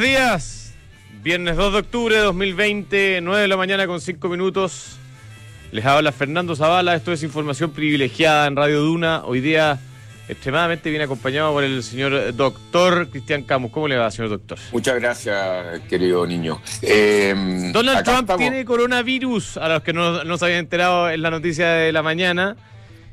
buenos 0.00 0.18
días. 0.18 0.74
Viernes 1.22 1.56
2 1.56 1.74
de 1.74 1.78
octubre 1.80 2.14
de 2.14 2.22
2020, 2.22 3.20
9 3.22 3.42
de 3.42 3.48
la 3.48 3.56
mañana 3.58 3.86
con 3.86 4.00
5 4.00 4.28
minutos. 4.28 4.96
Les 5.72 5.84
habla 5.84 6.10
Fernando 6.10 6.56
Zavala. 6.56 6.94
Esto 6.94 7.12
es 7.12 7.22
información 7.22 7.72
privilegiada 7.72 8.46
en 8.46 8.56
Radio 8.56 8.80
Duna. 8.80 9.22
Hoy 9.26 9.42
día 9.42 9.78
extremadamente 10.26 10.88
bien 10.88 11.02
acompañado 11.02 11.52
por 11.52 11.64
el 11.64 11.82
señor 11.82 12.34
doctor 12.34 13.10
Cristian 13.10 13.42
Camus. 13.42 13.72
¿Cómo 13.72 13.88
le 13.88 13.96
va, 13.98 14.10
señor 14.10 14.30
doctor? 14.30 14.58
Muchas 14.72 14.94
gracias, 14.98 15.80
querido 15.80 16.26
niño. 16.26 16.62
Eh, 16.80 17.70
Donald 17.70 18.02
Trump 18.02 18.30
tiene 18.38 18.64
coronavirus, 18.64 19.58
a 19.58 19.68
los 19.68 19.82
que 19.82 19.92
no, 19.92 20.24
no 20.24 20.38
se 20.38 20.46
habían 20.46 20.60
enterado 20.60 21.10
en 21.10 21.20
la 21.20 21.30
noticia 21.30 21.72
de 21.72 21.92
la 21.92 22.02
mañana. 22.02 22.56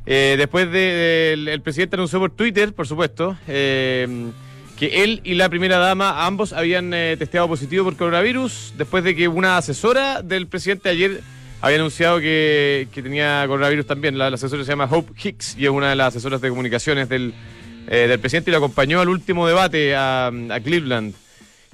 Eh, 0.05 0.35
después 0.37 0.71
de, 0.71 1.33
el, 1.33 1.49
el 1.49 1.61
presidente 1.61 1.97
anunció 1.97 2.19
por 2.19 2.31
Twitter, 2.31 2.73
por 2.73 2.87
supuesto, 2.87 3.37
eh, 3.45 4.31
que 4.77 5.03
él 5.03 5.21
y 5.23 5.33
la 5.33 5.49
primera 5.49 5.77
dama 5.79 6.25
ambos 6.25 6.53
habían 6.53 6.93
eh, 6.93 7.15
testeado 7.17 7.47
positivo 7.47 7.83
por 7.83 7.97
coronavirus, 7.97 8.75
después 8.77 9.03
de 9.03 9.15
que 9.15 9.27
una 9.27 9.57
asesora 9.57 10.21
del 10.21 10.47
presidente 10.47 10.89
ayer 10.89 11.21
había 11.59 11.77
anunciado 11.77 12.19
que, 12.19 12.87
que 12.93 13.01
tenía 13.01 13.43
coronavirus 13.47 13.87
también. 13.87 14.17
La, 14.17 14.27
asesora 14.27 14.63
se 14.63 14.69
llama 14.69 14.87
Hope 14.89 15.11
Hicks 15.21 15.57
y 15.57 15.65
es 15.65 15.71
una 15.71 15.89
de 15.89 15.95
las 15.95 16.09
asesoras 16.09 16.39
de 16.41 16.49
comunicaciones 16.49 17.09
del, 17.09 17.33
eh, 17.87 18.07
del 18.07 18.19
presidente 18.19 18.51
y 18.51 18.53
lo 18.53 18.59
acompañó 18.59 19.01
al 19.01 19.09
último 19.09 19.47
debate 19.47 19.95
a, 19.95 20.27
a 20.27 20.59
Cleveland. 20.59 21.15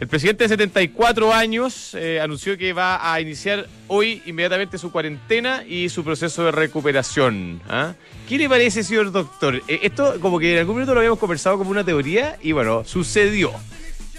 El 0.03 0.09
presidente 0.09 0.43
de 0.43 0.49
74 0.49 1.33
años 1.33 1.93
eh, 1.93 2.19
anunció 2.19 2.57
que 2.57 2.73
va 2.73 3.13
a 3.13 3.21
iniciar 3.21 3.69
hoy 3.87 4.21
inmediatamente 4.25 4.77
su 4.77 4.91
cuarentena 4.91 5.63
y 5.65 5.87
su 5.87 6.03
proceso 6.03 6.43
de 6.43 6.51
recuperación. 6.51 7.61
¿ah? 7.69 7.93
¿Qué 8.27 8.37
le 8.37 8.49
parece, 8.49 8.83
señor 8.83 9.13
doctor? 9.13 9.63
Eh, 9.65 9.79
esto 9.81 10.15
como 10.19 10.39
que 10.39 10.55
en 10.55 10.59
algún 10.59 10.75
momento 10.75 10.93
lo 10.93 10.99
habíamos 10.99 11.19
conversado 11.19 11.57
como 11.57 11.71
una 11.71 11.85
teoría 11.85 12.37
y 12.41 12.51
bueno, 12.51 12.83
sucedió. 12.83 13.53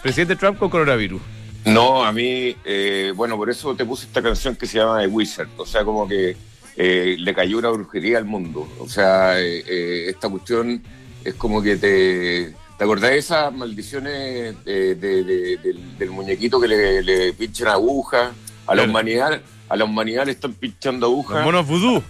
Presidente 0.03 0.37
Trump 0.37 0.59
con 0.59 0.71
coronavirus. 0.71 1.21
No, 1.67 2.03
a 2.03 2.13
mí, 2.13 2.57
eh, 2.65 3.13
bueno, 3.15 3.37
por 3.37 3.51
eso 3.51 3.77
te 3.77 3.85
puse 3.85 4.07
esta 4.07 4.23
canción 4.23 4.57
que 4.57 4.67
se 4.67 4.79
llama 4.79 5.03
The 5.03 5.09
Wizard. 5.09 5.49
O 5.59 5.67
sea, 5.67 5.85
como 5.85 6.09
que 6.09 6.35
le 6.79 7.35
cayó 7.35 7.59
una 7.59 7.69
brujería 7.69 8.17
al 8.17 8.25
mundo. 8.25 8.67
O 8.79 8.89
sea, 8.89 9.39
esta 9.39 10.31
cuestión 10.31 10.83
es 11.23 11.35
como 11.35 11.61
que 11.63 11.77
te... 11.77 12.55
¿Te 12.79 12.85
acordás 12.85 13.11
de 13.11 13.19
esas 13.19 13.53
maldiciones 13.55 14.65
de- 14.65 14.95
de- 14.97 15.23
de- 15.25 15.57
del, 15.59 15.99
del 15.99 16.11
muñequito 16.11 16.61
que 16.61 16.69
le, 16.69 17.03
le 17.03 17.33
pinchan 17.33 17.69
agujas? 17.69 18.33
A 18.67 18.75
la 18.75 18.83
humanidad, 18.91 19.41
a 19.69 19.77
la 19.77 19.85
humanidad 19.85 20.25
le 20.27 20.33
están 20.33 20.55
pinchando 20.55 21.07
agujas. 21.07 21.37
Los 21.37 21.45
monos 21.45 21.67
vudú. 21.67 22.03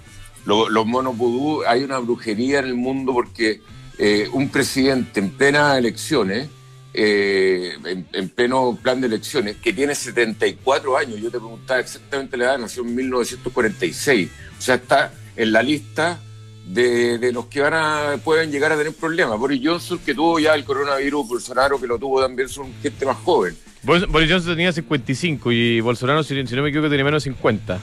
Lo- 0.47 0.69
los 0.69 0.87
monos 0.87 1.17
vudú, 1.17 1.63
hay 1.67 1.83
una 1.83 1.99
brujería 1.99 2.61
en 2.61 2.67
el 2.67 2.75
mundo 2.75 3.13
porque 3.13 3.61
eh, 3.99 4.29
un 4.33 4.49
presidente 4.49 5.21
en 5.21 5.31
plenas 5.31 5.77
elecciones, 5.77 6.49
eh, 6.93 7.77
en, 7.85 8.07
en 8.13 8.29
pleno 8.29 8.79
plan 8.81 9.01
de 9.01 9.09
elecciones, 9.09 9.57
que 9.57 9.73
tiene 9.73 9.95
74 9.95 10.97
años, 10.97 11.21
yo 11.21 11.31
te 11.31 11.39
preguntaba 11.39 11.81
exactamente 11.81 12.37
la 12.37 12.45
edad, 12.45 12.59
nació 12.59 12.83
en 12.85 12.95
1946, 12.95 14.31
o 14.59 14.63
sea, 14.63 14.77
está 14.77 15.13
en 15.37 15.53
la 15.53 15.63
lista 15.63 16.21
de, 16.67 17.19
de 17.19 17.33
los 17.33 17.47
que 17.47 17.61
van 17.61 17.75
a, 17.75 18.17
pueden 18.23 18.51
llegar 18.51 18.73
a 18.73 18.77
tener 18.77 18.93
problemas. 18.95 19.39
Boris 19.39 19.61
Johnson, 19.63 19.99
que 20.05 20.15
tuvo 20.15 20.39
ya 20.39 20.55
el 20.55 20.65
coronavirus, 20.65 21.29
Bolsonaro, 21.29 21.81
que 21.81 21.87
lo 21.87 21.99
tuvo 21.99 22.21
también, 22.23 22.49
son 22.49 22.73
gente 22.83 23.05
más 23.07 23.17
joven. 23.19 23.57
Boris 23.83 24.31
Johnson 24.31 24.53
tenía 24.57 24.73
55 24.73 25.53
y 25.53 25.81
Bolsonaro, 25.81 26.23
si, 26.23 26.47
si 26.47 26.55
no 26.57 26.63
me 26.63 26.71
equivoco, 26.71 26.89
tenía 26.89 27.05
menos 27.05 27.23
de 27.25 27.31
50. 27.31 27.79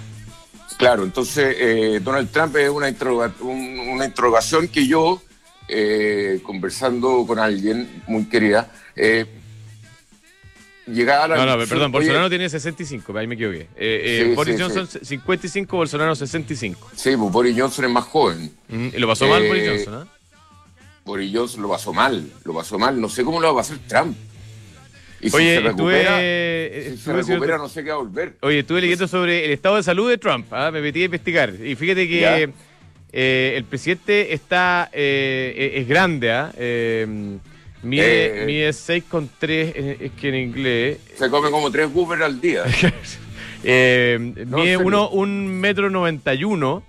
Claro, 0.78 1.04
entonces 1.04 1.56
eh, 1.60 2.00
Donald 2.04 2.32
Trump 2.32 2.56
es 2.56 2.70
una, 2.70 2.90
interroga- 2.90 3.34
un- 3.42 3.80
una 3.94 4.06
interrogación 4.06 4.68
que 4.68 4.88
yo, 4.88 5.22
eh, 5.68 6.40
conversando 6.44 7.24
con 7.28 7.38
alguien 7.38 8.02
muy 8.08 8.26
querida, 8.26 8.72
eh, 8.96 9.26
llegaba 10.88 11.26
a 11.26 11.28
la... 11.28 11.36
No, 11.38 11.46
no, 11.46 11.58
perdón, 11.58 11.84
oye, 11.84 11.92
Bolsonaro 11.92 12.30
tiene 12.30 12.50
65, 12.50 13.18
ahí 13.18 13.28
me 13.28 13.36
equivoqué. 13.36 13.62
Eh, 13.62 13.68
eh, 13.78 14.26
Sí, 14.28 14.36
Boris 14.36 14.56
sí, 14.56 14.62
Johnson 14.62 14.88
55, 15.04 15.78
Bolsonaro 15.78 16.16
65. 16.16 16.92
Sí, 16.96 17.16
pues 17.18 17.32
Boris 17.32 17.56
Johnson 17.58 17.86
es 17.86 17.92
más 17.92 18.06
joven. 18.06 18.52
Mm, 18.70 18.88
y 18.96 19.00
lo 19.00 19.08
pasó 19.08 19.28
mal 19.28 19.44
Eh, 19.44 19.48
Boris 19.48 19.70
Johnson, 19.70 19.94
¿ah? 19.96 20.08
Boris 21.06 21.32
Johnson 21.34 21.62
lo 21.62 21.70
pasó 21.70 21.94
mal, 21.94 22.32
lo 22.44 22.54
pasó 22.54 22.80
mal. 22.80 23.00
No 23.00 23.10
sé 23.10 23.24
cómo 23.24 23.40
lo 23.40 23.48
va 23.54 23.62
a 23.62 23.64
pasar 23.64 23.78
Trump. 23.88 24.16
Y 25.20 25.30
si 25.30 25.36
Oye, 25.36 25.56
se 25.56 25.62
recupera, 25.62 26.22
estuve, 26.22 26.92
si 26.92 26.98
se 26.98 27.14
recupera 27.14 27.58
no 27.58 27.70
sé 27.70 27.84
qué 27.84 27.90
va 27.90 27.96
a 27.96 28.00
volver. 28.00 28.38
Oye, 28.42 28.60
estuve 28.60 28.82
leyendo 28.82 29.08
sobre 29.08 29.46
el 29.46 29.52
estado 29.52 29.76
de 29.76 29.84
salud 29.84 30.10
de 30.10 30.18
Trump. 30.18 30.48
¿ah? 30.52 30.72
Me 30.72 30.82
metí 30.82 31.02
a 31.02 31.06
investigar. 31.06 31.54
Y 31.64 31.76
fíjate 31.76 32.08
que 32.08 32.50
eh, 33.12 33.54
el 33.56 33.64
presidente 33.66 34.34
está 34.34 34.90
eh, 34.92 35.74
es 35.76 35.88
grande. 35.88 36.32
¿ah? 36.32 36.52
Eh, 37.84 37.88
mide, 37.88 38.44
Eh. 38.44 38.46
mide 38.46 38.70
6,3, 38.74 39.74
eh, 39.76 39.98
es 40.00 40.12
que 40.12 40.30
en 40.30 40.36
inglés. 40.36 40.98
Se 41.18 41.30
come 41.30 41.50
como 41.50 41.72
tres 41.72 41.92
Goober 41.92 42.22
al 42.24 42.40
día. 42.40 42.64
Eh, 43.64 44.18
No, 44.48 44.58
mide 44.58 44.76
uno, 44.78 45.10
un 45.10 45.48
metro 45.60 45.92
noventa 45.92 46.34
y 46.34 46.44
uno 46.44 46.82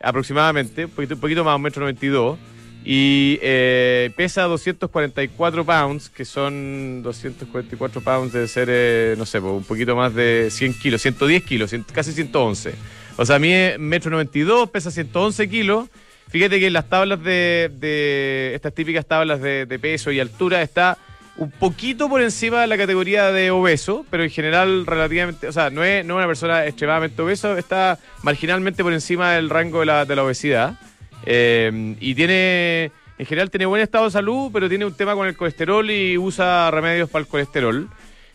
aproximadamente, 0.00 0.84
un 0.84 0.90
poquito, 0.92 1.16
poquito 1.16 1.42
más, 1.42 1.56
un 1.56 1.62
metro 1.62 1.80
noventa 1.80 2.06
y 2.06 2.08
dos. 2.08 2.38
Y 2.84 3.38
eh, 3.42 4.10
pesa 4.16 4.44
244 4.44 5.64
pounds, 5.66 6.08
que 6.08 6.24
son 6.24 7.02
244 7.02 8.00
pounds, 8.00 8.32
debe 8.32 8.48
ser, 8.48 8.68
eh, 8.70 9.14
no 9.18 9.26
sé, 9.26 9.38
un 9.40 9.64
poquito 9.64 9.94
más 9.96 10.14
de 10.14 10.48
100 10.50 10.74
kilos, 10.78 11.02
110 11.02 11.42
kilos, 11.42 11.74
casi 11.92 12.12
111. 12.12 12.74
O 13.16 13.26
sea, 13.26 13.38
mide 13.38 13.76
metro 13.78 14.10
92, 14.10 14.70
pesa 14.70 14.90
111 14.90 15.48
kilos. 15.48 15.88
Fíjate 16.30 16.60
que 16.60 16.68
en 16.68 16.72
las 16.72 16.88
tablas 16.88 17.22
de, 17.22 17.70
de 17.74 18.52
estas 18.54 18.72
típicas 18.72 19.04
tablas 19.04 19.40
de, 19.40 19.66
peso 19.80 20.12
y 20.12 20.20
altura 20.20 20.62
está 20.62 20.96
un 21.36 21.50
poquito 21.50 22.08
por 22.08 22.22
encima 22.22 22.60
de 22.60 22.66
la 22.68 22.76
categoría 22.76 23.32
de 23.32 23.50
obeso, 23.50 24.04
pero 24.10 24.22
en 24.22 24.30
general 24.30 24.86
relativamente, 24.86 25.48
o 25.48 25.52
sea, 25.52 25.70
no 25.70 25.82
es, 25.82 26.04
no 26.04 26.14
es 26.14 26.18
una 26.18 26.26
persona 26.26 26.66
extremadamente 26.66 27.20
obeso, 27.20 27.56
está 27.56 27.98
marginalmente 28.22 28.84
por 28.84 28.92
encima 28.92 29.32
del 29.32 29.50
rango 29.50 29.80
de 29.80 29.86
la, 29.86 30.04
de 30.04 30.16
la 30.16 30.22
obesidad. 30.22 30.78
Eh, 31.26 31.96
y 31.98 32.14
tiene, 32.14 32.92
en 33.18 33.26
general 33.26 33.50
tiene 33.50 33.66
buen 33.66 33.82
estado 33.82 34.04
de 34.04 34.10
salud, 34.12 34.50
pero 34.52 34.68
tiene 34.68 34.84
un 34.84 34.94
tema 34.94 35.14
con 35.14 35.26
el 35.26 35.36
colesterol 35.36 35.90
y 35.90 36.16
usa 36.16 36.70
remedios 36.70 37.10
para 37.10 37.22
el 37.22 37.28
colesterol. 37.28 37.88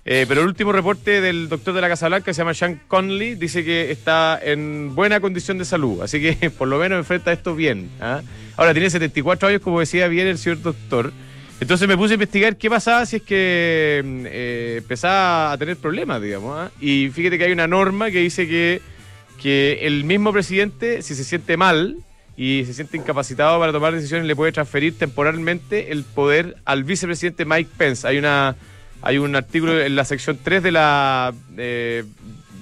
Eh, 0.08 0.26
pero 0.28 0.42
el 0.42 0.48
último 0.48 0.72
reporte 0.72 1.20
del 1.20 1.50
doctor 1.50 1.74
de 1.74 1.82
la 1.82 1.88
Casa 1.88 2.08
Blanca, 2.08 2.32
se 2.32 2.38
llama 2.38 2.54
Sean 2.54 2.80
Conley, 2.88 3.34
dice 3.34 3.66
que 3.66 3.90
está 3.90 4.40
en 4.40 4.94
buena 4.94 5.20
condición 5.20 5.58
de 5.58 5.66
salud. 5.66 6.02
Así 6.04 6.22
que 6.22 6.52
por 6.58 6.68
lo 6.68 6.78
menos 6.78 7.00
enfrenta 7.00 7.32
esto 7.32 7.56
bien. 7.56 7.90
¿ah? 8.00 8.22
Ahora 8.56 8.74
tiene 8.74 8.92
74 8.92 9.50
años, 9.50 9.62
como 9.62 9.80
decía 9.80 10.08
bien 10.08 10.28
el 10.28 10.38
señor 10.38 10.62
doctor. 10.62 11.12
Entonces 11.60 11.88
me 11.88 11.98
puse 11.98 12.14
a 12.14 12.16
investigar 12.16 12.56
qué 12.56 12.70
pasaba 12.70 13.04
si 13.08 13.16
es 13.16 13.22
que 13.24 14.04
mm, 14.06 14.26
eh, 14.28 14.76
empezaba 14.78 15.54
a 15.54 15.58
tener 15.58 15.78
problemas, 15.78 16.22
digamos. 16.22 16.56
¿ah? 16.56 16.72
Y 16.80 17.10
fíjate 17.12 17.40
que 17.40 17.46
hay 17.46 17.52
una 17.52 17.66
norma 17.66 18.12
que 18.12 18.20
dice 18.20 18.48
que, 18.48 18.82
que 19.42 19.80
el 19.88 20.04
mismo 20.04 20.32
presidente, 20.32 21.02
si 21.02 21.16
se 21.16 21.24
siente 21.24 21.58
mal 21.58 21.98
y 22.38 22.64
se 22.68 22.76
siente 22.76 22.98
incapacitado 22.98 23.60
para 23.60 23.72
tomar 23.72 23.94
decisiones, 23.94 24.28
le 24.28 24.36
puede 24.36 24.52
transferir 24.52 24.96
temporalmente 25.00 25.92
el 25.92 26.04
poder 26.04 26.58
al 26.64 26.84
vicepresidente 26.84 27.44
Mike 27.44 27.72
Pence. 27.76 28.08
Hay 28.08 28.20
una 28.20 28.56
hay 29.02 29.18
un 29.18 29.36
artículo 29.36 29.80
en 29.80 29.96
la 29.96 30.06
sección 30.06 30.40
3 30.44 30.64
de 30.64 30.72
la 30.72 31.34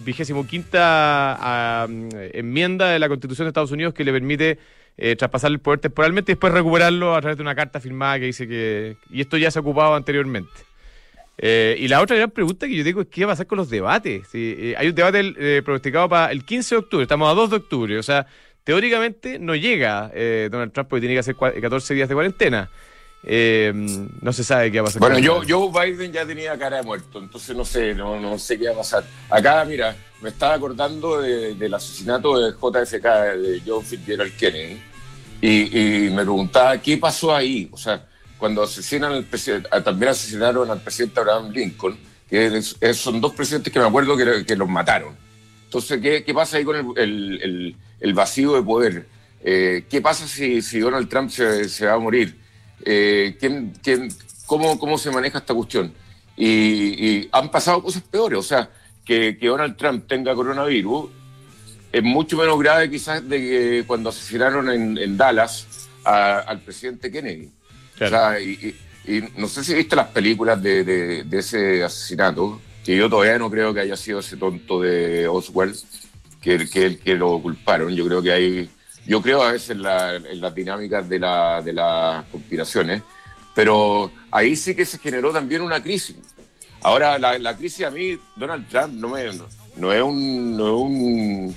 vigésimo 0.04 0.46
quinta 0.46 1.38
ah, 1.40 1.88
enmienda 2.34 2.90
de 2.90 3.00
la 3.00 3.08
Constitución 3.08 3.46
de 3.46 3.50
Estados 3.50 3.72
Unidos 3.72 3.94
que 3.94 4.04
le 4.04 4.12
permite 4.12 4.60
eh, 4.98 5.16
traspasar 5.16 5.50
el 5.52 5.60
poder 5.60 5.80
temporalmente 5.80 6.32
y 6.32 6.36
después 6.36 6.54
recuperarlo 6.54 7.16
a 7.16 7.22
través 7.22 7.38
de 7.38 7.42
una 7.44 7.56
carta 7.56 7.80
firmada 7.80 8.20
que 8.20 8.26
dice 8.26 8.48
que... 8.48 8.98
Y 9.10 9.22
esto 9.22 9.38
ya 9.38 9.50
se 9.50 9.60
ha 9.60 9.62
ocupado 9.62 9.96
anteriormente. 9.96 10.52
Eh, 11.38 11.76
y 11.80 11.88
la 11.88 12.02
otra 12.02 12.16
gran 12.16 12.30
pregunta 12.30 12.68
que 12.68 12.76
yo 12.76 12.84
tengo 12.84 13.02
es 13.02 13.08
qué 13.08 13.26
va 13.26 13.32
a 13.32 13.34
pasar 13.34 13.48
con 13.48 13.58
los 13.58 13.70
debates. 13.70 14.28
Sí, 14.32 14.56
eh, 14.58 14.76
hay 14.78 14.90
un 14.90 14.96
debate 14.96 15.34
eh, 15.40 15.62
pronosticado 15.64 16.08
para 16.10 16.32
el 16.32 16.44
15 16.44 16.76
de 16.76 16.80
octubre, 16.80 17.04
estamos 17.04 17.32
a 17.32 17.34
2 17.34 17.50
de 17.50 17.56
octubre, 17.56 17.98
o 17.98 18.04
sea, 18.04 18.28
teóricamente 18.64 19.40
no 19.40 19.56
llega 19.56 20.12
eh, 20.14 20.50
Donald 20.52 20.72
Trump 20.74 20.90
porque 20.90 21.02
tiene 21.02 21.16
que 21.16 21.20
hacer 21.20 21.36
cua- 21.36 21.60
14 21.60 21.94
días 21.96 22.08
de 22.10 22.14
cuarentena. 22.14 22.70
Eh, 23.26 23.72
no 24.22 24.34
se 24.34 24.44
sabe 24.44 24.72
qué 24.72 24.80
va 24.82 24.84
a 24.84 24.86
pasar. 24.88 25.00
Bueno, 25.00 25.18
yo. 25.20 25.42
Joe 25.48 25.72
Biden 25.92 26.12
ya 26.12 26.26
tenía 26.26 26.58
cara 26.58 26.78
de 26.78 26.84
muerto, 26.84 27.20
entonces 27.20 27.56
no 27.56 27.64
sé, 27.64 27.96
no, 27.96 28.20
no 28.20 28.38
sé 28.38 28.60
qué 28.60 28.66
va 28.68 28.74
a 28.74 28.78
pasar. 28.78 29.06
Acá, 29.30 29.64
mira, 29.66 29.96
me 30.22 30.30
estaba 30.30 30.56
acordando 30.56 31.22
de- 31.22 31.56
del 31.56 31.74
asesinato 31.74 32.38
de 32.38 32.52
JFK, 32.52 33.06
de 33.38 33.62
John 33.66 33.84
Fitzgerald 33.84 34.36
Kennedy, 34.36 34.82
y, 35.42 36.06
y 36.08 36.10
me 36.10 36.24
preguntaba 36.24 36.78
qué 36.82 36.98
pasó 36.98 37.34
ahí. 37.34 37.70
O 37.72 37.78
sea, 37.78 38.06
cuando 38.38 38.64
asesinan 38.64 39.14
al 39.14 39.24
presidente, 39.24 39.70
también 39.84 40.12
asesinaron 40.12 40.70
al 40.70 40.82
presidente 40.82 41.20
Abraham 41.22 41.52
Lincoln, 41.52 41.98
que 42.30 42.58
es- 42.58 42.76
son 42.98 43.22
dos 43.22 43.34
presidentes 43.34 43.72
que 43.72 43.80
me 43.80 43.86
acuerdo 43.86 44.18
que, 44.18 44.46
que 44.46 44.56
los 44.58 44.68
mataron. 44.68 45.16
Entonces, 45.66 46.00
¿qué, 46.02 46.24
qué 46.26 46.34
pasa 46.34 46.58
ahí 46.58 46.66
con 46.66 46.76
el, 46.76 46.86
el- 46.98 47.42
el- 47.42 47.76
el 48.02 48.14
vacío 48.14 48.54
de 48.54 48.62
poder? 48.64 49.08
Eh, 49.46 49.86
¿Qué 49.90 50.02
pasa 50.02 50.28
si, 50.28 50.62
si 50.62 50.80
Donald 50.80 51.08
Trump 51.10 51.30
se, 51.30 51.68
se 51.70 51.86
va 51.86 51.94
a 51.94 52.00
morir? 52.00 52.43
Eh, 52.86 53.36
¿quién, 53.40 53.74
quién, 53.82 54.10
cómo, 54.46 54.78
¿Cómo 54.80 54.98
se 54.98 55.12
maneja 55.12 55.38
esta 55.40 55.54
cuestión? 55.54 55.94
Y, 56.36 56.48
y 56.48 57.30
han 57.32 57.50
pasado 57.52 57.82
cosas 57.84 58.02
peores, 58.04 58.40
o 58.40 58.44
sea, 58.44 58.70
que, 59.06 59.38
que 59.38 59.48
Donald 59.48 59.76
Trump 59.78 60.06
tenga 60.08 60.34
coronavirus 60.34 61.10
es 61.92 62.02
mucho 62.04 62.38
menos 62.38 62.58
grave 62.60 62.90
quizás 62.90 63.28
de 63.30 63.38
que 63.38 63.84
cuando 63.86 64.10
asesinaron 64.10 64.70
en, 64.72 64.98
en 64.98 65.16
Dallas 65.16 65.68
a- 66.04 66.40
al 66.40 66.60
presidente 66.62 67.12
Kennedy. 67.12 67.52
Claro. 67.98 68.16
O 68.16 68.20
sea, 68.20 68.40
y, 68.42 68.52
y- 68.52 68.76
Y 69.06 69.22
no 69.38 69.50
sé 69.50 69.66
si 69.66 69.74
viste 69.74 69.98
las 69.98 70.08
películas 70.08 70.64
de, 70.64 70.84
de, 70.86 71.38
ese 71.38 71.84
asesinato, 71.84 72.62
que 72.86 72.96
yo 72.96 73.10
todavía 73.10 73.38
no 73.38 73.50
creo 73.52 73.74
que 73.74 73.82
haya 73.82 73.98
sido 73.98 74.20
ese 74.20 74.38
tonto 74.38 74.80
de 74.82 75.28
Oswald, 75.28 75.76
que, 76.42 76.70
que 76.70 76.98
que 76.98 77.14
lo 77.16 77.38
culparon. 77.42 77.94
Yo 77.94 78.06
creo 78.08 78.22
que 78.22 78.32
hay, 78.32 78.70
yo 79.06 79.22
creo 79.22 79.44
a 79.44 79.52
veces 79.52 79.72
en, 79.72 79.82
las 79.84 80.56
dinámicas 80.56 81.08
de, 81.08 81.20
la, 81.20 81.62
de 81.62 81.74
las 81.74 82.26
conspiraciones, 82.26 83.02
pero 83.54 84.12
ahí 84.32 84.56
sí 84.56 84.76
que 84.76 84.86
se 84.86 84.98
generó 84.98 85.32
también 85.32 85.62
una 85.62 85.82
crisis. 85.82 86.16
Ahora, 86.82 87.18
la, 87.18 87.38
la 87.40 87.56
crisis 87.56 87.86
a 87.86 87.92
mí, 87.92 88.18
Donald 88.36 88.68
Trump 88.68 88.94
no, 88.94 89.10
me, 89.10 89.24
no, 89.78 89.94
es 89.94 90.02
un... 90.02 90.58
No 90.58 90.68
es 90.68 90.82
un 90.82 91.56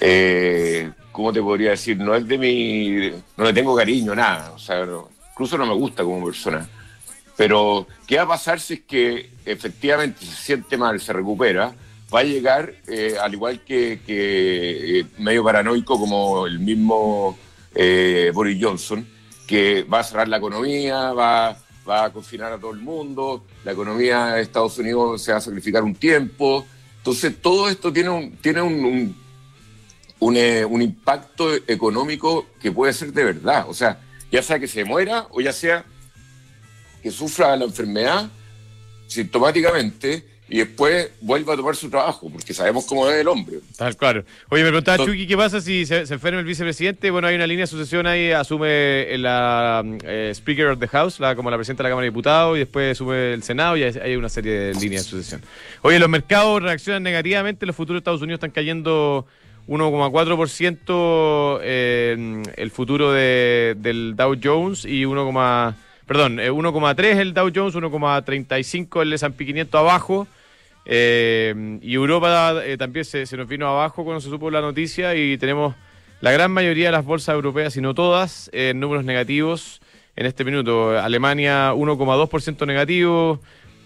eh, 0.00 0.90
¿Cómo 1.12 1.32
te 1.32 1.42
podría 1.42 1.70
decir? 1.70 1.98
No 1.98 2.14
es 2.14 2.26
de 2.26 2.38
mi... 2.38 3.10
No 3.36 3.44
le 3.44 3.52
tengo 3.52 3.76
cariño, 3.76 4.14
nada. 4.14 4.52
O 4.52 4.58
sea, 4.58 4.86
incluso 5.30 5.58
no 5.58 5.66
me 5.66 5.74
gusta 5.74 6.02
como 6.02 6.24
persona. 6.24 6.68
Pero, 7.36 7.86
¿qué 8.06 8.16
va 8.16 8.22
a 8.22 8.28
pasar 8.28 8.60
si 8.60 8.74
es 8.74 8.80
que 8.80 9.30
efectivamente 9.44 10.24
se 10.24 10.34
siente 10.34 10.76
mal, 10.76 11.00
se 11.00 11.12
recupera? 11.12 11.74
Va 12.14 12.20
a 12.20 12.24
llegar, 12.24 12.74
eh, 12.88 13.16
al 13.20 13.32
igual 13.32 13.64
que, 13.64 14.00
eh, 14.06 15.04
medio 15.18 15.42
paranoico 15.42 15.98
como 15.98 16.46
el 16.46 16.58
mismo 16.58 17.38
eh, 17.74 18.30
Boris 18.34 18.58
Johnson, 18.62 19.06
que 19.46 19.84
va 19.84 20.00
a 20.00 20.04
cerrar 20.04 20.28
la 20.28 20.36
economía, 20.36 21.12
va, 21.12 21.56
va, 21.88 22.04
a 22.04 22.12
confinar 22.12 22.52
a 22.52 22.58
todo 22.58 22.72
el 22.72 22.80
mundo, 22.80 23.44
la 23.64 23.72
economía 23.72 24.26
de 24.34 24.42
Estados 24.42 24.76
Unidos 24.76 25.22
se 25.22 25.32
va 25.32 25.38
a 25.38 25.40
sacrificar 25.40 25.82
un 25.82 25.94
tiempo. 25.94 26.66
Entonces, 26.98 27.40
todo 27.40 27.70
esto 27.70 27.90
tiene 27.90 28.10
un, 28.10 28.36
tiene 28.36 28.60
un, 28.60 29.14
un, 30.20 30.36
un 30.68 30.82
impacto 30.82 31.54
económico 31.66 32.46
que 32.60 32.70
puede 32.70 32.92
ser 32.92 33.14
de 33.14 33.24
verdad. 33.24 33.64
O 33.68 33.74
sea, 33.74 34.00
ya 34.30 34.42
sea 34.42 34.58
que 34.58 34.68
se 34.68 34.84
muera 34.84 35.28
o 35.30 35.40
ya 35.40 35.52
sea 35.52 35.84
que 37.02 37.10
sufra 37.10 37.56
la 37.56 37.64
enfermedad 37.64 38.28
sintomáticamente 39.06 40.31
y 40.52 40.58
después 40.58 41.10
vuelva 41.22 41.54
a 41.54 41.56
tomar 41.56 41.74
su 41.74 41.88
trabajo, 41.88 42.28
porque 42.30 42.52
sabemos 42.52 42.84
cómo 42.84 43.08
es 43.08 43.18
el 43.18 43.26
hombre. 43.26 43.60
Tal 43.74 43.96
claro. 43.96 44.22
Oye, 44.50 44.62
me 44.62 44.68
preguntaba 44.68 45.02
Chucky, 45.02 45.26
¿qué 45.26 45.34
pasa 45.34 45.62
si 45.62 45.86
se, 45.86 46.00
enferma 46.00 46.40
el 46.40 46.44
vicepresidente? 46.44 47.10
Bueno, 47.10 47.26
hay 47.26 47.36
una 47.36 47.46
línea 47.46 47.62
de 47.62 47.68
sucesión 47.68 48.06
ahí, 48.06 48.32
asume 48.32 49.16
la 49.16 49.82
eh, 50.04 50.30
Speaker 50.34 50.66
of 50.66 50.78
the 50.78 50.88
House, 50.88 51.20
la, 51.20 51.34
como 51.34 51.50
la 51.50 51.56
presidenta 51.56 51.82
de 51.82 51.88
la 51.88 51.92
Cámara 51.92 52.04
de 52.04 52.10
Diputados, 52.10 52.56
y 52.56 52.58
después 52.58 52.92
asume 52.92 53.32
el 53.32 53.42
Senado, 53.42 53.78
y 53.78 53.84
hay, 53.84 54.14
una 54.14 54.28
serie 54.28 54.52
de 54.52 54.74
líneas 54.74 55.04
de 55.04 55.10
sucesión. 55.10 55.40
Oye, 55.80 55.98
los 55.98 56.10
mercados 56.10 56.62
reaccionan 56.62 57.02
negativamente, 57.02 57.64
los 57.64 57.74
futuros 57.74 57.96
de 57.96 58.00
Estados 58.00 58.20
Unidos 58.20 58.36
están 58.36 58.50
cayendo 58.50 59.26
1,4% 59.68 61.60
eh, 61.62 62.42
el 62.56 62.70
futuro 62.70 63.10
de, 63.10 63.74
del 63.78 64.16
Dow 64.16 64.36
Jones 64.42 64.84
y 64.84 65.06
1, 65.06 65.74
perdón, 66.06 66.36
1,3 66.36 67.04
eh, 67.04 67.20
el 67.22 67.32
Dow 67.32 67.50
Jones, 67.54 67.74
1,35 67.74 69.00
el 69.00 69.14
S&P 69.14 69.46
500 69.46 69.78
abajo. 69.78 70.28
Eh, 70.84 71.78
y 71.80 71.94
Europa 71.94 72.62
eh, 72.64 72.76
también 72.76 73.04
se, 73.04 73.24
nos 73.36 73.46
vino 73.46 73.68
abajo 73.68 74.04
cuando 74.04 74.20
se 74.20 74.28
supo 74.28 74.50
la 74.50 74.60
noticia 74.60 75.14
y 75.14 75.38
tenemos 75.38 75.74
la 76.20 76.32
gran 76.32 76.50
mayoría 76.50 76.86
de 76.86 76.92
las 76.92 77.04
bolsas 77.04 77.34
europeas, 77.34 77.74
si 77.74 77.80
no 77.80 77.94
todas, 77.94 78.50
en 78.52 78.80
números 78.80 79.04
negativos 79.04 79.80
en 80.16 80.26
este 80.26 80.44
minuto. 80.44 80.98
Alemania 80.98 81.72
1,2% 81.72 82.66
negativo, 82.66 83.40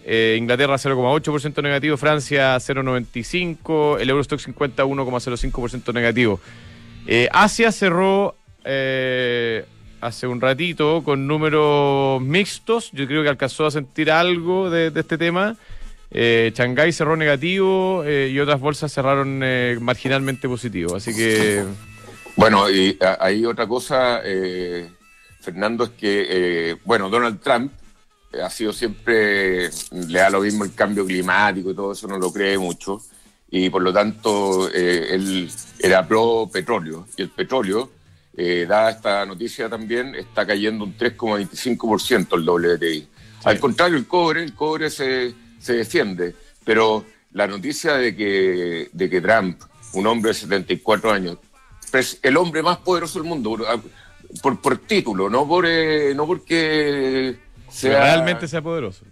eh, 0.05 0.35
Inglaterra 0.37 0.75
0,8% 0.75 1.61
negativo, 1.63 1.97
Francia 1.97 2.55
0,95%, 2.57 3.99
el 3.99 4.09
Eurostock 4.09 4.39
50 4.39 4.85
1,05% 4.85 5.93
negativo. 5.93 6.39
Asia 7.31 7.71
cerró 7.71 8.35
hace 10.01 10.27
un 10.27 10.41
ratito 10.41 11.03
con 11.03 11.27
números 11.27 12.21
mixtos, 12.21 12.91
yo 12.91 13.07
creo 13.07 13.23
que 13.23 13.29
alcanzó 13.29 13.65
a 13.65 13.71
sentir 13.71 14.11
algo 14.11 14.69
de, 14.69 14.91
este 14.95 15.17
tema. 15.17 15.55
Shanghái 16.11 16.91
cerró 16.91 17.15
negativo 17.15 18.03
y 18.07 18.39
otras 18.39 18.59
bolsas 18.59 18.93
cerraron 18.93 19.39
marginalmente 19.81 20.47
positivo, 20.47 20.95
así 20.95 21.15
que... 21.15 21.63
Bueno, 22.35 22.69
y 22.69 22.97
hay 23.19 23.45
otra 23.45 23.67
cosa, 23.67 24.21
Fernando, 25.41 25.85
es 25.85 25.89
que, 25.91 26.77
bueno, 26.85 27.09
Donald 27.09 27.41
Trump 27.41 27.71
ha 28.41 28.49
sido 28.49 28.73
siempre, 28.73 29.69
le 29.91 30.19
da 30.19 30.29
lo 30.29 30.41
mismo 30.41 30.63
el 30.63 30.73
cambio 30.73 31.05
climático 31.05 31.71
y 31.71 31.75
todo 31.75 31.91
eso, 31.91 32.07
no 32.07 32.17
lo 32.17 32.31
cree 32.31 32.57
mucho. 32.57 33.01
Y 33.49 33.69
por 33.69 33.81
lo 33.81 33.93
tanto, 33.93 34.69
eh, 34.73 35.07
él 35.11 35.49
era 35.79 36.05
pro 36.05 36.49
petróleo. 36.51 37.07
Y 37.15 37.21
el 37.21 37.29
petróleo, 37.29 37.91
eh, 38.35 38.65
dada 38.67 38.91
esta 38.91 39.25
noticia 39.25 39.69
también, 39.69 40.15
está 40.15 40.45
cayendo 40.45 40.83
un 40.83 40.97
3,25% 40.97 42.35
el 42.35 42.47
WTI. 42.47 43.07
Al 43.45 43.59
contrario, 43.59 43.97
el 43.97 44.07
cobre, 44.07 44.43
el 44.43 44.53
cobre 44.53 44.89
se, 44.89 45.33
se 45.59 45.73
defiende. 45.73 46.35
Pero 46.63 47.05
la 47.33 47.47
noticia 47.47 47.93
de 47.93 48.15
que, 48.15 48.89
de 48.91 49.09
que 49.09 49.21
Trump, 49.21 49.61
un 49.93 50.07
hombre 50.07 50.29
de 50.29 50.35
74 50.35 51.11
años, 51.11 51.37
es 51.93 52.19
el 52.21 52.37
hombre 52.37 52.61
más 52.61 52.77
poderoso 52.77 53.19
del 53.19 53.27
mundo, 53.27 53.57
por, 54.41 54.61
por, 54.61 54.77
título, 54.79 55.29
no, 55.29 55.47
por, 55.47 55.65
eh, 55.67 56.13
no 56.13 56.27
porque 56.27 57.37
realmente 57.81 58.47
sea 58.47 58.61
poderoso. 58.61 59.05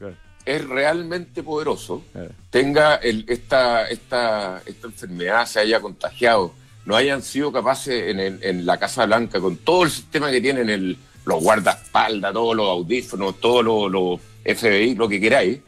Es 0.45 0.67
realmente 0.67 1.41
poderoso. 1.41 2.03
Tenga 2.49 2.95
el, 2.95 3.25
esta, 3.27 3.87
esta, 3.89 4.61
esta 4.65 4.87
enfermedad, 4.87 5.45
se 5.45 5.59
haya 5.59 5.79
contagiado, 5.79 6.53
no 6.85 6.95
hayan 6.95 7.21
sido 7.23 7.51
capaces 7.51 8.09
en, 8.09 8.19
en 8.19 8.65
la 8.65 8.77
Casa 8.77 9.05
Blanca, 9.05 9.39
con 9.39 9.57
todo 9.57 9.83
el 9.85 9.91
sistema 9.91 10.29
que 10.29 10.41
tienen, 10.41 10.69
el, 10.69 10.97
los 11.25 11.41
guardaespaldas, 11.41 12.33
todos 12.33 12.55
los 12.55 12.69
audífonos, 12.69 13.39
todos 13.39 13.91
los, 13.91 14.19
FBI, 14.45 14.95
lo 14.95 15.09
que 15.09 15.19
queráis, 15.19 15.59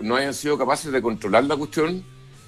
no 0.00 0.16
hayan 0.16 0.34
sido 0.34 0.58
capaces 0.58 0.92
de 0.92 1.02
controlar 1.02 1.44
la 1.44 1.56
cuestión 1.56 2.04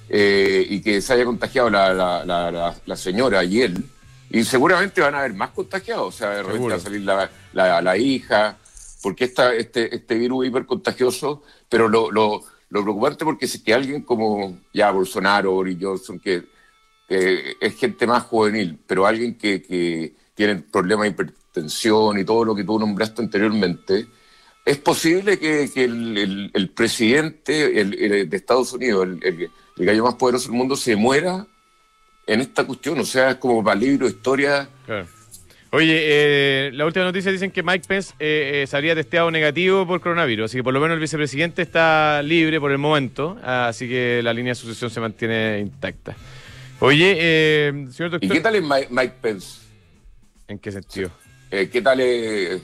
eh, 0.09 0.67
y 0.69 0.81
que 0.81 1.01
se 1.01 1.13
haya 1.13 1.25
contagiado 1.25 1.71
la, 1.71 1.95
la, 1.95 2.75
la, 2.85 2.97
señora 2.97 3.45
y 3.45 3.63
él. 3.63 3.85
Y 4.31 4.45
seguramente 4.45 5.01
van 5.01 5.15
a 5.15 5.21
haber 5.21 5.35
más 5.35 5.51
contagiados, 5.51 6.15
o 6.15 6.19
sea, 6.19 6.31
de 6.31 6.43
repente 6.43 6.69
va 6.69 6.75
a 6.75 6.81
salir 6.81 7.03
la, 7.03 7.97
hija, 7.97 8.59
porque 9.03 9.25
esta, 9.25 9.55
este, 9.55 9.95
este 9.95 10.15
virus 10.17 10.47
hipercontagioso, 10.47 11.43
pero 11.69 11.89
lo, 11.89 12.11
lo, 12.11 12.43
lo 12.69 12.83
preocupante 12.83 13.25
porque 13.25 13.47
es 13.47 13.61
que 13.61 13.75
alguien 13.75 14.03
como 14.03 14.59
ya 14.73 14.91
Bolsonaro, 14.91 15.53
Boris 15.53 15.79
Johnson, 15.81 16.21
que 16.21 16.45
es 17.09 17.77
gente 17.77 18.07
más 18.07 18.23
juvenil, 18.25 18.79
pero 18.87 19.05
alguien 19.05 19.37
que, 19.37 19.61
que 19.63 20.15
tiene 20.35 20.57
problemas 20.57 21.05
de 21.05 21.11
hipertensión 21.11 22.19
y 22.19 22.25
todo 22.25 22.45
lo 22.45 22.55
que 22.55 22.63
tú 22.63 22.79
nombraste 22.79 23.21
anteriormente, 23.21 24.07
es 24.71 24.79
posible 24.79 25.37
que, 25.37 25.69
que 25.75 25.83
el, 25.83 26.51
el, 26.55 26.69
presidente 26.71 27.81
el, 27.81 28.31
de 28.31 28.37
Estados 28.37 28.73
Unidos, 28.73 29.09
el, 29.23 29.51
gallo 29.77 30.05
más 30.05 30.15
poderoso 30.15 30.49
del 30.49 30.57
mundo, 30.57 30.77
se 30.77 30.95
muera 30.95 31.45
en 32.25 32.41
esta 32.41 32.65
cuestión. 32.65 33.01
O 33.01 33.05
sea, 33.05 33.31
es 33.31 33.37
como 33.37 33.65
para 33.65 33.75
libro, 33.75 34.07
historia. 34.07 34.69
Claro. 34.87 35.09
Oye, 35.73 35.99
eh, 36.03 36.71
la 36.73 36.87
última 36.87 37.05
noticia 37.05 37.33
dicen 37.33 37.51
que 37.51 37.65
Mike 37.65 37.87
Pence 37.89 38.15
eh, 38.21 38.63
eh, 38.63 38.67
se 38.69 38.77
habría 38.77 38.95
testeado 38.95 39.31
negativo 39.33 39.87
por 39.87 40.01
coronavirus, 40.01 40.47
así 40.47 40.59
que 40.59 40.65
por 40.65 40.75
lo 40.75 40.81
menos 40.81 40.95
el 40.95 41.01
vicepresidente 41.01 41.63
está 41.63 42.23
libre 42.23 42.61
por 42.61 42.71
el 42.71 42.79
momento, 42.79 43.39
así 43.43 43.89
que 43.89 44.21
la 44.23 44.33
línea 44.33 44.53
de 44.53 44.57
sucesión 44.57 44.91
se 44.91 45.01
mantiene 45.01 45.61
intacta. 45.61 46.17
Oye, 46.81 47.17
eh, 47.19 47.87
señor 47.91 48.11
doctor... 48.13 48.25
¿Y 48.25 48.29
qué 48.29 48.41
tal 48.41 48.57
es 48.57 48.63
Mike, 48.63 49.15
Pence? 49.21 49.61
¿En 50.49 50.59
qué 50.59 50.73
sentido? 50.73 51.11
¿Qué 51.51 51.83
tal 51.83 52.01
es 52.01 52.61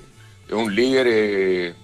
un 0.51 0.75
líder 0.75 1.75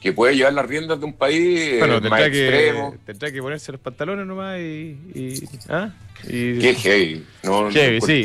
que 0.00 0.12
puede 0.12 0.34
llevar 0.34 0.54
las 0.54 0.66
riendas 0.66 0.98
de 0.98 1.04
un 1.04 1.12
país 1.12 1.78
bueno, 1.78 2.00
más 2.00 2.22
extremo. 2.22 2.96
Tendrá 3.04 3.30
que 3.30 3.42
ponerse 3.42 3.70
los 3.70 3.80
pantalones 3.80 4.26
nomás 4.26 4.58
y. 4.58 4.96
y 5.14 5.44
¿ah? 5.68 5.90
Qué 6.26 6.76
hey. 6.82 7.26
No, 7.42 7.70
sí. 7.70 8.24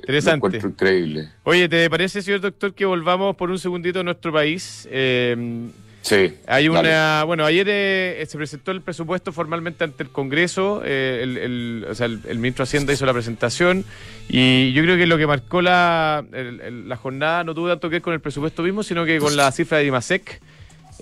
Interesante. 0.00 0.58
increíble. 0.58 1.28
Oye, 1.42 1.68
¿te 1.68 1.90
parece, 1.90 2.22
señor 2.22 2.40
doctor, 2.40 2.74
que 2.74 2.84
volvamos 2.84 3.34
por 3.36 3.50
un 3.50 3.58
segundito 3.58 4.00
a 4.00 4.02
nuestro 4.04 4.32
país? 4.32 4.88
Eh, 4.90 5.66
sí. 6.02 6.34
Hay 6.46 6.68
una. 6.68 7.24
Bueno, 7.24 7.44
ayer 7.44 7.66
eh, 7.68 8.24
se 8.28 8.36
presentó 8.36 8.70
el 8.70 8.80
presupuesto 8.80 9.32
formalmente 9.32 9.82
ante 9.82 10.04
el 10.04 10.10
Congreso. 10.10 10.82
Eh, 10.84 11.20
el, 11.22 11.86
o 11.88 11.94
sea, 11.94 12.06
el, 12.06 12.38
ministro 12.38 12.64
de 12.64 12.68
Hacienda 12.68 12.92
hizo 12.92 13.04
la 13.04 13.12
presentación. 13.12 13.84
Y 14.28 14.72
yo 14.72 14.82
creo 14.82 14.96
que 14.96 15.06
lo 15.06 15.18
que 15.18 15.26
marcó 15.26 15.60
la, 15.60 16.24
la 16.30 16.96
jornada 16.96 17.42
no 17.42 17.52
tuvo 17.52 17.68
tanto 17.68 17.88
que 17.88 17.96
ver 17.96 18.02
con 18.02 18.14
el 18.14 18.20
presupuesto 18.20 18.62
mismo, 18.62 18.84
sino 18.84 19.04
que 19.04 19.18
con 19.18 19.36
la 19.36 19.50
cifra 19.50 19.78
de 19.78 19.84
Dimasec 19.84 20.40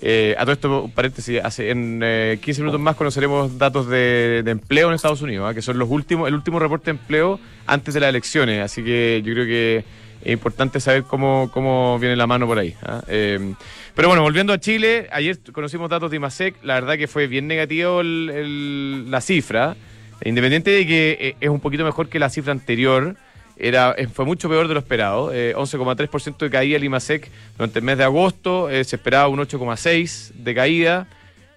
eh, 0.01 0.35
a 0.37 0.41
todo 0.41 0.51
esto, 0.51 0.83
un 0.83 0.91
paréntesis, 0.91 1.39
hace, 1.43 1.69
en 1.69 1.99
15 1.99 2.01
eh, 2.01 2.63
minutos 2.63 2.81
más 2.81 2.95
conoceremos 2.95 3.57
datos 3.57 3.87
de, 3.87 4.43
empleo 4.45 4.89
en 4.89 4.95
Estados 4.95 5.21
Unidos, 5.21 5.49
¿ah? 5.49 5.53
que 5.53 5.61
son 5.61 5.79
los 5.79 5.89
últimos, 5.89 6.27
el 6.27 6.33
último 6.33 6.59
reporte 6.59 6.85
de 6.85 6.97
empleo 6.97 7.39
antes 7.65 7.93
de 7.93 7.99
las 8.01 8.09
elecciones. 8.09 8.61
Así 8.61 8.83
que 8.83 9.21
yo 9.23 9.33
creo 9.33 9.45
que 9.45 9.85
es 10.21 10.33
importante 10.33 10.79
saber 10.79 11.03
cómo, 11.03 11.49
cómo 11.53 11.97
viene 11.99 12.15
la 12.15 12.27
mano 12.27 12.45
por 12.45 12.59
ahí. 12.59 12.75
¿ah? 12.83 13.03
Eh, 13.07 13.53
pero 13.95 14.09
bueno, 14.09 14.21
volviendo 14.23 14.51
a 14.51 14.59
Chile, 14.59 15.07
ayer 15.11 15.39
conocimos 15.53 15.89
datos 15.89 16.11
de 16.11 16.17
IMASEC, 16.17 16.55
la 16.63 16.73
verdad 16.73 16.97
que 16.97 17.07
fue 17.07 17.27
bien 17.27 17.47
negativo 17.47 18.01
la 18.03 19.21
cifra, 19.21 19.77
independiente 20.25 20.71
de 20.71 20.85
que 20.85 21.35
es 21.39 21.49
un 21.49 21.61
poquito 21.61 21.85
mejor 21.85 22.09
que 22.09 22.19
la 22.19 22.29
cifra 22.29 22.51
anterior. 22.51 23.15
Era, 23.57 23.95
eh, 23.97 24.07
fue 24.07 24.25
mucho 24.25 24.49
peor 24.49 24.67
de 24.67 24.73
lo 24.73 24.79
esperado. 24.79 25.31
11,3% 25.31 26.37
de 26.37 26.49
caída 26.49 26.77
el 26.77 26.83
IMASEC 26.83 27.29
durante 27.57 27.79
el 27.79 27.85
mes 27.85 27.97
de 27.97 28.03
agosto. 28.03 28.67
se 28.69 28.95
esperaba 28.95 29.27
un 29.27 29.39
8,6% 29.39 30.33
de 30.35 30.55
caída. 30.55 31.07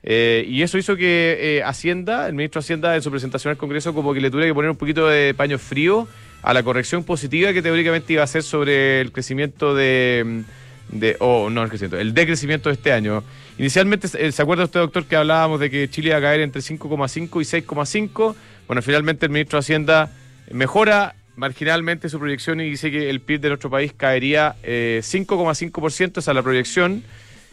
y 0.02 0.62
eso 0.62 0.78
hizo 0.78 0.96
que 0.96 1.62
Hacienda, 1.64 2.26
el 2.26 2.34
ministro 2.34 2.60
de 2.60 2.64
Hacienda 2.64 2.96
en 2.96 3.02
su 3.02 3.10
presentación 3.10 3.50
al 3.50 3.56
Congreso, 3.56 3.94
como 3.94 4.14
que 4.14 4.20
le 4.20 4.30
tuviera 4.30 4.48
que 4.48 4.54
poner 4.54 4.70
un 4.70 4.76
poquito 4.76 5.08
de 5.08 5.34
paño 5.34 5.58
frío 5.58 6.08
a 6.42 6.54
la 6.54 6.62
corrección 6.62 7.04
positiva 7.04 7.52
que 7.52 7.62
teóricamente 7.62 8.12
iba 8.12 8.22
a 8.22 8.26
ser 8.26 8.42
sobre 8.42 9.00
el 9.00 9.12
crecimiento 9.12 9.74
de, 9.74 10.44
de 10.90 11.16
o 11.20 11.50
no 11.50 11.62
el 11.62 11.68
crecimiento, 11.68 11.98
el 11.98 12.14
decrecimiento 12.14 12.68
de 12.68 12.74
este 12.74 12.92
año. 12.92 13.22
Inicialmente, 13.58 14.08
¿se 14.08 14.42
acuerda 14.42 14.64
usted, 14.64 14.80
doctor, 14.80 15.04
que 15.04 15.16
hablábamos 15.16 15.60
de 15.60 15.70
que 15.70 15.90
Chile 15.90 16.10
iba 16.10 16.18
a 16.18 16.20
caer 16.20 16.40
entre 16.40 16.62
5,5 16.62 17.40
y 17.40 17.62
6,5? 17.62 18.34
Bueno, 18.66 18.82
finalmente 18.82 19.26
el 19.26 19.32
ministro 19.32 19.58
de 19.58 19.60
Hacienda 19.60 20.12
mejora 20.50 21.14
marginalmente 21.38 22.08
su 22.08 22.18
proyección 22.18 22.60
y 22.60 22.68
dice 22.68 22.90
que 22.90 23.08
el 23.08 23.20
PIB 23.20 23.40
de 23.40 23.48
nuestro 23.48 23.70
país 23.70 23.92
caería 23.96 24.56
5,5%, 24.62 26.00
eh, 26.00 26.12
esa 26.16 26.30
es 26.32 26.34
la 26.34 26.42
proyección, 26.42 27.04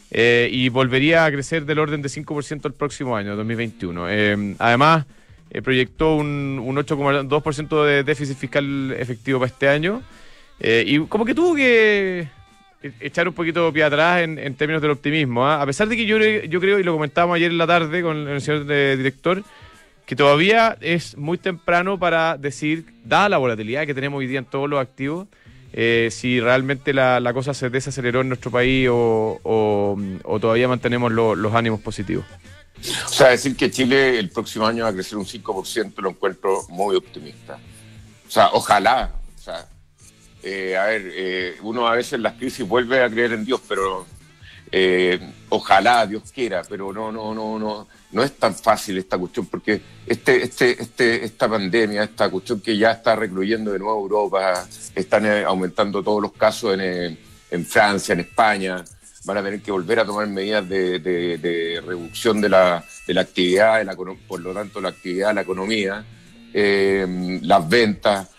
eh, 0.09 0.49
y 0.51 0.69
volvería 0.69 1.25
a 1.25 1.31
crecer 1.31 1.65
del 1.65 1.79
orden 1.79 2.01
de 2.01 2.09
5% 2.09 2.65
el 2.65 2.73
próximo 2.73 3.15
año, 3.15 3.35
2021. 3.35 4.09
Eh, 4.09 4.55
además, 4.57 5.05
proyectó 5.63 6.15
un, 6.15 6.59
un 6.63 6.75
8,2% 6.75 7.85
de 7.85 8.03
déficit 8.03 8.37
fiscal 8.37 8.91
efectivo 8.97 9.39
para 9.39 9.51
este 9.51 9.69
año, 9.69 10.01
y 10.59 10.99
como 11.01 11.23
que 11.23 11.35
tuvo 11.35 11.53
que 11.53 12.27
echar 12.99 13.27
un 13.27 13.33
poquito 13.33 13.71
pie 13.71 13.83
atrás 13.83 14.21
en, 14.21 14.55
términos 14.55 14.81
del 14.81 14.91
optimismo. 14.91 15.45
¿ah? 15.45 15.61
A 15.61 15.65
pesar 15.65 15.87
de 15.87 15.95
que 15.95 16.05
yo 16.05 16.17
creo, 16.17 16.79
y 16.79 16.83
lo 16.83 16.93
comentábamos 16.93 17.35
ayer 17.35 17.51
en 17.51 17.57
la 17.57 17.67
tarde 17.67 18.01
con 18.01 18.27
el 18.27 18.41
señor 18.41 18.65
director, 18.65 19.43
que 20.05 20.15
todavía 20.15 20.77
es 20.81 21.17
muy 21.17 21.38
temprano 21.38 21.97
para 21.97 22.38
decir, 22.38 22.85
dada 23.03 23.29
la 23.29 23.38
volatilidad 23.38 23.85
que 23.85 23.93
tenemos 23.93 24.19
hoy 24.19 24.27
día 24.27 24.39
en 24.39 24.45
todos 24.45 24.69
los 24.69 24.79
activos, 24.79 25.27
eh, 25.74 26.09
si 26.12 26.39
realmente 26.39 26.93
la, 26.93 27.31
cosa 27.33 27.53
se 27.53 27.69
desaceleró 27.69 28.21
en 28.21 28.29
nuestro 28.29 28.51
país 28.51 28.88
o, 28.91 29.97
todavía 30.39 30.67
mantenemos 30.67 31.12
los 31.12 31.53
ánimos 31.53 31.81
positivos. 31.81 32.25
O 33.05 33.09
sea, 33.09 33.29
decir 33.29 33.55
que 33.55 33.71
Chile 33.71 34.19
el 34.19 34.29
próximo 34.29 34.67
año 34.67 34.83
va 34.83 34.91
a 34.91 34.93
crecer 34.93 35.17
un 35.17 35.25
5% 35.25 35.93
lo 35.97 36.09
encuentro 36.09 36.65
muy 36.69 36.95
optimista. 36.95 37.57
O 38.27 38.31
sea, 38.31 38.50
ojalá, 38.53 39.12
o 39.35 39.41
sea, 39.41 39.67
eh, 40.43 40.77
a 40.77 40.85
ver, 40.85 41.12
eh, 41.13 41.55
uno 41.62 41.88
a 41.88 41.95
veces 41.95 42.13
en 42.13 42.24
las 42.24 42.35
crisis 42.35 42.67
vuelve 42.67 43.03
a 43.03 43.09
creer 43.09 43.33
en 43.33 43.43
Dios, 43.43 43.62
pero 43.67 44.05
ojalá 45.50 46.05
Dios 46.05 46.31
quiera, 46.33 46.62
pero 46.67 46.91
no, 46.91 47.12
no, 47.12 47.33
no, 47.33 47.57
no, 47.57 47.88
no 48.15 48.24
es 48.24 48.31
tan 48.38 48.55
fácil 48.55 48.98
esta 48.98 49.17
cuestión, 49.17 49.45
porque 49.48 49.81
este, 50.07 50.41
este, 50.41 50.81
este, 50.81 51.25
esta 51.25 51.50
pandemia, 51.50 52.05
esta 52.05 52.29
cuestión 52.29 52.62
que 52.62 52.77
ya 52.77 52.91
está 52.91 53.13
recluyendo 53.13 53.74
de 53.74 53.79
nuevo 53.79 54.00
Europa, 54.00 54.65
están 54.95 55.25
aumentando 55.43 56.01
todos 56.01 56.22
los 56.22 56.31
casos 56.31 56.79
en, 56.79 57.19
en 57.51 57.65
Francia, 57.65 58.13
en 58.13 58.22
España, 58.22 58.86
van 59.25 59.38
a 59.38 59.43
tener 59.43 59.62
que 59.62 59.69
volver 59.69 60.00
a 60.00 60.05
tomar 60.05 60.27
medidas 60.27 60.67
de, 60.69 61.81
reducción 61.86 62.39
de 62.39 62.48
la, 62.48 62.86
de 63.05 63.13
la 63.13 63.22
actividad, 63.22 63.79
de 63.79 63.84
la, 63.84 63.95
por 63.95 64.39
lo 64.39 64.53
tanto 64.53 64.79
la 64.79 64.89
actividad, 64.89 65.36
la 65.36 65.41
economía, 65.41 66.05
las 66.53 67.69
ventas. 67.69 68.29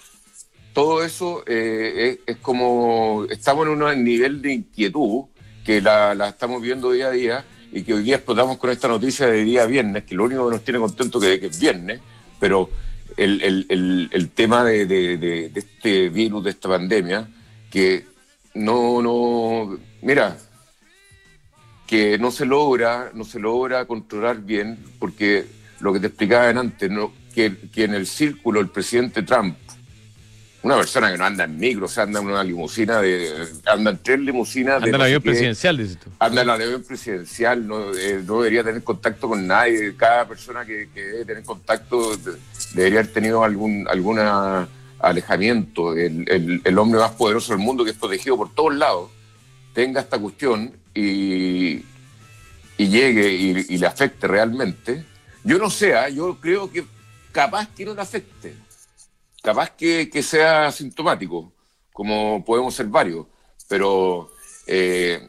Todo 0.72 1.04
eso 1.04 1.44
eh, 1.46 2.20
es, 2.24 2.36
como, 2.38 3.26
estamos 3.28 3.66
en 3.66 3.82
un 3.82 4.04
nivel 4.04 4.40
de 4.40 4.54
inquietud 4.54 5.24
que 5.66 5.82
la, 5.82 6.28
estamos 6.28 6.62
viendo 6.62 6.92
día 6.92 7.08
a 7.08 7.10
día 7.10 7.44
y 7.76 7.82
que 7.82 7.92
hoy 7.92 8.02
día 8.04 8.16
explotamos 8.16 8.56
con 8.56 8.70
esta 8.70 8.88
noticia 8.88 9.26
de 9.26 9.44
día 9.44 9.66
viernes, 9.66 10.04
que 10.04 10.14
lo 10.14 10.24
único 10.24 10.46
que 10.46 10.54
nos 10.54 10.64
tiene 10.64 10.80
contento 10.80 11.20
que, 11.20 11.38
que 11.38 11.48
es 11.48 11.60
viernes, 11.60 12.00
pero 12.40 12.70
el, 13.18 14.30
tema 14.34 14.64
de, 14.64 15.52
este 15.54 16.08
virus, 16.08 16.44
de 16.44 16.50
esta 16.50 16.70
pandemia, 16.70 17.28
que 17.70 18.06
no, 18.54 19.02
no, 19.02 19.78
mira, 20.00 20.38
que 21.86 22.16
no 22.16 22.30
se 22.30 22.46
logra, 22.46 23.10
no 23.12 23.24
se 23.24 23.38
logra 23.38 23.84
controlar 23.84 24.40
bien, 24.40 24.78
porque 24.98 25.44
lo 25.80 25.92
que 25.92 26.00
te 26.00 26.06
explicaba 26.06 26.48
antes, 26.48 26.90
que, 27.34 27.58
que 27.74 27.84
en 27.84 27.92
el 27.92 28.06
círculo 28.06 28.60
el 28.60 28.70
presidente 28.70 29.22
Trump 29.22 29.54
una 30.66 30.78
persona 30.78 31.12
que 31.12 31.16
no 31.16 31.24
anda 31.24 31.44
en 31.44 31.56
micro, 31.58 31.86
o 31.86 31.88
sea, 31.88 32.02
anda 32.02 32.18
en 32.18 32.26
una 32.26 32.42
limusina, 32.42 33.00
de, 33.00 33.32
anda 33.66 33.92
en 33.92 33.98
tres 33.98 34.18
limusinas. 34.18 34.82
Anda 34.82 34.96
en 34.96 35.02
avión 35.02 35.22
presidencial, 35.22 35.76
dices 35.76 35.98
tú. 35.98 36.10
Anda 36.18 36.42
en 36.42 36.50
avión 36.50 36.82
presidencial, 36.82 37.64
no, 37.64 37.94
eh, 37.94 38.20
no, 38.26 38.38
debería 38.38 38.64
tener 38.64 38.82
contacto 38.82 39.28
con 39.28 39.46
nadie. 39.46 39.94
Cada 39.96 40.26
persona 40.26 40.66
que, 40.66 40.88
debe 40.92 41.24
tener 41.24 41.44
contacto 41.44 42.16
debería 42.74 42.98
haber 42.98 43.12
tenido 43.12 43.44
algún 43.44 43.86
alguna 43.88 44.66
alejamiento. 44.98 45.96
El, 45.96 46.60
el, 46.64 46.78
hombre 46.78 46.98
más 46.98 47.12
poderoso 47.12 47.52
del 47.52 47.62
mundo, 47.62 47.84
que 47.84 47.92
es 47.92 47.96
protegido 47.96 48.36
por 48.36 48.52
todos 48.52 48.74
lados, 48.74 49.10
tenga 49.72 50.00
esta 50.00 50.18
cuestión 50.18 50.72
y, 50.92 51.84
y 52.76 52.88
llegue 52.88 53.32
y, 53.32 53.66
y 53.68 53.78
le 53.78 53.86
afecte 53.86 54.26
realmente. 54.26 55.04
Yo 55.44 55.58
no 55.58 55.70
sé, 55.70 55.94
¿ah? 55.94 56.08
yo 56.08 56.38
creo 56.40 56.72
que 56.72 56.84
capaz 57.30 57.68
que 57.68 57.84
no 57.84 57.94
le 57.94 58.00
afecte 58.00 58.65
capaz 59.46 59.70
que, 59.76 60.10
sea 60.24 60.72
sintomático, 60.72 61.52
como 61.92 62.44
podemos 62.44 62.74
ser 62.74 62.86
varios, 62.86 63.26
pero 63.68 64.28
eh, 64.66 65.28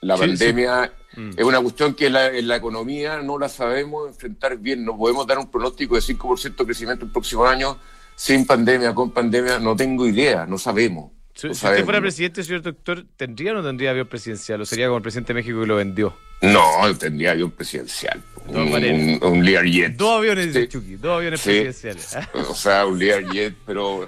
la 0.00 0.16
pandemia 0.16 0.90
mm. 1.14 1.32
es 1.36 1.44
una 1.44 1.60
cuestión 1.60 1.92
que 1.92 2.06
en 2.06 2.48
la 2.48 2.56
economía 2.56 3.20
no 3.20 3.38
la 3.38 3.50
sabemos 3.50 4.08
enfrentar 4.08 4.56
bien, 4.56 4.82
no 4.82 4.96
podemos 4.96 5.26
dar 5.26 5.38
un 5.38 5.50
pronóstico 5.50 5.94
de 5.94 6.00
5% 6.00 6.56
de 6.56 6.64
crecimiento 6.64 7.04
el 7.04 7.12
próximo 7.12 7.44
año 7.44 7.76
sin 8.16 8.46
pandemia, 8.46 8.94
con 8.94 9.10
pandemia, 9.10 9.58
no 9.58 9.76
tengo 9.76 10.06
idea, 10.06 10.46
no 10.46 10.56
sabemos. 10.56 11.12
Si, 11.40 11.48
usted 11.48 11.84
fuera 11.84 12.02
presidente, 12.02 12.44
señor 12.44 12.60
doctor, 12.60 13.06
¿tendría 13.16 13.52
o 13.52 13.54
no 13.54 13.62
tendría 13.62 13.92
avión 13.92 14.06
presidencial? 14.06 14.60
¿O 14.60 14.66
sería 14.66 14.88
como 14.88 14.98
el 14.98 15.02
presidente 15.02 15.32
de 15.32 15.40
México 15.40 15.58
que 15.60 15.66
lo 15.66 15.76
vendió? 15.76 16.14
No, 16.42 16.62
tendría 16.98 17.30
avión 17.30 17.50
presidencial. 17.50 18.20
un, 18.46 19.18
un, 19.22 19.42
Learjet. 19.42 19.96
Dos 19.96 20.18
aviones, 20.18 20.52
de 20.52 20.68
Chucky, 20.68 20.96
dos 20.96 21.16
aviones 21.16 21.40
presidenciales. 21.40 22.28
O 22.34 22.54
sea, 22.54 22.84
un 22.84 22.98
Learjet, 22.98 23.54
pero 23.64 24.06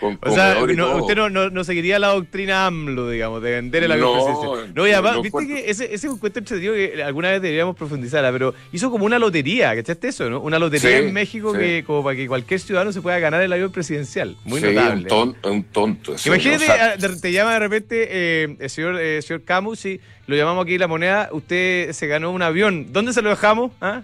o 0.00 0.30
sea, 0.32 0.62
usted 0.62 1.16
no, 1.16 1.28
no, 1.28 1.64
seguiría 1.64 1.98
la 1.98 2.08
doctrina 2.08 2.66
AMLO, 2.66 3.10
digamos, 3.10 3.42
de 3.42 3.52
vender 3.52 3.84
el 3.84 3.92
avión 3.92 4.12
presidencial. 4.14 4.74
No, 4.74 4.86
y 4.86 4.92
además, 4.92 5.22
viste 5.22 5.46
que 5.46 5.70
ese, 5.70 5.84
ese 5.86 6.06
es 6.06 6.12
un 6.12 6.18
cuento 6.18 6.38
entretenido 6.38 6.74
que 6.74 7.02
alguna 7.02 7.30
vez 7.30 7.42
deberíamos 7.42 7.76
profundizar, 7.76 8.30
pero 8.32 8.54
hizo 8.72 8.90
como 8.90 9.04
una 9.04 9.18
lotería, 9.18 9.74
¿cachaste 9.74 10.08
eso? 10.08 10.30
no 10.30 10.40
Una 10.40 10.58
lotería 10.58 10.98
en 10.98 11.12
México 11.12 11.52
que 11.52 11.84
como 11.86 12.04
para 12.04 12.16
que 12.16 12.26
cualquier 12.26 12.60
ciudadano 12.60 12.92
se 12.92 13.00
pueda 13.00 13.18
ganar 13.18 13.42
el 13.42 13.52
avión 13.52 13.72
presidencial. 13.72 14.36
Muy 14.44 14.60
notable. 14.60 15.02
Un, 15.02 15.08
tonto, 15.08 15.52
un 15.52 15.64
tonto. 15.64 16.14
Imagínate, 16.26 16.70
ah, 16.70 16.94
te 17.20 17.32
llama 17.32 17.54
de 17.54 17.58
repente 17.58 18.08
eh, 18.10 18.56
el 18.58 18.70
señor, 18.70 19.00
eh, 19.00 19.22
señor 19.22 19.42
Camus 19.44 19.84
y 19.86 20.00
lo 20.26 20.36
llamamos 20.36 20.64
aquí 20.64 20.78
la 20.78 20.88
moneda, 20.88 21.30
usted 21.32 21.92
se 21.92 22.06
ganó 22.06 22.30
un 22.30 22.42
avión. 22.42 22.92
¿Dónde 22.92 23.12
se 23.12 23.22
lo 23.22 23.30
dejamos? 23.30 23.72
¿Ah? 23.80 24.02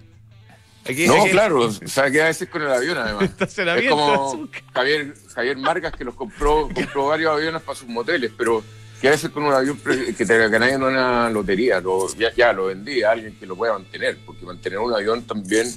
No, 1.07 1.23
claro, 1.25 1.61
o 1.61 1.71
sea, 1.71 2.11
que 2.11 2.21
a 2.21 2.25
veces 2.25 2.47
con 2.47 2.61
el 2.61 2.71
avión 2.71 2.97
además. 2.97 3.29
es 3.39 3.89
como 3.89 4.47
Javier, 4.73 5.13
Javier 5.33 5.57
Marcas 5.57 5.93
que 5.93 6.03
los 6.03 6.15
compró, 6.15 6.69
compró 6.73 7.07
varios 7.07 7.33
aviones 7.33 7.61
para 7.61 7.77
sus 7.77 7.87
moteles, 7.87 8.31
pero 8.37 8.63
que 9.01 9.07
a 9.07 9.11
veces 9.11 9.29
con 9.31 9.43
un 9.43 9.53
avión 9.53 9.79
que 9.79 10.25
te 10.25 10.49
ganas 10.49 10.71
en 10.71 10.83
una 10.83 11.29
lotería, 11.29 11.81
lo, 11.81 12.07
ya, 12.15 12.53
lo 12.53 12.67
vendía 12.67 13.09
a 13.09 13.11
alguien 13.13 13.35
que 13.37 13.45
lo 13.45 13.55
pueda 13.55 13.73
mantener, 13.73 14.17
porque 14.25 14.45
mantener 14.45 14.79
un 14.79 14.93
avión 14.93 15.23
también 15.23 15.67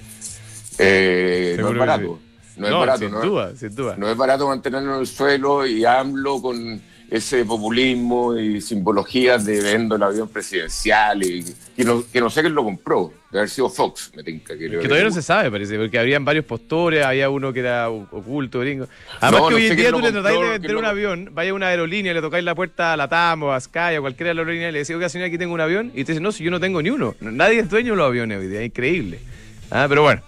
eh, 0.79 1.57
no 1.59 1.71
es 1.71 1.79
barato. 1.79 2.21
No, 2.57 2.67
es 2.67 2.73
barato, 2.73 2.99
sin 2.99 3.11
Duda, 3.13 3.57
sin 3.57 3.75
duda. 3.75 3.97
No 3.97 4.11
es 4.11 4.17
barato 4.17 4.49
mantenerlo 4.49 4.95
en 4.95 5.01
el 5.01 5.07
suelo 5.07 5.65
y 5.65 5.85
AMLO 5.85 6.43
con 6.43 6.83
ese 7.11 7.45
populismo 7.45 8.37
y 8.37 8.61
simbologías 8.61 9.45
de 9.47 9.63
vendo 9.63 9.97
el 9.97 10.03
avión 10.03 10.29
presidencial 10.29 11.23
y 11.23 11.43
que 11.75 11.85
no, 11.85 12.05
que 12.13 12.21
no 12.21 12.29
sé 12.29 12.43
quién 12.43 12.55
lo 12.55 12.65
compró, 12.65 13.13
de 13.31 13.39
haber 13.39 13.49
sido 13.49 13.71
Fox, 13.71 14.13
me 14.15 14.23
tinca. 14.23 14.57
Que, 14.59 14.69
todavía 14.69 15.05
no 15.05 15.11
se 15.11 15.23
sabe, 15.23 15.51
parece, 15.51 15.79
porque 15.79 15.99
habían 15.99 16.25
varios 16.25 16.45
postores, 16.45 17.05
había 17.05 17.31
uno 17.31 17.53
que 17.53 17.61
era 17.61 17.89
oculto, 17.89 18.61
gringo. 18.61 18.89
Además 19.21 19.49
que 19.49 19.55
hoy 19.55 19.67
en 19.69 19.77
día 19.77 19.91
tú 19.91 20.01
le 20.01 20.13
tratáis 20.13 20.41
de 20.41 20.49
vender 20.51 20.77
un 20.77 20.85
avión, 20.85 21.31
vaya 21.33 21.51
a 21.51 21.55
una 21.55 21.69
aerolínea, 21.69 22.13
le 22.13 22.21
tocáis 22.21 22.45
la 22.45 22.55
puerta 22.55 22.93
a 22.93 22.97
la 22.97 23.09
TAM 23.09 23.43
o 23.45 23.53
a 23.53 23.61
Sky 23.61 23.97
o 23.99 24.03
cualquiera 24.03 24.29
de 24.29 24.35
las 24.35 24.43
aerolíneas 24.43 24.71
y 24.71 24.73
le 24.73 24.79
decís, 24.81 24.95
oiga 24.95 25.09
señora, 25.09 25.29
aquí 25.29 25.39
tengo 25.39 25.55
un 25.55 25.61
avión, 25.61 25.91
y 25.95 26.05
te 26.05 26.13
dice, 26.13 26.21
no, 26.21 26.31
si 26.31 26.45
yo 26.45 26.51
no 26.51 26.61
tengo 26.61 26.83
ni 26.83 26.91
uno. 26.91 27.15
Nadie 27.21 27.61
es 27.61 27.71
dueño 27.71 27.93
de 27.93 27.97
los 27.97 28.07
aviones 28.07 28.39
hoy 28.39 28.49
día, 28.49 28.63
increíble. 28.63 29.19
Ah, 29.71 29.87
pero 29.89 30.03
bueno. 30.03 30.21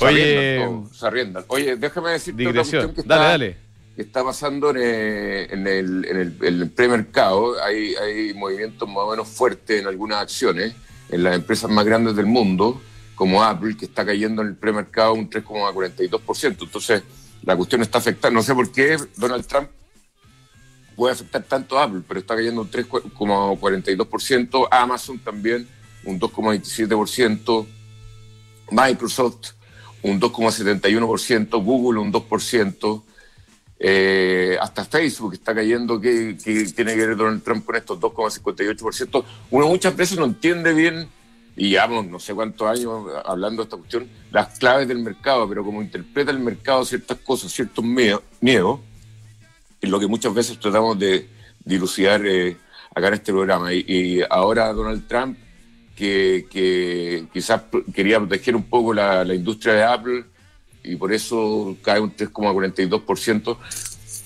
Oye, 0.00 0.68
se 0.92 1.06
arriendan. 1.06 1.44
Oye, 1.46 1.76
déjame 1.76 2.10
decirte 2.10 2.48
otra 2.48 2.62
cuestión 2.62 2.94
que 2.94 3.00
está... 3.02 3.16
Dale, 3.16 3.28
dale 3.28 3.63
que 3.96 4.02
está 4.02 4.24
pasando 4.24 4.70
en 4.70 4.76
el, 4.76 5.50
en 5.52 5.66
el, 5.66 6.38
en 6.42 6.60
el, 6.60 6.70
premercado. 6.70 7.62
Hay, 7.62 7.94
hay 7.94 8.34
movimientos 8.34 8.88
más 8.88 8.98
o 8.98 9.10
menos 9.10 9.28
fuertes 9.28 9.80
en 9.80 9.86
algunas 9.86 10.18
acciones 10.18 10.74
en 11.10 11.22
las 11.22 11.36
empresas 11.36 11.70
más 11.70 11.84
grandes 11.84 12.16
del 12.16 12.26
mundo, 12.26 12.80
como 13.14 13.42
Apple, 13.42 13.76
que 13.76 13.84
está 13.84 14.04
cayendo 14.04 14.42
en 14.42 14.48
el 14.48 14.56
premercado 14.56 15.14
un 15.14 15.30
3,42%. 15.30 16.56
Entonces, 16.64 17.02
la 17.42 17.56
cuestión 17.56 17.82
está 17.82 17.98
afectando. 17.98 18.38
No 18.38 18.42
sé 18.42 18.54
por 18.54 18.72
qué 18.72 18.96
Donald 19.16 19.46
Trump 19.46 19.68
puede 20.96 21.12
afectar 21.14 21.42
tanto 21.44 21.78
a 21.78 21.84
Apple, 21.84 22.02
pero 22.06 22.20
está 22.20 22.34
cayendo 22.34 22.62
un 22.62 22.70
3,42%. 22.70 24.68
Amazon 24.70 25.18
también 25.18 25.68
un 26.04 26.18
2,27%. 26.18 27.66
Microsoft 28.70 29.52
un 30.02 30.20
2,71%. 30.20 31.62
Google 31.62 32.00
un 32.00 32.12
2%. 32.12 33.02
Eh, 33.86 34.56
hasta 34.62 34.82
Facebook 34.86 35.34
está 35.34 35.54
cayendo, 35.54 36.00
que, 36.00 36.38
tiene 36.42 36.94
que 36.94 37.06
ver 37.06 37.16
Donald 37.18 37.42
Trump 37.42 37.66
con 37.66 37.76
estos 37.76 38.00
2,58%. 38.00 39.24
Uno 39.50 39.68
muchas 39.68 39.94
veces 39.94 40.16
no 40.18 40.24
entiende 40.24 40.72
bien, 40.72 41.06
y 41.54 41.68
llevamos 41.68 42.06
no 42.06 42.18
sé 42.18 42.32
cuántos 42.32 42.66
años 42.66 43.04
hablando 43.26 43.60
de 43.60 43.64
esta 43.64 43.76
cuestión, 43.76 44.08
las 44.32 44.58
claves 44.58 44.88
del 44.88 45.00
mercado, 45.00 45.46
pero 45.46 45.62
como 45.62 45.82
interpreta 45.82 46.30
el 46.30 46.38
mercado 46.38 46.82
ciertas 46.86 47.18
cosas, 47.18 47.52
ciertos 47.52 47.84
miedos, 47.84 48.80
es 49.82 49.90
lo 49.90 50.00
que 50.00 50.06
muchas 50.06 50.32
veces 50.32 50.58
tratamos 50.58 50.98
de 50.98 51.28
dilucidar 51.62 52.24
eh, 52.24 52.56
acá 52.94 53.08
en 53.08 53.14
este 53.14 53.32
programa. 53.32 53.70
Y, 53.70 54.22
ahora 54.30 54.72
Donald 54.72 55.06
Trump, 55.06 55.36
que, 55.94 57.26
quizás 57.34 57.64
quería 57.94 58.18
proteger 58.18 58.56
un 58.56 58.64
poco 58.64 58.94
la, 58.94 59.26
industria 59.34 59.74
de 59.74 59.84
Apple 59.84 60.24
y 60.84 60.96
por 60.96 61.12
eso 61.12 61.76
cae 61.82 62.00
un 62.00 62.14
3,42%. 62.14 63.56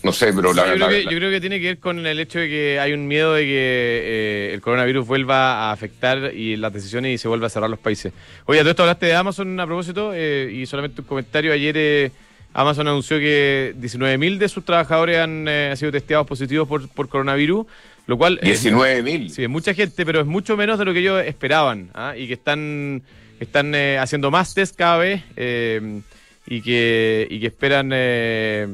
No 0.03 0.13
sé, 0.13 0.33
pero 0.33 0.53
la, 0.53 0.77
yo, 0.77 1.09
creo 1.09 1.31
que, 1.31 1.41
tiene 1.41 1.59
que 1.59 1.67
ver 1.67 1.79
con 1.79 2.07
el 2.07 2.21
hecho 2.21 2.39
de 2.39 2.49
que 2.49 2.79
hay 2.79 2.93
un 2.93 3.09
miedo 3.09 3.35
de 3.35 3.43
que 3.43 3.49
eh, 3.51 4.51
el 4.55 4.61
coronavirus 4.61 5.05
vuelva 5.07 5.69
a 5.69 5.73
afectar 5.73 6.33
y 6.35 6.57
las 6.57 6.73
decisiones 6.73 7.15
y 7.15 7.19
se 7.19 7.27
vuelva 7.27 7.49
a 7.49 7.51
cerrar 7.51 7.69
los 7.69 7.81
países. 7.81 8.13
Oye, 8.47 8.63
tú 8.63 8.69
esto 8.69 8.83
hablaste 8.85 9.07
de 9.07 9.15
Amazon 9.15 9.59
a 9.59 9.67
propósito 9.67 10.13
eh, 10.15 10.53
y 10.53 10.67
solamente 10.67 11.01
un 11.01 11.07
comentario. 11.09 11.53
Ayer 11.53 12.13
Amazon 12.55 12.87
anunció 12.87 13.19
que 13.19 13.75
19.000 13.81 14.39
de 14.39 14.49
sus 14.49 14.65
trabajadores 14.65 15.19
han 15.19 15.77
sido 15.77 15.91
testeados 15.91 16.29
positivos 16.29 16.69
por, 16.69 16.89
por 16.89 17.09
coronavirus. 17.09 17.67
Lo 18.09 18.17
cual 18.17 18.41
19 18.43 19.03
mil. 19.03 19.31
Sí, 19.31 19.43
es 19.43 19.51
mucha 19.51 19.75
gente, 19.75 20.07
pero 20.07 20.21
es 20.21 20.27
mucho 20.27 20.57
menos 20.57 20.79
de 20.79 20.87
lo 20.87 20.95
que 20.95 21.01
ellos 21.01 21.23
esperaban. 21.27 21.91
¿ah? 21.93 22.15
Y 22.17 22.27
que 22.27 22.33
están, 22.33 23.03
están 23.39 23.75
eh, 23.75 23.99
haciendo 23.99 24.31
más 24.31 24.55
test 24.55 24.75
cada 24.75 24.97
vez 24.97 25.23
eh, 25.37 26.01
y, 26.49 26.63
que, 26.63 27.27
y 27.31 27.41
que 27.41 27.47
esperan. 27.47 27.91
Eh, 27.93 28.67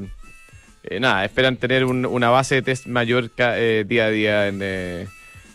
nada, 1.00 1.24
esperan 1.24 1.56
tener 1.56 1.84
una 1.84 2.28
base 2.30 2.56
de 2.56 2.62
test 2.62 2.86
mayor 2.86 3.30
día 3.34 4.06
a 4.06 4.10
día 4.10 4.48
en, 4.48 5.08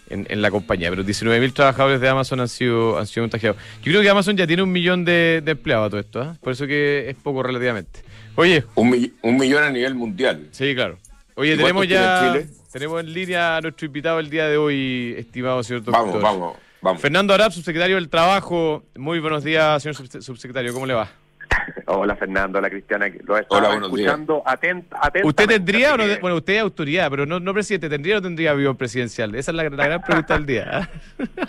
en, 0.09 0.41
la 0.41 0.51
compañía. 0.51 0.89
Pero 0.89 1.03
19 1.03 1.39
mil 1.39 1.53
trabajadores 1.53 2.01
de 2.01 2.09
Amazon 2.09 2.39
han 2.39 2.49
sido, 2.49 2.97
han 2.97 3.07
sido 3.07 3.23
contagiados. 3.23 3.57
Yo 3.81 3.91
creo 3.91 4.01
que 4.01 4.09
Amazon 4.09 4.35
ya 4.35 4.47
tiene 4.47 4.63
un 4.63 4.71
millón 4.71 5.05
de, 5.05 5.43
empleados 5.45 5.87
a 5.87 5.89
todo 5.89 5.99
esto. 5.99 6.21
¿ah? 6.21 6.37
Por 6.41 6.53
eso 6.53 6.67
que 6.67 7.09
es 7.09 7.15
poco 7.15 7.43
relativamente. 7.43 8.01
Oye. 8.35 8.63
Un, 8.75 9.11
un 9.21 9.37
millón 9.37 9.63
a 9.63 9.69
nivel 9.69 9.95
mundial. 9.95 10.47
Sí, 10.51 10.73
claro. 10.75 10.97
Oye, 11.35 11.55
tenemos 11.55 11.87
ya. 11.87 12.37
Tenemos 12.71 12.99
en 12.99 13.13
línea 13.13 13.57
a 13.57 13.61
nuestro 13.61 13.87
invitado 13.87 14.19
el 14.19 14.29
día 14.29 14.47
de 14.47 14.57
hoy, 14.57 15.15
estimado 15.17 15.63
señor 15.63 15.83
doctor. 15.83 16.05
Vamos, 16.05 16.21
vamos, 16.21 16.57
vamos. 16.81 17.01
Fernando 17.01 17.33
Arap, 17.33 17.51
subsecretario 17.51 17.95
del 17.95 18.09
Trabajo. 18.09 18.83
Muy 18.95 19.19
buenos 19.19 19.43
días, 19.43 19.81
señor 19.81 19.95
subsecretario. 20.21 20.71
¿Cómo 20.71 20.85
le 20.85 20.93
va? 20.93 21.09
Hola 21.85 22.15
Fernando, 22.15 22.59
hola 22.59 22.69
Cristiana, 22.69 23.07
lo 23.23 23.37
estaba 23.37 23.69
Hola, 23.69 23.85
escuchando 23.85 24.43
atenta, 24.45 24.99
¿Usted 25.23 25.47
tendría 25.47 25.95
o 25.95 25.97
no? 25.97 26.03
Bueno, 26.21 26.37
usted 26.37 26.55
es 26.55 26.61
autoridad, 26.61 27.09
pero 27.09 27.25
no, 27.25 27.39
no 27.39 27.53
presidente, 27.53 27.89
¿tendría 27.89 28.15
o 28.15 28.17
no 28.17 28.23
tendría 28.23 28.51
avión 28.51 28.77
presidencial? 28.77 29.33
Esa 29.35 29.51
es 29.51 29.55
la, 29.55 29.63
gran 29.63 30.01
pregunta 30.01 30.35
del 30.35 30.45
día. 30.45 30.89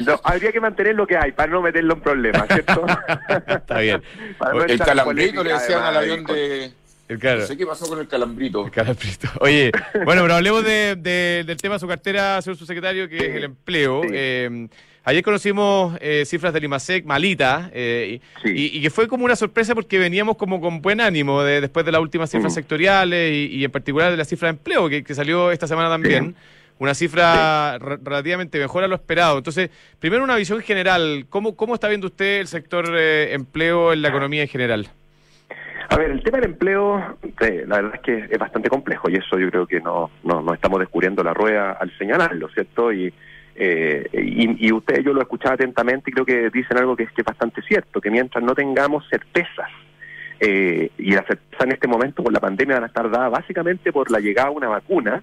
No, 0.04 0.21
habría 0.25 0.50
que 0.50 0.61
mantener 0.61 0.95
lo 0.95 1.07
que 1.07 1.16
hay 1.16 1.33
para 1.33 1.50
no 1.52 1.61
meterlo 1.61 1.95
en 1.95 2.00
problemas, 2.00 2.47
¿cierto? 2.49 2.85
Está 3.47 3.80
bien. 3.80 4.02
el 4.66 4.78
calambrito 4.78 5.45
le 5.45 5.52
decían 5.52 5.83
al 5.83 5.97
avión 5.97 6.25
de, 6.25 6.73
no 7.09 7.47
sé 7.47 7.57
qué 7.57 7.66
pasó 7.66 7.87
con 7.88 7.99
el 7.99 8.09
calambrito. 8.09 8.64
El 8.64 8.71
calambrito. 8.71 9.28
Oye, 9.40 9.71
bueno, 10.04 10.23
pero 10.23 10.35
hablemos 10.35 10.64
de, 10.64 10.97
del 11.45 11.57
tema 11.57 11.75
de 11.75 11.80
su 11.80 11.88
cartera, 11.88 12.40
señor 12.40 12.57
subsecretario, 12.57 13.09
que 13.09 13.16
es 13.16 13.35
el 13.37 13.45
empleo. 13.45 14.02
Eh, 14.11 14.69
ayer 15.11 15.23
conocimos 15.23 15.97
eh, 16.00 16.25
cifras 16.25 16.52
del 16.52 16.64
IMASEC 16.64 17.05
malita 17.05 17.71
eh, 17.73 18.21
y, 18.45 18.81
que 18.81 18.90
fue 18.90 19.09
como 19.09 19.25
una 19.25 19.37
sorpresa 19.37 19.75
porque 19.75 19.99
veníamos 19.99 20.37
como 20.37 20.61
con 20.61 20.81
buen 20.81 21.00
ánimo 21.00 21.43
después 21.43 21.85
de 21.85 21.93
las 21.93 22.00
últimas 22.00 22.31
cifras 22.31 22.55
sectoriales 22.55 23.33
y, 23.33 23.64
en 23.64 23.71
particular 23.71 24.11
de 24.11 24.17
la 24.17 24.25
cifra 24.25 24.47
de 24.47 24.50
empleo 24.59 24.88
que, 24.88 25.14
salió 25.14 25.50
esta 25.50 25.67
semana 25.67 25.88
también. 25.88 26.35
Una 26.79 26.95
cifra 26.95 27.76
relativamente 27.78 28.58
mejor 28.58 28.84
a 28.84 28.89
lo 28.89 28.95
esperado. 28.95 29.37
Entonces, 29.37 29.69
primero 29.99 30.25
una 30.25 30.37
visión 30.37 30.63
general. 30.63 31.26
¿Cómo, 31.28 31.54
cómo 31.54 31.75
está 31.75 31.89
viendo 31.89 32.06
usted 32.06 32.41
el 32.41 32.47
sector 32.47 32.97
empleo 32.97 33.93
en 33.93 34.00
la 34.00 34.08
economía 34.08 34.41
en 34.41 34.49
general? 34.49 34.89
A 35.91 35.97
ver, 35.97 36.13
el 36.13 36.23
tema 36.23 36.39
del 36.39 36.50
empleo, 36.52 37.17
eh, 37.41 37.65
la 37.67 37.82
verdad 37.82 37.97
es 37.97 38.00
que 38.02 38.28
es 38.30 38.39
bastante 38.39 38.69
complejo 38.69 39.11
y 39.11 39.17
eso 39.17 39.37
yo 39.41 39.50
creo 39.50 39.67
que 39.67 39.80
no, 39.80 40.08
no, 40.23 40.54
estamos 40.54 40.78
descubriendo 40.78 41.25
la 41.25 41.34
rueda 41.34 41.73
al 41.73 41.91
señalarlo, 41.99 42.49
¿cierto? 42.50 42.93
Y, 42.93 43.13
eh, 43.62 44.08
y, 44.12 44.73
usted, 44.73 45.02
yo 45.02 45.12
lo 45.12 45.20
escuchaba 45.20 45.54
atentamente 45.54 46.10
y 46.10 46.14
creo 46.14 46.25
que 46.25 46.49
dicen 46.49 46.78
algo 46.78 46.96
que 46.96 47.02
es, 47.02 47.12
que 47.12 47.23
bastante 47.23 47.60
cierto, 47.60 48.00
que 48.00 48.10
mientras 48.10 48.42
no 48.42 48.54
tengamos 48.54 49.06
certezas, 49.10 49.68
eh, 50.40 50.90
y 50.96 51.12
la 51.12 51.23
certeza 51.25 51.64
en 51.64 51.73
este 51.73 51.86
momento 51.86 52.23
por 52.23 52.32
la 52.32 52.40
pandemia 52.40 52.76
van 52.76 52.84
a 52.84 52.86
estar 52.86 53.10
dadas 53.10 53.30
básicamente 53.30 53.92
por 53.92 54.10
la 54.10 54.18
llegada 54.18 54.49
de 54.49 54.56
una 54.56 54.68
vacuna, 54.68 55.23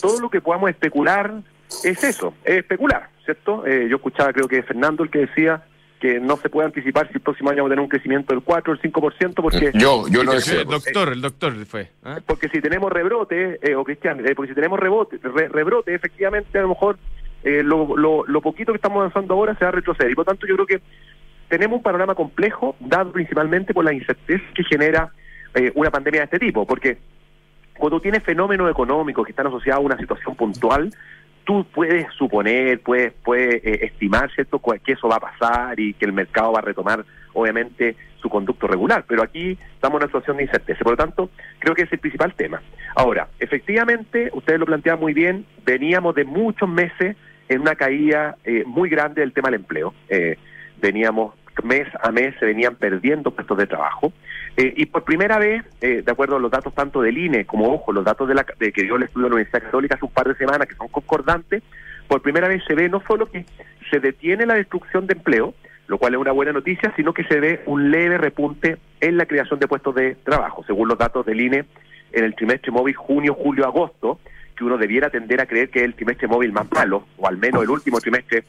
todo 0.00 0.20
lo 0.20 0.30
que 0.30 0.40
podamos 0.40 0.70
especular 0.70 1.42
es 1.82 2.04
eso, 2.04 2.34
es 2.44 2.58
especular, 2.58 3.10
¿cierto? 3.24 3.66
yo 3.66 3.96
escuchaba 3.96 4.32
creo 4.32 4.46
que 4.46 4.62
Fernando 4.62 5.02
el 5.02 5.10
que 5.10 5.26
decía 5.26 5.64
que 6.00 6.20
no 6.20 6.36
se 6.36 6.48
puede 6.48 6.66
anticipar 6.66 7.08
si 7.08 7.14
el 7.14 7.20
próximo 7.20 7.50
año 7.50 7.64
va 7.64 7.68
a 7.68 7.70
tener 7.70 7.82
un 7.82 7.88
crecimiento 7.88 8.32
del 8.32 8.42
4 8.42 8.72
o 8.72 8.76
el 8.76 8.80
5%, 8.80 9.34
porque... 9.34 9.72
Yo, 9.74 10.06
yo 10.08 10.24
no 10.24 10.38
sé. 10.40 10.60
El 10.60 10.66
doctor, 10.66 11.12
el 11.12 11.20
doctor 11.20 11.52
fue. 11.66 11.90
¿ah? 12.04 12.20
Porque 12.24 12.48
si 12.48 12.60
tenemos 12.60 12.92
rebrote, 12.92 13.58
eh, 13.62 13.74
o 13.74 13.84
Cristian, 13.84 14.24
eh, 14.26 14.34
porque 14.34 14.50
si 14.50 14.54
tenemos 14.54 14.78
rebote, 14.78 15.18
rebrote, 15.18 15.94
efectivamente, 15.94 16.58
a 16.58 16.62
lo 16.62 16.68
mejor 16.68 16.98
eh, 17.46 17.62
lo, 17.62 17.96
lo, 17.96 18.40
poquito 18.40 18.72
que 18.72 18.76
estamos 18.76 18.98
avanzando 18.98 19.34
ahora 19.34 19.54
se 19.54 19.64
va 19.64 19.70
a 19.70 19.72
retroceder. 19.72 20.10
Y 20.10 20.14
por 20.14 20.26
lo 20.26 20.32
tanto, 20.32 20.46
yo 20.46 20.54
creo 20.54 20.66
que 20.66 20.80
tenemos 21.48 21.78
un 21.78 21.82
panorama 21.82 22.14
complejo, 22.14 22.76
dado 22.80 23.12
principalmente 23.12 23.72
por 23.72 23.84
la 23.84 23.94
incerteza 23.94 24.44
que 24.54 24.64
genera 24.64 25.12
una 25.74 25.90
pandemia 25.90 26.20
de 26.20 26.24
este 26.24 26.38
tipo, 26.38 26.66
porque 26.66 26.98
cuando 27.78 28.00
tienes 28.00 28.22
fenómenos 28.22 28.70
económicos 28.70 29.24
que 29.24 29.32
están 29.32 29.46
asociados 29.46 29.82
a 29.82 29.86
una 29.86 29.96
situación 29.96 30.34
puntual, 30.34 30.92
tú 31.46 31.64
puedes 31.72 32.12
suponer, 32.14 32.80
puedes, 32.80 33.12
puedes 33.24 33.64
eh, 33.64 33.86
estimar, 33.86 34.30
¿cierto?, 34.34 34.60
que 34.84 34.92
eso 34.92 35.08
va 35.08 35.16
a 35.16 35.20
pasar 35.20 35.78
y 35.78 35.94
que 35.94 36.04
el 36.04 36.12
mercado 36.12 36.52
va 36.52 36.58
a 36.58 36.62
retomar, 36.62 37.04
obviamente, 37.32 37.96
su 38.20 38.28
conducto 38.28 38.66
regular. 38.66 39.04
Pero 39.06 39.22
aquí 39.22 39.56
estamos 39.74 40.00
en 40.00 40.02
una 40.02 40.06
situación 40.06 40.36
de 40.38 40.42
incerteza. 40.42 40.82
Por 40.82 40.94
lo 40.94 40.96
tanto, 40.96 41.30
creo 41.60 41.74
que 41.74 41.82
es 41.82 41.92
el 41.92 42.00
principal 42.00 42.34
tema. 42.34 42.60
Ahora, 42.96 43.28
efectivamente, 43.38 44.30
ustedes 44.34 44.58
lo 44.58 44.66
planteaban 44.66 45.00
muy 45.00 45.14
bien, 45.14 45.46
veníamos 45.64 46.14
de 46.16 46.24
muchos 46.24 46.68
meses 46.68 47.16
en 47.48 47.60
una 47.60 47.74
caída 47.74 48.36
eh, 48.44 48.64
muy 48.66 48.88
grande 48.88 49.20
del 49.20 49.32
tema 49.32 49.48
del 49.48 49.60
empleo. 49.60 49.94
Eh, 50.08 50.36
veníamos 50.80 51.34
mes 51.64 51.88
a 52.02 52.10
mes 52.10 52.34
se 52.38 52.46
venían 52.46 52.74
perdiendo 52.74 53.30
puestos 53.30 53.56
de 53.58 53.66
trabajo. 53.66 54.12
Eh, 54.56 54.72
y 54.76 54.86
por 54.86 55.04
primera 55.04 55.38
vez, 55.38 55.64
eh, 55.80 56.02
de 56.04 56.12
acuerdo 56.12 56.36
a 56.36 56.40
los 56.40 56.50
datos 56.50 56.74
tanto 56.74 57.02
del 57.02 57.18
INE 57.18 57.44
como, 57.44 57.72
ojo, 57.72 57.92
los 57.92 58.04
datos 58.04 58.28
de, 58.28 58.34
la, 58.34 58.46
de 58.58 58.72
que 58.72 58.82
dio 58.82 58.96
el 58.96 59.04
estudio 59.04 59.24
de 59.24 59.30
la 59.30 59.36
Universidad 59.36 59.62
Católica 59.62 59.94
hace 59.94 60.04
un 60.04 60.12
par 60.12 60.28
de 60.28 60.34
semanas, 60.34 60.66
que 60.66 60.74
son 60.74 60.88
concordantes, 60.88 61.62
por 62.08 62.22
primera 62.22 62.48
vez 62.48 62.62
se 62.66 62.74
ve 62.74 62.88
no 62.88 63.02
solo 63.06 63.26
que 63.26 63.44
se 63.90 64.00
detiene 64.00 64.46
la 64.46 64.54
destrucción 64.54 65.06
de 65.06 65.14
empleo, 65.14 65.54
lo 65.88 65.98
cual 65.98 66.14
es 66.14 66.20
una 66.20 66.32
buena 66.32 66.52
noticia, 66.52 66.92
sino 66.96 67.12
que 67.12 67.24
se 67.24 67.38
ve 67.40 67.62
un 67.66 67.90
leve 67.90 68.18
repunte 68.18 68.78
en 69.00 69.16
la 69.16 69.26
creación 69.26 69.60
de 69.60 69.68
puestos 69.68 69.94
de 69.94 70.14
trabajo, 70.16 70.64
según 70.66 70.88
los 70.88 70.98
datos 70.98 71.24
del 71.26 71.40
INE 71.40 71.64
en 72.12 72.24
el 72.24 72.34
trimestre 72.34 72.72
móvil 72.72 72.94
junio, 72.94 73.34
julio, 73.34 73.66
agosto, 73.66 74.18
que 74.56 74.64
uno 74.64 74.78
debiera 74.78 75.10
tender 75.10 75.40
a 75.40 75.46
creer 75.46 75.70
que 75.70 75.80
es 75.80 75.84
el 75.84 75.94
trimestre 75.94 76.28
móvil 76.28 76.52
más 76.52 76.70
malo, 76.72 77.06
o 77.16 77.28
al 77.28 77.36
menos 77.36 77.62
el 77.62 77.70
último 77.70 78.00
trimestre 78.00 78.44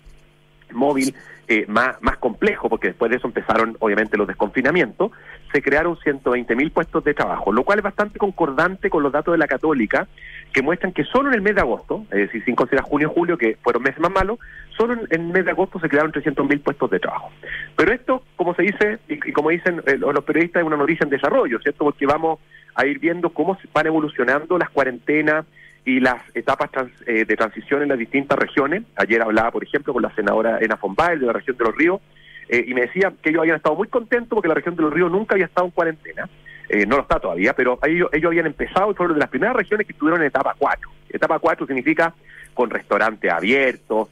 móvil 0.72 1.13
eh, 1.48 1.65
más, 1.67 2.02
más 2.02 2.17
complejo, 2.17 2.70
porque 2.70 2.88
después 2.88 3.10
de 3.10 3.17
eso 3.17 3.28
empezaron 3.28 3.78
obviamente 3.80 4.17
los 4.17 4.28
desconfinamientos, 4.28 5.12
se 5.52 5.62
crearon 5.62 5.98
120 5.98 6.56
mil 6.56 6.72
puestos 6.72 7.04
de 7.04 7.13
trabajo, 7.13 7.54
lo 7.54 7.63
cual 7.63 7.80
es 7.80 7.84
bastante 7.84 8.20
concordante 8.20 8.89
con 8.89 9.02
los 9.02 9.13
datos 9.13 9.34
de 9.34 9.38
la 9.38 9.48
Católica, 9.48 10.08
que 10.52 10.62
muestran 10.62 10.91
que 10.91 11.04
solo 11.06 11.30
en 11.30 11.36
el 11.36 11.41
mes 11.41 11.56
de 11.56 11.62
agosto, 11.62 12.06
es 12.12 12.17
decir, 12.17 12.43
sin 12.43 12.56
considerar 12.56 12.86
junio 12.86 13.10
y 13.10 13.13
julio, 13.13 13.38
que 13.38 13.58
fueron 13.62 13.84
meses 13.84 14.00
más 14.00 14.12
malos, 14.12 14.39
solo 14.76 14.93
en, 14.93 15.08
el 15.10 15.22
mes 15.28 15.46
de 15.46 15.52
agosto 15.52 15.80
se 15.80 15.88
crearon 15.88 16.12
300 16.12 16.48
mil 16.48 16.60
puestos 16.60 16.89
de 16.89 17.00
trabajo. 17.00 17.32
Pero 17.76 17.93
esto, 17.93 18.24
como 18.36 18.54
se 18.54 18.63
dice, 18.63 19.00
y, 19.08 19.32
como 19.32 19.50
dicen 19.50 19.82
eh, 19.86 19.98
los 19.98 20.24
periodistas, 20.24 20.62
es 20.62 20.67
una 20.67 20.78
noticia 20.78 21.04
en 21.04 21.10
desarrollo, 21.10 21.60
¿cierto? 21.60 21.86
Porque 21.86 22.06
vamos 22.06 22.39
a 22.76 22.86
ir 22.86 23.00
viendo 23.00 23.30
cómo 23.30 23.58
van 23.74 23.88
evolucionando 23.88 24.58
las 24.58 24.70
cuarentenas, 24.70 25.46
y 25.88 26.02
las 26.02 26.21
etapas 26.36 26.69
eh, 27.06 27.23
de 27.23 27.38
transición 27.38 27.82
en 27.82 27.88
las 27.88 27.97
distintas 27.97 28.38
regiones. 28.38 28.84
Ayer 28.97 29.21
hablaba, 29.21 29.52
por 29.52 29.63
ejemplo, 29.63 29.93
con 29.93 30.04
la 30.04 30.13
senadora 30.13 30.60
Ena 30.60 30.76
Fombay 30.76 31.17
de 31.17 31.26
la 31.26 31.32
región 31.32 31.56
de 31.56 31.63
los 31.63 31.73
ríos, 31.78 32.02
eh, 32.50 32.65
y 32.67 32.73
me 32.73 32.82
decía 32.82 33.13
que 33.23 33.30
ellos 33.30 33.39
habían 33.39 33.56
estado 33.56 33.78
muy 33.78 33.88
contentos 33.88 34.36
porque 34.36 34.50
la 34.50 34.54
región 34.54 34.76
de 34.76 34.82
los 34.82 34.91
ríos 34.91 35.10
nunca 35.10 35.36
había 35.36 35.45
estado 35.45 35.67
en 35.67 35.71
cuarentena. 35.71 36.28
Eh, 36.67 36.86
no 36.86 36.97
lo 36.97 37.04
está 37.04 37.21
todavía, 37.21 37.54
pero 37.54 37.80
ellos, 37.84 38.10
ellos 38.12 38.28
habían 38.28 38.47
empezado 38.47 38.91
y 38.91 38.95
fueron 38.95 39.15
de 39.15 39.21
las 39.21 39.30
primeras 39.30 39.56
regiones 39.56 39.88
que 39.88 39.93
estuvieron 39.93 40.19
en 40.19 40.28
etapa 40.28 40.56
4. 40.58 40.91
Etapa 41.10 41.39
4 41.39 41.65
significa 41.65 42.13
con 42.54 42.69
restaurantes 42.69 43.32
abiertos, 43.32 44.10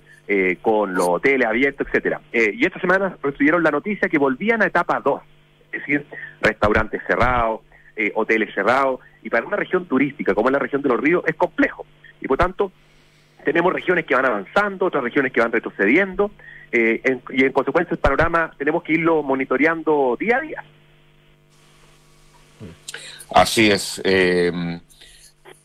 con 0.62 0.94
los 0.94 1.08
hoteles 1.10 1.46
abiertos, 1.46 1.86
etcétera. 1.88 2.22
y 2.32 2.66
esta 2.66 2.80
semana 2.80 3.16
recibieron 3.22 3.62
la 3.62 3.70
noticia 3.70 4.08
que 4.08 4.18
volvían 4.18 4.64
a 4.64 4.68
etapa 4.68 5.00
2, 5.04 5.22
es 5.74 5.80
decir, 5.82 6.06
restaurantes 6.42 7.02
cerrados, 7.06 7.62
hoteles 8.14 8.54
cerrados, 8.54 9.00
y 9.24 9.30
para 9.30 9.46
una 9.46 9.58
región 9.58 9.86
turística 9.86 10.34
como 10.34 10.50
es 10.50 10.54
la 10.54 10.60
región 10.60 10.82
de 10.82 10.90
los 10.90 11.00
ríos 11.00 11.24
es 11.28 11.36
complejo. 11.36 11.86
Y 12.22 12.28
por 12.28 12.38
tanto, 12.38 12.72
tenemos 13.46 13.72
regiones 13.72 14.06
que 14.06 14.16
van 14.16 14.26
avanzando, 14.26 14.86
otras 14.88 15.04
regiones 15.04 15.32
que 15.32 15.40
van 15.40 15.52
retrocediendo, 15.52 16.32
eh, 16.72 17.20
y 17.30 17.44
en 17.46 17.52
consecuencia 17.54 17.94
el 17.94 18.00
panorama 18.00 18.52
tenemos 18.58 18.84
que 18.84 18.94
irlo 18.94 19.24
monitoreando 19.24 20.18
día 20.20 20.38
a 20.38 20.42
día. 20.42 20.64
Así 23.34 23.70
es. 23.70 24.02
Eh, 24.04 24.52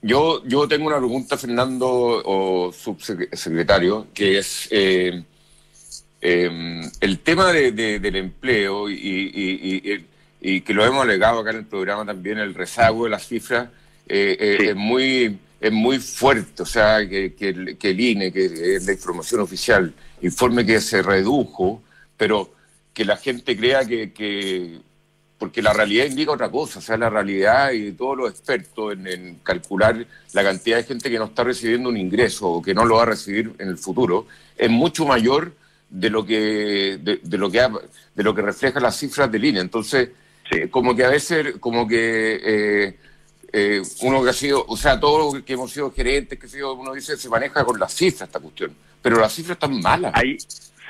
yo, 0.02 0.42
yo 0.46 0.68
tengo 0.68 0.86
una 0.86 0.98
pregunta, 0.98 1.36
Fernando, 1.36 1.88
o 2.24 2.72
subsecretario, 2.72 4.06
que 4.14 4.38
es 4.38 4.68
eh, 4.70 5.22
el 6.20 7.18
tema 7.20 7.52
del 7.52 8.16
empleo 8.16 8.88
y, 8.88 10.06
que 10.40 10.74
lo 10.74 10.84
hemos 10.84 11.02
alegado 11.02 11.40
acá 11.40 11.50
en 11.50 11.58
el 11.58 11.66
programa 11.66 12.04
también, 12.04 12.38
el 12.38 12.54
rezago 12.54 13.04
de 13.04 13.10
las 13.10 13.26
cifras, 13.26 13.68
eh, 14.08 14.36
eh, 14.40 14.70
es 14.70 14.76
muy 14.76 15.38
es 15.60 15.72
muy 15.72 15.98
fuerte, 15.98 16.62
o 16.62 16.66
sea, 16.66 17.06
que, 17.06 17.34
que, 17.34 17.50
el 17.90 18.00
INE, 18.00 18.32
que 18.32 18.76
es 18.76 18.86
la 18.86 18.92
información 18.92 19.42
oficial, 19.42 19.92
informe 20.22 20.64
que 20.64 20.80
se 20.80 21.02
redujo, 21.02 21.82
pero 22.16 22.50
que 22.94 23.04
la 23.04 23.18
gente 23.18 23.56
crea 23.56 23.84
que, 23.84 24.80
porque 25.38 25.60
la 25.60 25.74
realidad 25.74 26.06
indica 26.06 26.32
otra 26.32 26.50
cosa, 26.50 26.78
o 26.78 26.82
sea, 26.82 26.96
la 26.96 27.10
realidad 27.10 27.72
y 27.72 27.92
todos 27.92 28.16
los 28.16 28.30
expertos 28.30 28.94
en, 29.04 29.40
calcular 29.42 30.06
la 30.32 30.42
cantidad 30.42 30.78
de 30.78 30.84
gente 30.84 31.10
que 31.10 31.18
no 31.18 31.26
está 31.26 31.44
recibiendo 31.44 31.90
un 31.90 31.98
ingreso 31.98 32.48
o 32.48 32.62
que 32.62 32.74
no 32.74 32.86
lo 32.86 32.96
va 32.96 33.02
a 33.02 33.06
recibir 33.06 33.52
en 33.58 33.68
el 33.68 33.76
futuro, 33.76 34.26
es 34.56 34.70
mucho 34.70 35.04
mayor 35.04 35.52
de 35.90 36.08
lo 36.08 36.24
que, 36.24 36.98
de, 37.02 37.38
lo 37.38 37.50
que, 37.50 37.68
de 38.14 38.22
lo 38.22 38.34
que 38.34 38.42
refleja 38.42 38.80
las 38.80 38.96
cifras 38.96 39.30
del 39.30 39.44
INE. 39.44 39.60
Entonces, 39.60 40.08
como 40.70 40.94
que 40.94 41.04
a 41.04 41.10
veces, 41.10 41.56
como 41.58 41.86
que... 41.86 42.40
Eh, 42.42 42.98
eh, 43.52 43.82
uno 44.02 44.22
que 44.22 44.30
ha 44.30 44.32
sido, 44.32 44.64
o 44.66 44.76
sea, 44.76 45.00
todos 45.00 45.34
los 45.34 45.42
que 45.42 45.54
hemos 45.54 45.72
sido 45.72 45.90
gerentes, 45.90 46.38
que 46.38 46.46
sido, 46.46 46.74
uno 46.74 46.92
dice, 46.92 47.16
se 47.16 47.28
maneja 47.28 47.64
con 47.64 47.80
las 47.80 47.92
cifras 47.92 48.28
esta 48.28 48.38
cuestión, 48.38 48.72
pero 49.02 49.18
las 49.18 49.32
cifras 49.32 49.56
están 49.56 49.80
malas. 49.80 50.12
Ahí, 50.14 50.38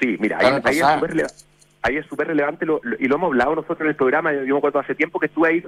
sí, 0.01 0.17
mira, 0.19 0.39
ahí, 1.83 1.97
es 1.97 2.07
súper 2.07 2.27
relevante 2.27 2.67
y 2.99 3.09
lo 3.09 3.15
hemos 3.15 3.29
hablado 3.29 3.55
nosotros 3.55 3.81
en 3.81 3.89
el 3.89 3.97
programa, 3.97 4.33
yo 4.35 4.55
me 4.55 4.59
acuerdo 4.59 4.81
hace 4.81 4.95
tiempo 4.95 5.19
que 5.19 5.27
estuve 5.27 5.49
ahí, 5.49 5.65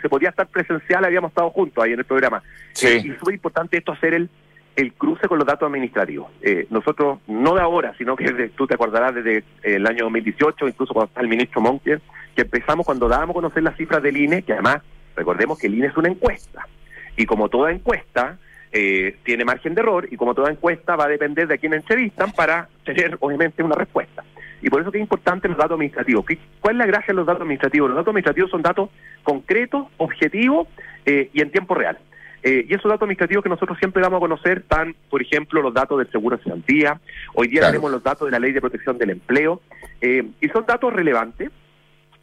se 0.00 0.08
podía 0.08 0.28
estar 0.28 0.46
presencial, 0.46 1.04
habíamos 1.04 1.30
estado 1.30 1.50
juntos 1.50 1.82
ahí 1.82 1.92
en 1.92 1.98
el 1.98 2.04
programa. 2.04 2.42
Sí. 2.72 2.86
Eh, 2.86 3.02
y 3.04 3.10
es 3.10 3.18
súper 3.18 3.34
importante 3.34 3.78
esto 3.78 3.90
hacer 3.90 4.14
el, 4.14 4.30
el 4.76 4.92
cruce 4.92 5.26
con 5.26 5.38
los 5.38 5.46
datos 5.46 5.66
administrativos. 5.66 6.30
Eh, 6.42 6.68
nosotros, 6.70 7.18
no 7.26 7.56
de 7.56 7.62
ahora, 7.62 7.92
sino 7.98 8.14
que 8.14 8.52
tú 8.56 8.68
te 8.68 8.74
acordarás 8.74 9.16
desde 9.16 9.42
el 9.64 9.84
año 9.84 10.04
2018, 10.04 10.68
incluso 10.68 10.94
cuando 10.94 11.08
está 11.08 11.22
el 11.22 11.28
ministro 11.28 11.60
Monker, 11.60 12.00
que 12.36 12.42
empezamos 12.42 12.86
cuando 12.86 13.08
dábamos 13.08 13.34
a 13.34 13.40
conocer 13.40 13.64
las 13.64 13.76
cifras 13.76 14.02
del 14.02 14.16
INE, 14.16 14.42
que 14.42 14.52
además 14.52 14.82
Recordemos 15.16 15.58
que 15.58 15.66
el 15.66 15.74
INE 15.74 15.88
es 15.88 15.96
una 15.96 16.08
encuesta 16.08 16.68
y 17.16 17.24
como 17.24 17.48
toda 17.48 17.72
encuesta 17.72 18.38
eh, 18.70 19.16
tiene 19.24 19.44
margen 19.44 19.74
de 19.74 19.80
error 19.80 20.06
y 20.10 20.16
como 20.16 20.34
toda 20.34 20.50
encuesta 20.50 20.94
va 20.94 21.04
a 21.04 21.08
depender 21.08 21.48
de 21.48 21.54
a 21.54 21.58
quién 21.58 21.72
entrevistan 21.72 22.30
para 22.32 22.68
tener 22.84 23.16
obviamente 23.20 23.62
una 23.62 23.74
respuesta. 23.74 24.22
Y 24.60 24.68
por 24.68 24.82
eso 24.82 24.92
que 24.92 24.98
es 24.98 25.02
importante 25.02 25.48
los 25.48 25.56
datos 25.56 25.72
administrativos. 25.72 26.24
¿Cuál 26.60 26.74
es 26.74 26.78
la 26.78 26.86
gracia 26.86 27.08
de 27.08 27.14
los 27.14 27.26
datos 27.26 27.42
administrativos? 27.42 27.88
Los 27.88 27.96
datos 27.96 28.10
administrativos 28.10 28.50
son 28.50 28.62
datos 28.62 28.90
concretos, 29.22 29.86
objetivos 29.96 30.68
eh, 31.06 31.30
y 31.32 31.40
en 31.40 31.50
tiempo 31.50 31.74
real. 31.74 31.98
Eh, 32.42 32.66
y 32.68 32.74
esos 32.74 32.84
datos 32.84 33.02
administrativos 33.02 33.42
que 33.42 33.48
nosotros 33.48 33.78
siempre 33.78 34.02
damos 34.02 34.18
a 34.18 34.20
conocer 34.20 34.58
están, 34.58 34.94
por 35.08 35.22
ejemplo, 35.22 35.62
los 35.62 35.72
datos 35.72 35.98
del 35.98 36.10
seguro 36.10 36.36
de 36.36 36.44
garantía, 36.44 37.00
hoy 37.34 37.48
día 37.48 37.62
tenemos 37.62 37.90
los 37.90 38.02
datos 38.02 38.26
de 38.26 38.32
la 38.32 38.38
ley 38.38 38.52
de 38.52 38.60
protección 38.60 38.98
del 38.98 39.10
empleo, 39.10 39.62
y 40.00 40.48
son 40.48 40.64
datos 40.66 40.92
relevantes 40.92 41.50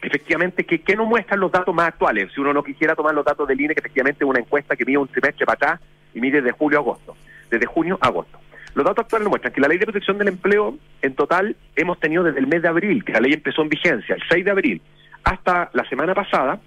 efectivamente, 0.04 0.66
¿qué, 0.66 0.82
¿qué, 0.82 0.96
nos 0.96 1.08
muestran 1.08 1.40
los 1.40 1.52
datos 1.52 1.74
más 1.74 1.88
actuales? 1.88 2.32
Si 2.34 2.42
uno 2.42 2.54
no 2.54 2.64
quisiera 2.64 2.96
tomar 2.96 3.14
los 3.16 3.26
datos 3.26 3.48
del 3.48 3.60
INE, 3.60 3.74
que 3.74 3.80
efectivamente 3.80 4.24
es 4.24 4.30
una 4.30 4.40
encuesta 4.40 4.76
que 4.76 4.86
mide 4.86 4.98
un 4.98 5.08
trimestre 5.08 5.46
para 5.46 5.56
atrás 5.56 5.82
y 6.14 6.22
mide 6.22 6.42
desde 6.42 6.52
julio 6.58 6.80
a 6.80 6.82
agosto, 6.82 7.16
desde 7.50 7.66
junio 7.66 7.98
a 8.02 8.08
agosto. 8.08 8.40
Los 8.76 8.86
datos 8.86 9.04
actuales 9.04 9.28
muestran 9.28 9.54
que 9.54 9.62
la 9.62 9.68
ley 9.68 9.78
de 9.78 9.86
protección 9.86 10.18
del 10.18 10.30
empleo, 10.30 10.78
en 11.02 11.16
total, 11.16 11.56
hemos 11.76 12.00
tenido 12.00 12.24
desde 12.24 12.40
el 12.40 12.48
mes 12.48 12.62
de 12.62 12.68
abril, 12.68 13.04
que 13.04 13.14
la 13.14 13.20
ley 13.20 13.34
empezó 13.34 13.62
en 13.62 13.70
vigencia, 13.70 14.16
el 14.16 14.24
6 14.28 14.46
de 14.46 14.52
abril, 14.52 14.82
hasta 15.24 15.70
la 15.74 15.88
semana 15.88 16.16
pasada, 16.16 16.60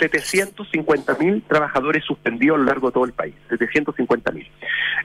750.000 0.00 1.42
trabajadores 1.46 2.04
suspendidos 2.04 2.56
a 2.56 2.58
lo 2.58 2.64
largo 2.64 2.88
de 2.88 2.92
todo 2.94 3.04
el 3.04 3.12
país, 3.12 3.34
750.000, 3.50 4.48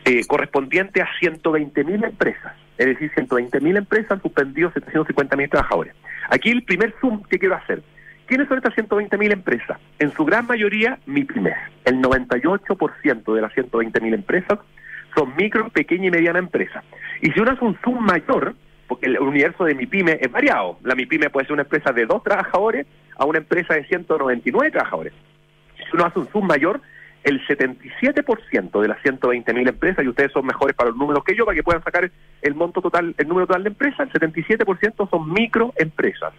eh, 0.05 0.25
correspondiente 0.25 1.01
a 1.01 1.07
120.000 1.21 2.05
empresas, 2.05 2.53
es 2.77 2.85
decir, 2.85 3.11
120.000 3.15 3.77
empresas 3.77 4.11
han 4.11 4.21
suspendido 4.21 4.71
750.000 4.71 5.49
trabajadores. 5.49 5.93
Aquí 6.29 6.51
el 6.51 6.63
primer 6.63 6.93
zoom 6.99 7.23
que 7.23 7.39
quiero 7.39 7.55
hacer. 7.55 7.81
¿Quiénes 8.27 8.47
son 8.49 8.57
estas 8.57 8.75
120.000 8.75 9.31
empresas? 9.31 9.79
En 9.99 10.11
su 10.13 10.25
gran 10.25 10.45
mayoría, 10.47 10.99
MIPIMES. 11.05 11.55
El 11.85 12.01
98% 12.01 13.33
de 13.33 13.41
las 13.41 13.53
120.000 13.53 14.13
empresas 14.13 14.59
son 15.15 15.33
micro, 15.37 15.69
pequeña 15.69 16.07
y 16.07 16.11
mediana 16.11 16.39
empresas. 16.39 16.83
Y 17.21 17.31
si 17.31 17.39
uno 17.39 17.51
hace 17.51 17.63
un 17.63 17.77
zoom 17.83 18.05
mayor, 18.05 18.53
porque 18.87 19.07
el 19.07 19.19
universo 19.19 19.63
de 19.63 19.75
MIPYME 19.75 20.19
es 20.21 20.31
variado. 20.31 20.77
La 20.83 20.95
MIPYME 20.95 21.29
puede 21.29 21.45
ser 21.45 21.53
una 21.53 21.63
empresa 21.63 21.91
de 21.91 22.05
dos 22.05 22.23
trabajadores 22.23 22.85
a 23.17 23.25
una 23.25 23.39
empresa 23.39 23.73
de 23.73 23.85
199 23.85 24.71
trabajadores. 24.71 25.13
Si 25.77 25.95
uno 25.95 26.05
hace 26.05 26.19
un 26.19 26.27
zoom 26.27 26.47
mayor, 26.47 26.81
el 27.23 27.45
77% 27.45 28.81
de 28.81 28.87
las 28.87 28.99
120.000 29.03 29.69
empresas, 29.69 30.05
y 30.05 30.07
ustedes 30.07 30.31
son 30.31 30.45
mejores 30.45 30.75
para 30.75 30.89
los 30.89 30.97
números 30.97 31.23
que 31.23 31.35
yo, 31.35 31.45
para 31.45 31.55
que 31.55 31.63
puedan 31.63 31.83
sacar 31.83 32.09
el 32.41 32.55
monto 32.55 32.81
total, 32.81 33.15
el 33.17 33.27
número 33.27 33.47
total 33.47 33.63
de 33.63 33.69
empresas, 33.69 34.09
el 34.13 34.33
77% 34.33 35.09
son 35.09 35.33
microempresas, 35.33 36.33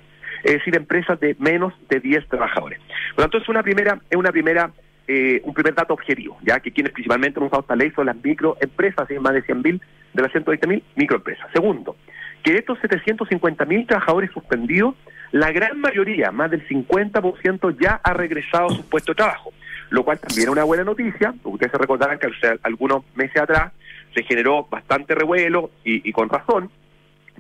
es 0.44 0.52
decir, 0.52 0.76
empresas 0.76 1.18
de 1.20 1.36
menos 1.38 1.74
de 1.88 2.00
10 2.00 2.28
trabajadores. 2.28 2.78
Por 3.14 3.18
lo 3.18 3.22
tanto, 3.24 3.38
es 3.38 3.48
una 3.48 3.62
primera, 3.62 4.00
es 4.08 4.16
una 4.16 4.32
primera, 4.32 4.70
eh, 5.06 5.40
un 5.44 5.52
primer 5.52 5.74
dato 5.74 5.94
objetivo, 5.94 6.38
ya 6.42 6.60
que 6.60 6.72
quienes 6.72 6.92
principalmente 6.92 7.38
hemos 7.38 7.48
usado 7.48 7.62
esta 7.62 7.76
ley 7.76 7.90
son 7.90 8.06
las 8.06 8.16
microempresas, 8.16 9.08
más 9.20 9.34
de 9.34 9.44
100.000 9.44 9.80
de 10.14 10.22
las 10.22 10.32
120.000 10.32 10.82
microempresas. 10.96 11.50
Segundo, 11.52 11.96
que 12.42 12.52
de 12.52 12.58
estos 12.58 12.78
750.000 12.78 13.86
trabajadores 13.86 14.30
suspendidos, 14.30 14.94
la 15.32 15.52
gran 15.52 15.78
mayoría, 15.80 16.30
más 16.30 16.50
del 16.50 16.66
50%, 16.66 17.76
ya 17.78 18.00
ha 18.02 18.14
regresado 18.14 18.68
a 18.68 18.74
su 18.74 18.88
puesto 18.88 19.12
de 19.12 19.16
trabajo 19.16 19.52
lo 19.90 20.04
cual 20.04 20.18
también 20.18 20.48
es 20.48 20.52
una 20.52 20.64
buena 20.64 20.84
noticia, 20.84 21.34
porque 21.42 21.54
ustedes 21.54 21.72
se 21.72 21.78
recordarán 21.78 22.18
que 22.18 22.28
algunos 22.62 23.04
meses 23.14 23.40
atrás 23.40 23.72
se 24.14 24.22
generó 24.22 24.66
bastante 24.70 25.14
revuelo 25.14 25.70
y, 25.84 26.10
con 26.12 26.28
razón 26.28 26.70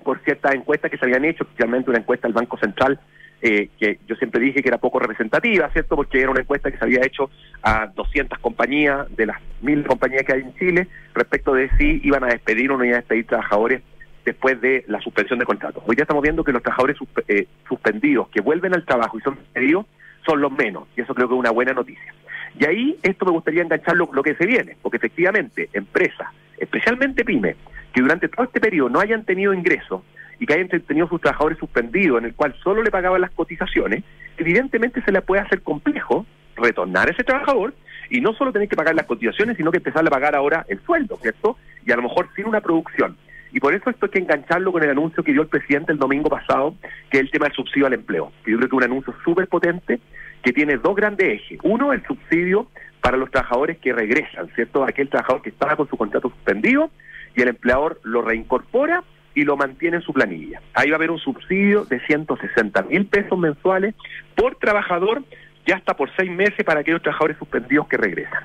por 0.04 0.20
ciertas 0.20 0.54
encuestas 0.54 0.90
que 0.90 0.96
se 0.96 1.04
habían 1.04 1.24
hecho, 1.24 1.44
especialmente 1.44 1.90
una 1.90 1.98
encuesta 1.98 2.28
del 2.28 2.34
Banco 2.34 2.56
Central 2.58 3.00
eh, 3.40 3.68
que 3.78 3.98
yo 4.06 4.16
siempre 4.16 4.40
dije 4.40 4.62
que 4.62 4.68
era 4.68 4.78
poco 4.78 4.98
representativa, 4.98 5.68
¿cierto? 5.70 5.94
Porque 5.96 6.20
era 6.20 6.30
una 6.30 6.40
encuesta 6.40 6.70
que 6.70 6.78
se 6.78 6.84
había 6.84 7.04
hecho 7.04 7.30
a 7.62 7.86
200 7.86 8.38
compañías 8.40 9.06
de 9.16 9.26
las 9.26 9.38
mil 9.60 9.84
compañías 9.86 10.24
que 10.24 10.32
hay 10.32 10.40
en 10.40 10.54
Chile 10.54 10.88
respecto 11.14 11.54
de 11.54 11.70
si 11.78 12.00
iban 12.02 12.24
a 12.24 12.28
despedir 12.28 12.70
o 12.72 12.76
no 12.76 12.84
iban 12.84 12.94
a 12.94 13.00
despedir 13.00 13.26
trabajadores 13.26 13.82
después 14.24 14.60
de 14.60 14.84
la 14.88 15.00
suspensión 15.00 15.38
de 15.38 15.44
contratos. 15.44 15.82
Hoy 15.86 15.96
ya 15.96 16.02
estamos 16.02 16.22
viendo 16.22 16.42
que 16.42 16.52
los 16.52 16.62
trabajadores 16.62 16.96
eh, 17.28 17.46
suspendidos 17.68 18.28
que 18.28 18.40
vuelven 18.40 18.74
al 18.74 18.84
trabajo 18.84 19.18
y 19.18 19.22
son 19.22 19.36
despedidos 19.36 19.86
son 20.26 20.40
los 20.40 20.52
menos, 20.52 20.86
y 20.96 21.00
eso 21.00 21.14
creo 21.14 21.28
que 21.28 21.34
es 21.34 21.40
una 21.40 21.50
buena 21.50 21.72
noticia. 21.72 22.12
Y 22.58 22.64
ahí 22.66 22.98
esto 23.02 23.24
me 23.24 23.32
gustaría 23.32 23.62
engancharlo 23.62 24.10
lo 24.12 24.22
que 24.22 24.34
se 24.34 24.46
viene, 24.46 24.76
porque 24.82 24.96
efectivamente 24.96 25.68
empresas, 25.72 26.28
especialmente 26.58 27.24
pymes, 27.24 27.56
que 27.92 28.02
durante 28.02 28.28
todo 28.28 28.44
este 28.46 28.60
periodo 28.60 28.88
no 28.88 29.00
hayan 29.00 29.24
tenido 29.24 29.54
ingresos 29.54 30.02
y 30.40 30.46
que 30.46 30.54
hayan 30.54 30.68
tenido 30.68 31.08
sus 31.08 31.20
trabajadores 31.20 31.58
suspendidos, 31.58 32.18
en 32.18 32.26
el 32.26 32.34
cual 32.34 32.54
solo 32.62 32.82
le 32.82 32.90
pagaban 32.90 33.20
las 33.20 33.30
cotizaciones, 33.30 34.02
evidentemente 34.36 35.02
se 35.02 35.12
le 35.12 35.22
puede 35.22 35.42
hacer 35.42 35.62
complejo 35.62 36.26
retornar 36.56 37.08
a 37.08 37.12
ese 37.12 37.22
trabajador 37.22 37.74
y 38.10 38.20
no 38.20 38.32
solo 38.34 38.52
tener 38.52 38.68
que 38.68 38.76
pagar 38.76 38.94
las 38.94 39.06
cotizaciones, 39.06 39.56
sino 39.56 39.70
que 39.70 39.78
empezar 39.78 40.04
a 40.06 40.10
pagar 40.10 40.34
ahora 40.34 40.64
el 40.68 40.80
sueldo, 40.80 41.16
¿cierto? 41.22 41.56
Y 41.86 41.92
a 41.92 41.96
lo 41.96 42.02
mejor 42.02 42.28
sin 42.34 42.46
una 42.46 42.60
producción. 42.60 43.16
Y 43.52 43.60
por 43.60 43.72
eso 43.74 43.88
esto 43.88 44.06
hay 44.06 44.10
que 44.10 44.18
engancharlo 44.18 44.72
con 44.72 44.82
el 44.82 44.90
anuncio 44.90 45.22
que 45.22 45.32
dio 45.32 45.42
el 45.42 45.48
presidente 45.48 45.92
el 45.92 45.98
domingo 45.98 46.28
pasado, 46.28 46.74
que 47.10 47.18
es 47.18 47.22
el 47.22 47.30
tema 47.30 47.46
del 47.46 47.54
subsidio 47.54 47.86
al 47.86 47.94
empleo, 47.94 48.32
yo 48.46 48.56
creo 48.56 48.60
que 48.60 48.66
es 48.66 48.72
un 48.72 48.84
anuncio 48.84 49.14
súper 49.24 49.46
potente 49.46 50.00
que 50.48 50.54
tiene 50.54 50.78
dos 50.78 50.96
grandes 50.96 51.42
ejes. 51.42 51.58
Uno, 51.62 51.92
el 51.92 52.02
subsidio 52.06 52.68
para 53.02 53.18
los 53.18 53.30
trabajadores 53.30 53.76
que 53.80 53.92
regresan, 53.92 54.48
¿cierto? 54.54 54.82
Aquel 54.82 55.10
trabajador 55.10 55.42
que 55.42 55.50
estaba 55.50 55.76
con 55.76 55.86
su 55.90 55.98
contrato 55.98 56.30
suspendido 56.30 56.90
y 57.36 57.42
el 57.42 57.48
empleador 57.48 58.00
lo 58.02 58.22
reincorpora 58.22 59.04
y 59.34 59.44
lo 59.44 59.58
mantiene 59.58 59.98
en 59.98 60.02
su 60.02 60.14
planilla. 60.14 60.62
Ahí 60.72 60.88
va 60.88 60.94
a 60.94 60.96
haber 60.96 61.10
un 61.10 61.18
subsidio 61.18 61.84
de 61.84 62.00
160 62.00 62.80
mil 62.84 63.04
pesos 63.04 63.38
mensuales 63.38 63.94
por 64.34 64.56
trabajador 64.56 65.22
ya 65.66 65.76
hasta 65.76 65.94
por 65.94 66.08
seis 66.16 66.30
meses 66.30 66.64
para 66.64 66.80
aquellos 66.80 67.02
trabajadores 67.02 67.36
suspendidos 67.36 67.86
que 67.86 67.98
regresan. 67.98 68.44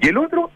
Y 0.00 0.06
el 0.06 0.18
otro 0.18 0.52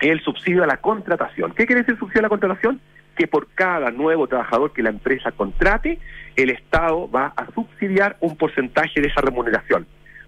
es 0.00 0.10
el 0.10 0.20
subsidio 0.24 0.64
a 0.64 0.66
la 0.66 0.78
contratación. 0.78 1.52
¿Qué 1.54 1.66
quiere 1.66 1.82
decir 1.82 2.00
subsidio 2.00 2.22
a 2.22 2.22
la 2.22 2.30
contratación? 2.30 2.80
Que 3.16 3.28
por 3.28 3.46
cada 3.54 3.92
nuevo 3.92 4.26
trabajador 4.26 4.72
que 4.72 4.82
la 4.82 4.90
empresa 4.90 5.30
contrate, 5.30 6.00
el 6.34 6.50
Estado 6.50 7.08
va 7.08 7.32
a 7.36 7.46
subsidiar 7.52 8.16
un 8.18 8.36
porcentaje 8.36 9.00
de 9.00 9.06
esa 9.06 9.20
remuneración 9.20 9.86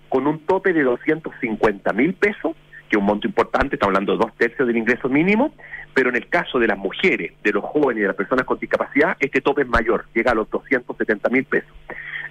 con 0.09 0.27
un 0.27 0.41
tope 0.41 0.73
de 0.73 0.83
250 0.83 1.93
mil 1.93 2.15
pesos, 2.15 2.57
que 2.89 2.97
es 2.97 2.99
un 2.99 3.05
monto 3.05 3.27
importante, 3.27 3.77
estamos 3.77 3.95
hablando 3.95 4.13
de 4.13 4.19
dos 4.19 4.35
tercios 4.37 4.67
del 4.67 4.77
ingreso 4.77 5.09
mínimo, 5.09 5.53
pero 5.95 6.09
en 6.11 6.17
el 6.17 6.29
caso 6.29 6.59
de 6.59 6.67
las 6.67 6.79
mujeres, 6.79 7.33
de 7.43 7.53
los 7.53 7.65
jóvenes 7.65 7.99
y 7.99 8.01
de 8.03 8.07
las 8.09 8.17
personas 8.17 8.47
con 8.47 8.59
discapacidad, 8.59 9.17
este 9.21 9.41
tope 9.41 9.63
es 9.63 9.69
mayor, 9.69 10.07
llega 10.15 10.33
a 10.33 10.35
los 10.35 10.49
270 10.51 11.29
mil 11.29 11.45
pesos. 11.45 11.71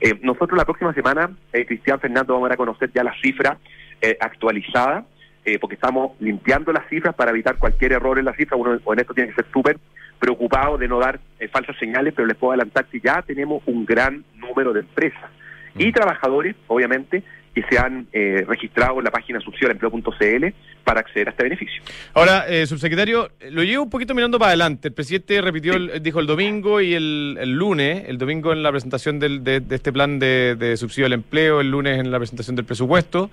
Eh, 0.02 0.20
nosotros 0.22 0.58
la 0.58 0.66
próxima 0.66 0.94
semana, 0.94 1.30
eh, 1.54 1.66
Cristian 1.66 2.00
Fernando, 2.00 2.34
vamos 2.34 2.52
a 2.52 2.58
conocer 2.58 2.92
ya 2.94 3.04
la 3.04 3.14
cifra 3.22 3.58
eh, 4.02 4.18
actualizada, 4.20 5.06
eh, 5.46 5.60
porque 5.60 5.76
estamos 5.76 6.12
limpiando 6.20 6.72
las 6.72 6.88
cifras 6.90 7.16
para 7.16 7.32
evitar 7.32 7.58
cualquier 7.58 7.94
error 7.94 8.20
en 8.20 8.26
la 8.26 8.34
cifra. 8.34 8.58
Uno 8.58 8.74
en 8.74 9.00
esto 9.00 9.14
tiene 9.14 9.30
que 9.30 9.42
ser 9.42 9.52
súper 9.52 9.78
preocupado 10.20 10.78
de 10.78 10.88
no 10.88 11.00
dar 11.00 11.20
falsas 11.52 11.78
señales, 11.78 12.14
pero 12.16 12.28
les 12.28 12.36
puedo 12.36 12.52
adelantar 12.52 12.86
que 12.86 13.00
ya 13.00 13.22
tenemos 13.22 13.62
un 13.66 13.86
gran 13.86 14.24
número 14.36 14.74
de 14.74 14.82
empresas 14.82 15.30
y 15.78 15.88
mm. 15.88 15.94
trabajadores, 15.94 16.56
obviamente, 16.68 17.24
que 17.58 17.76
se 17.76 17.80
han 17.80 18.08
eh, 18.14 18.46
registrado 18.48 19.00
en 19.00 19.06
la 19.06 19.10
página 19.10 19.40
subsidiaempleo.cl 19.40 20.46
para 20.84 21.00
acceder 21.00 21.28
a 21.28 21.32
este 21.32 21.44
beneficio. 21.44 21.82
Ahora, 22.14 22.46
eh, 22.48 22.68
subsecretario, 22.68 23.32
lo 23.50 23.64
llevo 23.64 23.86
un 23.86 23.90
poquito 23.90 24.14
mirando 24.14 24.38
para 24.38 24.50
adelante. 24.50 24.90
El 24.90 24.94
presidente 24.94 25.42
repitió, 25.42 25.74
dijo 26.00 26.20
el 26.20 26.28
domingo 26.28 26.82
y 26.82 26.94
el, 26.94 27.52
lunes, 27.54 28.04
el 28.08 28.20
domingo 28.20 28.54
en 28.54 28.62
la 28.62 28.70
presentación 28.70 29.18
de, 29.18 29.64
este 29.72 29.92
plan 29.92 30.20
de, 30.20 30.76
subsidio 30.78 31.08
al 31.08 31.14
empleo, 31.14 31.60
el 31.60 31.72
lunes 31.72 32.00
en 32.00 32.12
la 32.12 32.20
presentación 32.20 32.56
del 32.56 32.66
presupuesto, 32.66 33.32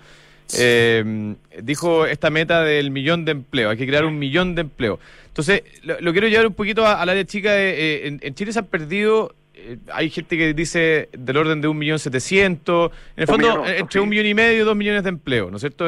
eh, 0.58 1.34
dijo 1.62 2.06
esta 2.06 2.30
meta 2.30 2.62
del 2.62 2.90
millón 2.90 3.26
de 3.26 3.32
empleo, 3.32 3.68
hay 3.68 3.76
que 3.76 3.87
crear 3.87 4.06
un 4.06 4.18
millón 4.18 4.54
de 4.54 4.62
empleo. 4.62 4.98
Entonces, 5.26 5.64
lo, 5.82 6.12
quiero 6.12 6.28
llevar 6.28 6.46
un 6.46 6.54
poquito 6.54 6.87
al 6.87 7.08
área 7.10 7.24
chica. 7.26 7.60
en, 7.60 8.20
en 8.22 8.34
Chile 8.34 8.54
se 8.54 8.60
han 8.60 8.66
perdido 8.66 9.34
eh, 9.56 9.78
hay 9.92 10.10
gente 10.10 10.36
que 10.36 10.52
dice 10.52 11.08
del 11.12 11.36
orden 11.36 11.60
de 11.60 11.68
un 11.68 11.78
millón 11.78 11.98
setecientos, 11.98 12.90
en 13.16 13.22
el 13.22 13.26
fondo 13.26 13.64
entre 13.66 14.00
un 14.00 14.08
millón 14.08 14.26
y 14.26 14.34
medio 14.34 14.62
y 14.62 14.64
dos 14.64 14.76
millones 14.76 15.04
de 15.04 15.10
empleo, 15.10 15.50
¿no 15.50 15.56
es 15.56 15.60
cierto? 15.60 15.86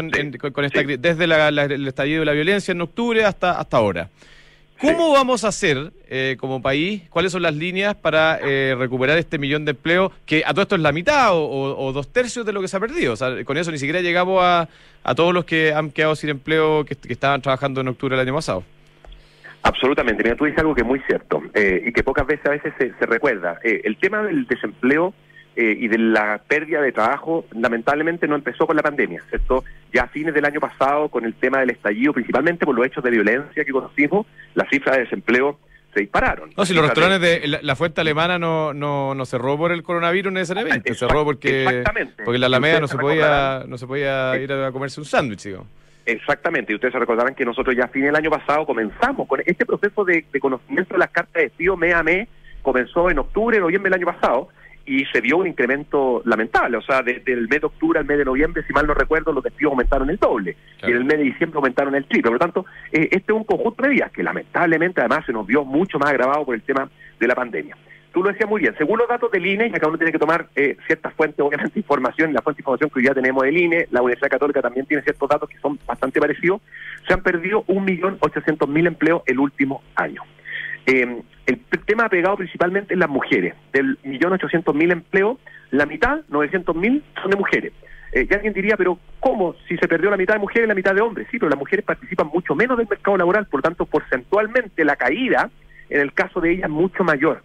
con, 0.52 0.64
esta, 0.64 0.82
Desde 0.82 1.24
el 1.24 1.88
estallido 1.88 2.20
de 2.20 2.26
la 2.26 2.32
violencia 2.32 2.72
en 2.72 2.80
octubre 2.80 3.24
hasta, 3.24 3.58
hasta 3.58 3.76
ahora. 3.76 4.08
¿Cómo 4.80 5.10
vamos 5.10 5.42
a 5.42 5.48
hacer 5.48 5.90
eh, 6.08 6.36
como 6.38 6.60
país? 6.60 7.02
¿Cuáles 7.08 7.32
son 7.32 7.42
las 7.42 7.54
líneas 7.54 7.94
para 7.94 8.38
eh, 8.42 8.74
recuperar 8.76 9.16
este 9.16 9.38
millón 9.38 9.64
de 9.64 9.70
empleo? 9.70 10.12
Que 10.26 10.42
a 10.44 10.50
todo 10.50 10.62
esto 10.62 10.74
es 10.76 10.82
la 10.82 10.92
mitad 10.92 11.30
o, 11.32 11.92
dos 11.92 12.08
tercios 12.12 12.44
de 12.44 12.52
lo 12.52 12.60
que 12.60 12.68
se 12.68 12.76
ha 12.76 12.80
perdido. 12.80 13.14
O 13.14 13.16
sea, 13.16 13.42
con 13.44 13.56
eso 13.56 13.72
ni 13.72 13.78
siquiera 13.78 14.02
llegamos 14.02 14.42
a, 14.44 14.68
a 15.02 15.14
todos 15.14 15.32
los 15.32 15.46
que 15.46 15.72
han 15.72 15.90
quedado 15.90 16.14
sin 16.14 16.28
empleo 16.28 16.84
que 16.84 16.96
estaban 17.08 17.40
trabajando 17.40 17.80
en 17.80 17.88
octubre 17.88 18.16
del 18.16 18.26
año 18.26 18.34
pasado. 18.34 18.64
Absolutamente. 19.66 20.22
Mira, 20.22 20.36
tú 20.36 20.44
dices 20.44 20.60
algo 20.60 20.74
que 20.74 20.82
es 20.82 20.86
muy 20.86 21.00
cierto 21.00 21.42
eh, 21.52 21.82
y 21.86 21.92
que 21.92 22.04
pocas 22.04 22.26
veces 22.26 22.46
a 22.46 22.50
veces 22.50 22.72
se, 22.78 23.06
recuerda. 23.06 23.58
Eh, 23.64 23.82
el 23.84 23.96
tema 23.96 24.22
del 24.22 24.46
desempleo 24.46 25.12
eh, 25.56 25.76
y 25.78 25.88
de 25.88 25.98
la 25.98 26.40
pérdida 26.46 26.80
de 26.80 26.92
trabajo, 26.92 27.46
lamentablemente 27.50 28.28
no 28.28 28.36
empezó 28.36 28.66
con 28.66 28.76
la 28.76 28.82
pandemia, 28.82 29.22
¿cierto? 29.28 29.64
Ya 29.92 30.02
a 30.02 30.08
fines 30.08 30.34
del 30.34 30.44
año 30.44 30.60
pasado, 30.60 31.08
con 31.08 31.24
el 31.24 31.34
tema 31.34 31.58
del 31.60 31.70
estallido, 31.70 32.12
principalmente 32.12 32.64
por 32.64 32.76
los 32.76 32.86
hechos 32.86 33.02
de 33.02 33.10
violencia 33.10 33.64
que 33.64 33.72
conocimos, 33.72 34.26
las 34.54 34.68
cifras 34.68 34.96
de 34.96 35.04
desempleo 35.04 35.58
se 35.94 36.00
dispararon. 36.00 36.50
No, 36.56 36.64
si 36.64 36.74
los 36.74 36.84
restaurantes 36.84 37.20
de, 37.20 37.58
la, 37.62 37.74
fuente 37.74 38.02
alemana 38.02 38.38
no, 38.38 38.72
no, 38.72 39.14
no 39.14 39.24
cerró 39.24 39.56
por 39.56 39.72
el 39.72 39.82
coronavirus 39.82 40.32
necesariamente, 40.32 40.94
cerró 40.94 41.24
porque, 41.24 41.82
porque 42.24 42.38
la 42.38 42.46
Alameda 42.46 42.80
no 42.80 42.88
se 42.88 42.98
podía, 42.98 43.64
no 43.66 43.78
se 43.78 43.86
podía 43.86 44.38
ir 44.38 44.52
a 44.52 44.70
comerse 44.70 45.00
un 45.00 45.06
sándwich, 45.06 45.44
digo. 45.44 45.66
Exactamente, 46.06 46.72
y 46.72 46.76
ustedes 46.76 46.92
se 46.92 47.00
recordarán 47.00 47.34
que 47.34 47.44
nosotros 47.44 47.74
ya 47.74 47.86
a 47.86 47.88
fin 47.88 48.04
del 48.04 48.14
año 48.14 48.30
pasado 48.30 48.64
comenzamos 48.64 49.26
con 49.26 49.40
este 49.44 49.66
proceso 49.66 50.04
de, 50.04 50.24
conocimiento 50.40 50.94
de 50.94 51.00
las 51.00 51.10
cartas 51.10 51.34
de 51.34 51.42
despido 51.42 51.76
mes 51.76 51.94
a 51.94 52.04
mes, 52.04 52.28
comenzó 52.62 53.10
en 53.10 53.18
octubre, 53.18 53.58
noviembre 53.58 53.90
del 53.90 54.00
año 54.00 54.12
pasado, 54.12 54.48
y 54.86 55.04
se 55.06 55.20
vio 55.20 55.38
un 55.38 55.48
incremento 55.48 56.22
lamentable, 56.24 56.76
o 56.76 56.82
sea, 56.82 57.02
desde 57.02 57.32
el 57.32 57.48
mes 57.48 57.60
de 57.60 57.66
octubre 57.66 57.98
al 57.98 58.04
mes 58.04 58.18
de 58.18 58.24
noviembre, 58.24 58.62
si 58.64 58.72
mal 58.72 58.86
no 58.86 58.94
recuerdo, 58.94 59.32
los 59.32 59.42
despidos 59.42 59.72
aumentaron 59.72 60.08
el 60.08 60.16
doble, 60.16 60.56
y 60.80 60.90
en 60.92 60.96
el 60.96 61.04
mes 61.04 61.18
de 61.18 61.24
diciembre 61.24 61.56
aumentaron 61.56 61.92
el 61.96 62.04
triple, 62.04 62.30
por 62.30 62.34
lo 62.34 62.38
tanto, 62.38 62.66
eh, 62.92 63.08
este 63.10 63.32
es 63.32 63.36
un 63.36 63.42
conjunto 63.42 63.82
de 63.82 63.88
medidas 63.88 64.12
que 64.12 64.22
lamentablemente 64.22 65.00
además 65.00 65.26
se 65.26 65.32
nos 65.32 65.44
vio 65.44 65.64
mucho 65.64 65.98
más 65.98 66.10
agravado 66.10 66.44
por 66.44 66.54
el 66.54 66.62
tema 66.62 66.88
de 67.18 67.26
la 67.26 67.34
pandemia 67.34 67.76
tú 68.16 68.22
lo 68.22 68.30
decías 68.30 68.48
muy 68.48 68.62
bien, 68.62 68.74
según 68.78 68.98
los 68.98 69.06
datos 69.06 69.30
del 69.30 69.44
INE, 69.44 69.68
y 69.68 69.76
acá 69.76 69.88
uno 69.88 69.98
tiene 69.98 70.10
que 70.10 70.18
tomar 70.18 70.48
eh, 70.56 70.78
ciertas 70.86 71.12
fuentes, 71.12 71.38
obviamente, 71.38 71.78
información, 71.78 72.32
la 72.32 72.40
fuente 72.40 72.60
de 72.60 72.62
información 72.62 72.88
que 72.88 73.02
ya 73.02 73.12
tenemos 73.12 73.42
del 73.42 73.58
INE, 73.58 73.88
la 73.90 74.00
Universidad 74.00 74.30
Católica 74.30 74.62
también 74.62 74.86
tiene 74.86 75.02
ciertos 75.02 75.28
datos 75.28 75.50
que 75.50 75.58
son 75.58 75.78
bastante 75.86 76.18
parecidos, 76.18 76.62
se 77.06 77.12
han 77.12 77.22
perdido 77.22 77.66
1.800.000 77.66 78.86
empleos 78.86 79.22
el 79.26 79.38
último 79.38 79.82
año. 79.96 80.22
Eh, 80.86 81.20
el 81.44 81.60
tema 81.84 82.06
ha 82.06 82.08
pegado 82.08 82.38
principalmente 82.38 82.94
en 82.94 83.00
las 83.00 83.10
mujeres. 83.10 83.54
Del 83.74 83.98
1.800.000 84.02 84.92
empleos, 84.92 85.36
la 85.70 85.84
mitad, 85.84 86.20
900.000, 86.30 87.02
son 87.20 87.30
de 87.30 87.36
mujeres. 87.36 87.74
Eh, 88.12 88.26
ya 88.30 88.36
alguien 88.36 88.54
diría, 88.54 88.78
pero 88.78 88.98
¿cómo? 89.20 89.56
Si 89.68 89.76
se 89.76 89.88
perdió 89.88 90.08
la 90.08 90.16
mitad 90.16 90.32
de 90.32 90.40
mujeres 90.40 90.64
y 90.64 90.68
la 90.68 90.74
mitad 90.74 90.94
de 90.94 91.02
hombres. 91.02 91.28
Sí, 91.30 91.38
pero 91.38 91.50
las 91.50 91.58
mujeres 91.58 91.84
participan 91.84 92.28
mucho 92.28 92.54
menos 92.54 92.78
del 92.78 92.88
mercado 92.88 93.18
laboral, 93.18 93.44
por 93.44 93.58
lo 93.58 93.62
tanto, 93.62 93.84
porcentualmente 93.84 94.86
la 94.86 94.96
caída, 94.96 95.50
en 95.90 96.00
el 96.00 96.14
caso 96.14 96.40
de 96.40 96.52
ellas, 96.52 96.70
mucho 96.70 97.04
mayor. 97.04 97.42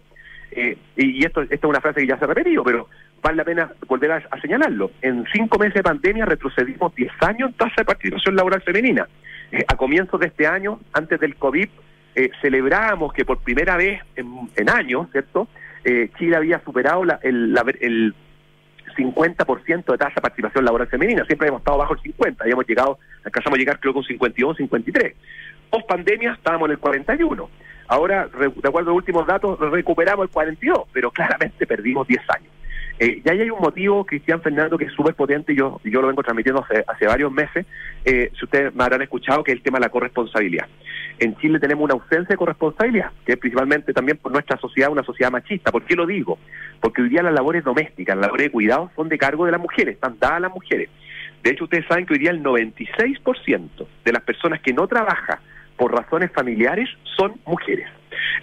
Eh, 0.54 0.76
y 0.96 1.24
esto, 1.24 1.42
esto 1.42 1.54
es 1.54 1.64
una 1.64 1.80
frase 1.80 2.00
que 2.00 2.06
ya 2.06 2.18
se 2.18 2.24
ha 2.24 2.28
repetido, 2.28 2.62
pero 2.62 2.88
vale 3.22 3.36
la 3.36 3.44
pena 3.44 3.72
volver 3.86 4.12
a, 4.12 4.40
señalarlo. 4.40 4.90
En 5.00 5.24
cinco 5.32 5.58
meses 5.58 5.74
de 5.74 5.82
pandemia 5.82 6.26
retrocedimos 6.26 6.94
10 6.94 7.10
años 7.22 7.50
en 7.50 7.56
tasa 7.56 7.74
de 7.78 7.84
participación 7.84 8.36
laboral 8.36 8.62
femenina. 8.62 9.08
Eh, 9.50 9.64
a 9.66 9.76
comienzos 9.76 10.20
de 10.20 10.26
este 10.26 10.46
año, 10.46 10.80
antes 10.92 11.18
del 11.20 11.36
COVID, 11.36 11.68
eh, 12.14 12.30
celebramos 12.42 13.12
que 13.12 13.24
por 13.24 13.38
primera 13.38 13.76
vez 13.76 14.00
en, 14.16 14.68
años, 14.68 15.08
¿cierto? 15.12 15.48
Chile 16.16 16.36
había 16.36 16.60
superado 16.60 17.02
el, 17.22 17.58
el 17.80 18.14
50% 18.96 19.84
de 19.84 19.98
tasa 19.98 20.14
de 20.14 20.20
participación 20.20 20.64
laboral 20.64 20.86
femenina. 20.86 21.24
Siempre 21.24 21.46
habíamos 21.46 21.62
estado 21.62 21.78
bajo 21.78 21.94
el 21.94 22.00
50, 22.00 22.44
habíamos 22.44 22.66
llegado, 22.66 22.98
alcanzamos 23.24 23.56
a 23.56 23.58
llegar 23.58 23.80
creo 23.80 23.92
que 23.92 23.98
un 23.98 24.04
51, 24.04 24.54
53. 24.54 25.14
Post 25.70 25.88
pandemia 25.88 26.32
estábamos 26.32 26.66
en 26.66 26.72
el 26.72 26.78
41. 26.78 27.50
Ahora, 27.88 28.28
de 28.28 28.46
acuerdo 28.46 28.90
a 28.90 28.92
los 28.92 28.96
últimos 28.96 29.26
datos, 29.26 29.58
recuperamos 29.58 30.24
el 30.24 30.30
42, 30.30 30.88
pero 30.92 31.10
claramente 31.10 31.66
perdimos 31.66 32.06
10 32.06 32.20
años. 32.30 32.52
Eh, 32.98 33.20
y 33.24 33.28
ahí 33.28 33.40
hay 33.40 33.50
un 33.50 33.60
motivo, 33.60 34.04
Cristian 34.04 34.40
Fernando, 34.40 34.78
que 34.78 34.84
es 34.84 34.92
súper 34.92 35.14
potente 35.14 35.52
y 35.52 35.56
yo, 35.56 35.80
yo 35.82 36.00
lo 36.00 36.08
vengo 36.08 36.22
transmitiendo 36.22 36.62
hace, 36.62 36.84
hace 36.86 37.06
varios 37.06 37.32
meses. 37.32 37.66
Eh, 38.04 38.30
si 38.38 38.44
ustedes 38.44 38.74
me 38.74 38.84
habrán 38.84 39.02
escuchado, 39.02 39.42
que 39.42 39.52
es 39.52 39.56
el 39.56 39.62
tema 39.62 39.78
de 39.78 39.86
la 39.86 39.88
corresponsabilidad. 39.88 40.68
En 41.18 41.36
Chile 41.38 41.58
tenemos 41.58 41.84
una 41.84 41.94
ausencia 41.94 42.28
de 42.28 42.36
corresponsabilidad, 42.36 43.10
que 43.24 43.32
es 43.32 43.38
principalmente 43.38 43.92
también 43.92 44.18
por 44.18 44.30
nuestra 44.30 44.56
sociedad, 44.58 44.90
una 44.90 45.02
sociedad 45.02 45.32
machista. 45.32 45.72
¿Por 45.72 45.84
qué 45.84 45.96
lo 45.96 46.06
digo? 46.06 46.38
Porque 46.80 47.02
hoy 47.02 47.08
día 47.08 47.22
las 47.22 47.34
labores 47.34 47.64
domésticas, 47.64 48.16
las 48.16 48.26
labores 48.26 48.46
de 48.46 48.52
cuidado 48.52 48.90
son 48.94 49.08
de 49.08 49.18
cargo 49.18 49.46
de 49.46 49.52
las 49.52 49.60
mujeres, 49.60 49.94
están 49.94 50.18
dadas 50.18 50.36
a 50.36 50.40
las 50.40 50.52
mujeres. 50.52 50.88
De 51.42 51.50
hecho, 51.50 51.64
ustedes 51.64 51.86
saben 51.88 52.06
que 52.06 52.12
hoy 52.12 52.20
día 52.20 52.30
el 52.30 52.42
96% 52.42 53.86
de 54.04 54.12
las 54.12 54.22
personas 54.22 54.60
que 54.60 54.72
no 54.72 54.86
trabajan 54.86 55.40
por 55.82 55.92
razones 55.92 56.30
familiares 56.30 56.88
son 57.16 57.40
mujeres. 57.44 57.88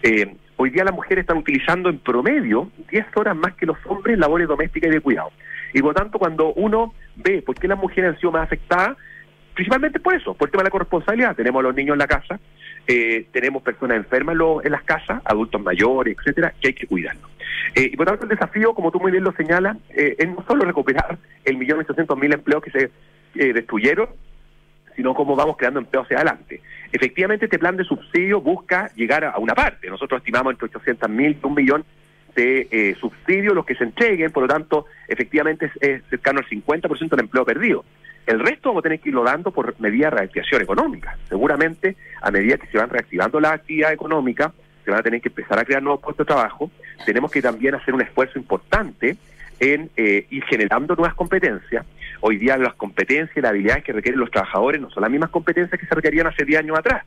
Eh, 0.04 0.36
hoy 0.58 0.72
día 0.72 0.84
las 0.84 0.94
mujeres 0.94 1.22
están 1.22 1.38
utilizando 1.38 1.88
en 1.88 1.98
promedio 2.00 2.70
10 2.92 3.06
horas 3.16 3.34
más 3.34 3.54
que 3.54 3.66
los 3.66 3.78
hombres 3.86 4.20
labores 4.20 4.46
domésticas 4.46 4.90
y 4.90 4.96
de 4.96 5.00
cuidado. 5.00 5.32
Y 5.74 5.80
por 5.80 5.92
lo 5.92 5.94
tanto, 5.94 6.20
cuando 6.20 6.52
uno 6.56 6.94
ve 7.16 7.42
por 7.42 7.56
qué 7.56 7.70
las 7.70 7.80
mujeres 7.80 8.10
han 8.10 8.20
sido 8.20 8.34
más 8.34 8.44
afectadas, 8.44 8.98
principalmente 9.54 10.02
por 10.02 10.16
eso, 10.16 10.34
por 10.34 10.50
el 10.50 10.52
tema 10.52 10.64
de 10.64 10.68
la 10.68 10.72
corresponsabilidad. 10.72 11.34
Tenemos 11.34 11.62
a 11.62 11.64
los 11.64 11.76
niños 11.76 11.94
en 11.94 12.00
la 12.00 12.08
casa, 12.08 12.42
eh, 12.86 13.26
tenemos 13.32 13.64
personas 13.64 13.96
enfermas 13.96 14.36
en, 14.66 14.72
las 14.74 14.84
casas, 14.84 15.22
adultos 15.24 15.62
mayores, 15.62 16.18
etcétera, 16.20 16.54
que 16.60 16.68
hay 16.68 16.74
que 16.74 16.88
cuidarlos. 16.88 17.32
Eh, 17.74 17.90
y 17.94 17.96
por 17.96 18.06
lo 18.06 18.12
tanto, 18.12 18.26
el 18.26 18.38
desafío, 18.38 18.74
como 18.74 18.92
tú 18.92 19.00
muy 19.00 19.14
bien 19.14 19.24
lo 19.24 19.32
señalas, 19.32 19.78
es 19.96 20.28
no 20.28 20.44
solo 20.46 20.66
recuperar 20.66 21.18
el 21.46 21.56
millón 21.56 21.80
ochocientos 21.80 22.18
mil 22.18 22.34
empleos 22.34 22.62
que 22.62 22.72
se 22.72 22.92
destruyeron, 23.34 24.10
sino 25.00 25.14
cómo 25.14 25.34
vamos 25.34 25.56
creando 25.56 25.80
empleo 25.80 26.02
hacia 26.02 26.18
adelante. 26.18 26.60
Efectivamente, 26.92 27.46
este 27.46 27.58
plan 27.58 27.78
de 27.78 27.86
subsidio 27.86 28.42
busca 28.42 28.92
llegar 28.96 29.24
a 29.24 29.38
una 29.38 29.56
parte. 29.56 29.90
Nosotros 29.90 30.20
estimamos 30.20 30.52
entre 30.52 30.66
800 30.66 31.10
mil 31.10 31.38
y 31.42 31.48
un 31.48 31.54
millón 31.54 31.86
de 32.36 32.68
eh, 32.70 32.98
subsidios 33.00 33.56
los 33.56 33.66
que 33.66 33.76
se 33.76 33.86
entreguen, 33.86 34.30
por 34.34 34.44
lo 34.44 34.50
tanto, 34.50 34.88
efectivamente 35.08 35.72
es, 35.80 36.04
cercano 36.10 36.40
al 36.40 36.48
50% 36.48 37.12
del 37.12 37.20
empleo 37.22 37.46
perdido. 37.46 37.86
El 38.28 38.42
resto 38.42 38.72
vamos 38.72 38.82
a 38.82 38.84
tener 38.84 39.00
que 39.00 39.08
irlo 39.08 39.24
dando 39.24 39.52
por 39.52 39.80
medida 39.80 40.10
de 40.10 40.18
reactivación 40.18 40.64
económica. 40.64 41.18
Seguramente, 41.30 41.96
a 42.22 42.30
medida 42.30 42.58
que 42.58 42.68
se 42.68 42.78
van 42.78 42.90
reactivando 42.90 43.40
la 43.40 43.54
actividad 43.54 43.94
económica, 43.94 44.52
se 44.84 44.92
van 44.92 45.00
a 45.00 45.04
tener 45.04 45.22
que 45.22 45.30
empezar 45.30 45.58
a 45.60 45.64
crear 45.64 45.82
nuevos 45.82 46.02
puestos 46.02 46.28
de 46.28 46.34
trabajo. 46.34 46.70
Tenemos 47.06 47.32
que 47.32 47.42
también 47.42 47.74
hacer 47.74 47.94
un 47.94 48.02
esfuerzo 48.02 48.38
importante 48.38 49.16
en 49.62 49.90
eh, 49.96 50.26
ir 50.30 50.44
generando 50.44 50.94
nuevas 50.96 51.16
competencias. 51.16 51.86
Hoy 52.22 52.38
día 52.38 52.58
las 52.58 52.74
competencias 52.76 53.36
y 53.38 53.42
las 53.42 53.52
habilidades 53.52 53.84
que 53.84 53.94
requieren 53.94 54.20
los 54.20 54.30
trabajadores 54.30 54.82
no 54.82 54.90
son 54.90 55.02
las 55.02 55.12
mismas 55.12 55.30
competencias 55.30 55.80
que 55.80 55.86
se 55.86 55.96
requerían 55.96 56.28
hace 56.28 56.44
10 56.44 56.60
años 56.60 56.78
atrás. 56.78 57.06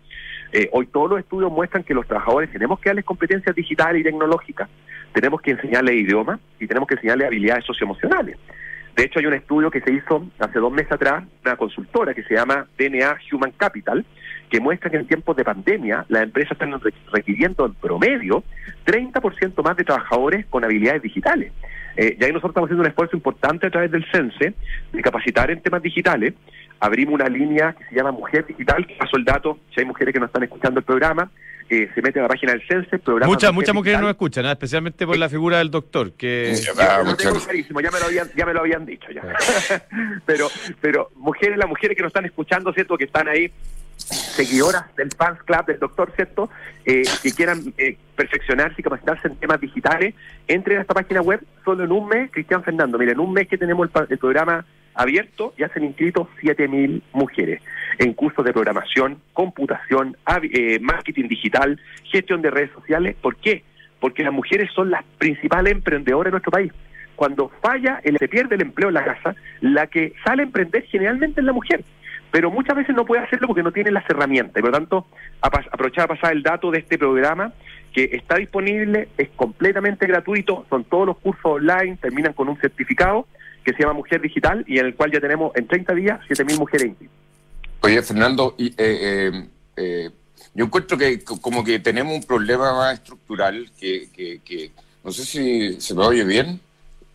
Eh, 0.52 0.68
hoy 0.72 0.86
todos 0.86 1.10
los 1.10 1.18
estudios 1.18 1.52
muestran 1.52 1.82
que 1.82 1.94
los 1.94 2.06
trabajadores 2.06 2.50
tenemos 2.50 2.80
que 2.80 2.88
darles 2.88 3.04
competencias 3.04 3.54
digitales 3.54 4.00
y 4.00 4.04
tecnológicas, 4.04 4.68
tenemos 5.12 5.40
que 5.40 5.52
enseñarles 5.52 5.96
idiomas 5.96 6.40
y 6.60 6.66
tenemos 6.66 6.88
que 6.88 6.94
enseñarles 6.94 7.26
habilidades 7.26 7.64
socioemocionales. 7.64 8.38
De 8.96 9.04
hecho, 9.04 9.18
hay 9.18 9.26
un 9.26 9.34
estudio 9.34 9.70
que 9.70 9.80
se 9.80 9.92
hizo 9.92 10.26
hace 10.38 10.58
dos 10.58 10.70
meses 10.70 10.92
atrás, 10.92 11.24
una 11.44 11.56
consultora 11.56 12.12
que 12.12 12.22
se 12.24 12.34
llama 12.34 12.66
DNA 12.78 13.16
Human 13.32 13.52
Capital, 13.56 14.04
que 14.50 14.60
muestra 14.60 14.90
que 14.90 14.98
en 14.98 15.06
tiempos 15.06 15.34
de 15.36 15.44
pandemia 15.44 16.04
las 16.08 16.24
empresas 16.24 16.52
están 16.52 16.78
requiriendo 17.10 17.64
en 17.64 17.74
promedio 17.74 18.44
30% 18.84 19.62
más 19.64 19.76
de 19.78 19.84
trabajadores 19.84 20.44
con 20.46 20.62
habilidades 20.62 21.00
digitales. 21.00 21.52
Eh, 21.96 22.16
y 22.18 22.24
ahí 22.24 22.32
nosotros 22.32 22.50
estamos 22.50 22.68
haciendo 22.68 22.82
un 22.82 22.88
esfuerzo 22.88 23.16
importante 23.16 23.66
a 23.66 23.70
través 23.70 23.90
del 23.90 24.04
CENSE 24.10 24.54
de 24.92 25.02
capacitar 25.02 25.50
en 25.50 25.60
temas 25.60 25.82
digitales. 25.82 26.34
Abrimos 26.80 27.14
una 27.14 27.28
línea 27.28 27.74
que 27.74 27.84
se 27.84 27.94
llama 27.94 28.12
Mujer 28.12 28.46
Digital, 28.46 28.86
que 28.86 28.94
paso 28.94 29.16
el 29.16 29.24
dato, 29.24 29.58
si 29.74 29.80
hay 29.80 29.86
mujeres 29.86 30.12
que 30.12 30.20
no 30.20 30.26
están 30.26 30.42
escuchando 30.42 30.80
el 30.80 30.84
programa, 30.84 31.30
eh, 31.68 31.88
se 31.94 32.02
mete 32.02 32.18
a 32.18 32.22
la 32.22 32.28
página 32.28 32.52
del 32.52 32.62
CENSE, 32.66 32.98
programa 32.98 33.32
Muchas, 33.32 33.52
muchas 33.52 33.74
mujeres 33.74 34.00
no 34.00 34.10
escuchan, 34.10 34.44
¿eh? 34.46 34.50
especialmente 34.50 35.06
por 35.06 35.16
la 35.16 35.28
figura 35.28 35.58
del 35.58 35.70
doctor, 35.70 36.12
que... 36.12 36.54
Ya, 36.54 37.02
lo 37.02 37.16
tengo 37.16 37.38
clarísimo, 37.38 37.80
ya 37.80 37.90
me 37.90 38.00
lo 38.00 38.06
habían, 38.06 38.28
ya 38.36 38.44
me 38.44 38.52
lo 38.52 38.60
habían 38.60 38.84
dicho 38.84 39.06
ya. 39.10 39.22
pero, 40.26 40.48
pero 40.80 41.10
mujeres, 41.16 41.56
las 41.56 41.68
mujeres 41.68 41.96
que 41.96 42.02
nos 42.02 42.10
están 42.10 42.24
escuchando, 42.24 42.72
¿cierto? 42.72 42.98
Que 42.98 43.04
están 43.04 43.28
ahí 43.28 43.50
seguidoras 44.32 44.84
del 44.96 45.10
fans 45.16 45.42
club 45.42 45.66
del 45.66 45.78
doctor, 45.78 46.12
¿cierto? 46.16 46.50
Eh, 46.84 47.02
que 47.22 47.32
quieran 47.32 47.72
eh, 47.78 47.96
perfeccionarse 48.16 48.76
y 48.78 48.82
capacitarse 48.82 49.28
en 49.28 49.36
temas 49.36 49.60
digitales, 49.60 50.14
entren 50.48 50.78
a 50.78 50.80
esta 50.82 50.94
página 50.94 51.20
web 51.20 51.40
solo 51.64 51.84
en 51.84 51.92
un 51.92 52.08
mes, 52.08 52.30
Cristian 52.30 52.62
Fernando. 52.62 52.98
Miren, 52.98 53.14
en 53.14 53.20
un 53.20 53.32
mes 53.32 53.48
que 53.48 53.58
tenemos 53.58 53.88
el, 54.08 54.18
programa 54.18 54.64
abierto 54.94 55.54
ya 55.56 55.68
se 55.68 55.78
han 55.78 55.86
inscrito 55.86 56.28
7.000 56.42 57.02
mujeres 57.12 57.62
en 57.98 58.12
cursos 58.14 58.44
de 58.44 58.52
programación, 58.52 59.18
computación, 59.32 60.16
eh, 60.42 60.78
marketing 60.80 61.28
digital, 61.28 61.80
gestión 62.04 62.42
de 62.42 62.50
redes 62.50 62.70
sociales. 62.72 63.16
¿Por 63.20 63.36
qué? 63.36 63.64
Porque 64.00 64.22
las 64.22 64.32
mujeres 64.32 64.70
son 64.74 64.90
las 64.90 65.04
principales 65.18 65.72
emprendedoras 65.72 66.26
de 66.26 66.32
nuestro 66.32 66.50
país. 66.50 66.72
Cuando 67.14 67.50
falla, 67.60 68.00
el, 68.02 68.18
se 68.18 68.28
pierde 68.28 68.56
el 68.56 68.62
empleo 68.62 68.88
en 68.88 68.94
la 68.94 69.04
casa, 69.04 69.36
la 69.60 69.86
que 69.86 70.14
sale 70.24 70.42
a 70.42 70.46
emprender 70.46 70.84
generalmente 70.86 71.40
es 71.40 71.44
la 71.46 71.52
mujer 71.52 71.84
pero 72.32 72.50
muchas 72.50 72.74
veces 72.74 72.96
no 72.96 73.04
puede 73.04 73.22
hacerlo 73.22 73.46
porque 73.46 73.62
no 73.62 73.70
tiene 73.70 73.92
las 73.92 74.08
herramientas. 74.08 74.56
Y 74.56 74.62
por 74.62 74.70
lo 74.70 74.78
tanto, 74.78 75.06
aprovechar 75.42 76.04
a 76.04 76.08
pasar 76.08 76.32
el 76.32 76.42
dato 76.42 76.70
de 76.70 76.78
este 76.78 76.98
programa 76.98 77.52
que 77.92 78.08
está 78.12 78.36
disponible, 78.36 79.10
es 79.18 79.28
completamente 79.36 80.06
gratuito, 80.06 80.64
son 80.70 80.84
todos 80.84 81.06
los 81.08 81.18
cursos 81.18 81.44
online, 81.44 81.98
terminan 82.00 82.32
con 82.32 82.48
un 82.48 82.58
certificado 82.58 83.26
que 83.62 83.74
se 83.74 83.80
llama 83.80 83.92
Mujer 83.92 84.22
Digital 84.22 84.64
y 84.66 84.78
en 84.78 84.86
el 84.86 84.94
cual 84.94 85.12
ya 85.12 85.20
tenemos 85.20 85.54
en 85.54 85.68
30 85.68 85.94
días 85.94 86.20
7.000 86.26 86.58
mujeres. 86.58 86.92
Oye, 87.82 88.02
Fernando, 88.02 88.54
y, 88.56 88.68
eh, 88.68 88.74
eh, 88.78 89.48
eh, 89.76 90.10
yo 90.54 90.64
encuentro 90.64 90.96
que 90.96 91.22
como 91.22 91.62
que 91.62 91.80
tenemos 91.80 92.14
un 92.14 92.22
problema 92.22 92.74
más 92.74 92.94
estructural 92.94 93.70
que, 93.78 94.08
que, 94.14 94.70
no 95.04 95.12
sé 95.12 95.24
si 95.24 95.80
se 95.80 95.94
me 95.94 96.02
oye 96.02 96.24
bien. 96.24 96.60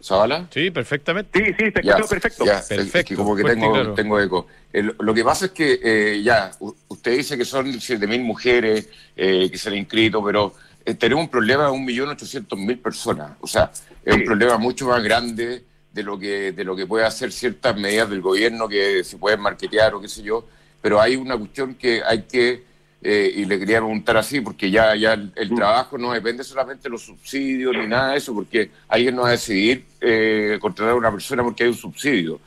¿Zabala? 0.02 0.48
Sí, 0.52 0.70
perfectamente. 0.72 1.40
Sí, 1.40 1.54
sí, 1.58 1.72
te 1.72 1.80
escucho 1.80 2.08
perfecto. 2.08 2.46
perfecto. 2.46 3.16
como 3.16 3.36
que 3.36 3.44
tengo, 3.44 3.94
tengo 3.94 4.20
eco. 4.20 4.48
lo 4.74 5.14
que 5.14 5.24
pasa 5.24 5.46
es 5.46 5.52
que 5.52 6.22
ya, 6.24 6.52
usted 6.88 7.18
dice 7.18 7.38
que 7.38 7.46
son 7.46 7.66
7.000 7.68 8.22
mujeres 8.22 8.90
que 9.16 9.58
se 9.58 9.70
han 9.70 9.76
inscrito, 9.76 10.24
pero 10.24 10.54
tenemos 11.00 11.24
un 11.24 11.30
problema 11.30 11.66
de 11.66 11.72
1.800.000 11.72 12.82
personas. 12.82 13.32
O 13.42 13.48
sea, 13.48 13.72
es 14.06 14.16
un 14.16 14.24
problema 14.24 14.58
mucho 14.58 14.88
más 14.88 15.04
grande 15.04 15.64
de 15.92 16.04
lo 16.04 16.20
que 16.20 16.52
de 16.52 16.64
lo 16.64 16.76
que 16.76 16.86
puede 16.86 17.06
hacer 17.06 17.32
ciertas 17.32 17.76
medidas 17.76 18.10
del 18.10 18.22
gobierno 18.22 18.68
que 18.68 19.04
se 19.04 19.18
pueden 19.18 19.42
marketear 19.42 19.96
o 19.96 20.02
qué 20.02 20.08
sé 20.08 20.22
yo, 20.22 20.48
pero 20.80 21.02
hay 21.02 21.16
una 21.16 21.36
cuestión 21.36 21.74
que 21.74 22.04
hay 22.04 22.22
que 22.24 22.67
eh, 23.10 23.32
y 23.38 23.46
le 23.46 23.58
quería 23.58 23.78
preguntar 23.78 24.18
así 24.18 24.42
porque 24.42 24.70
ya 24.70 24.94
ya 24.94 25.14
el, 25.14 25.56
trabajo 25.56 25.98
no 25.98 26.12
depende 26.12 26.44
solamente 26.44 26.84
de 26.84 26.90
los 26.90 27.04
subsidios 27.04 27.74
ni 27.74 27.88
nada 27.88 28.12
de 28.12 28.18
eso 28.18 28.34
porque 28.34 28.70
alguien 28.90 29.16
no 29.16 29.22
va 29.22 29.30
a 29.30 29.32
decidir 29.32 29.86
eh, 30.02 30.58
contratar 30.60 30.94
a 30.94 30.98
una 30.98 31.10
persona 31.10 31.42
porque 31.42 31.64
hay 31.64 31.70
un 31.70 31.78
subsidio. 31.78 32.42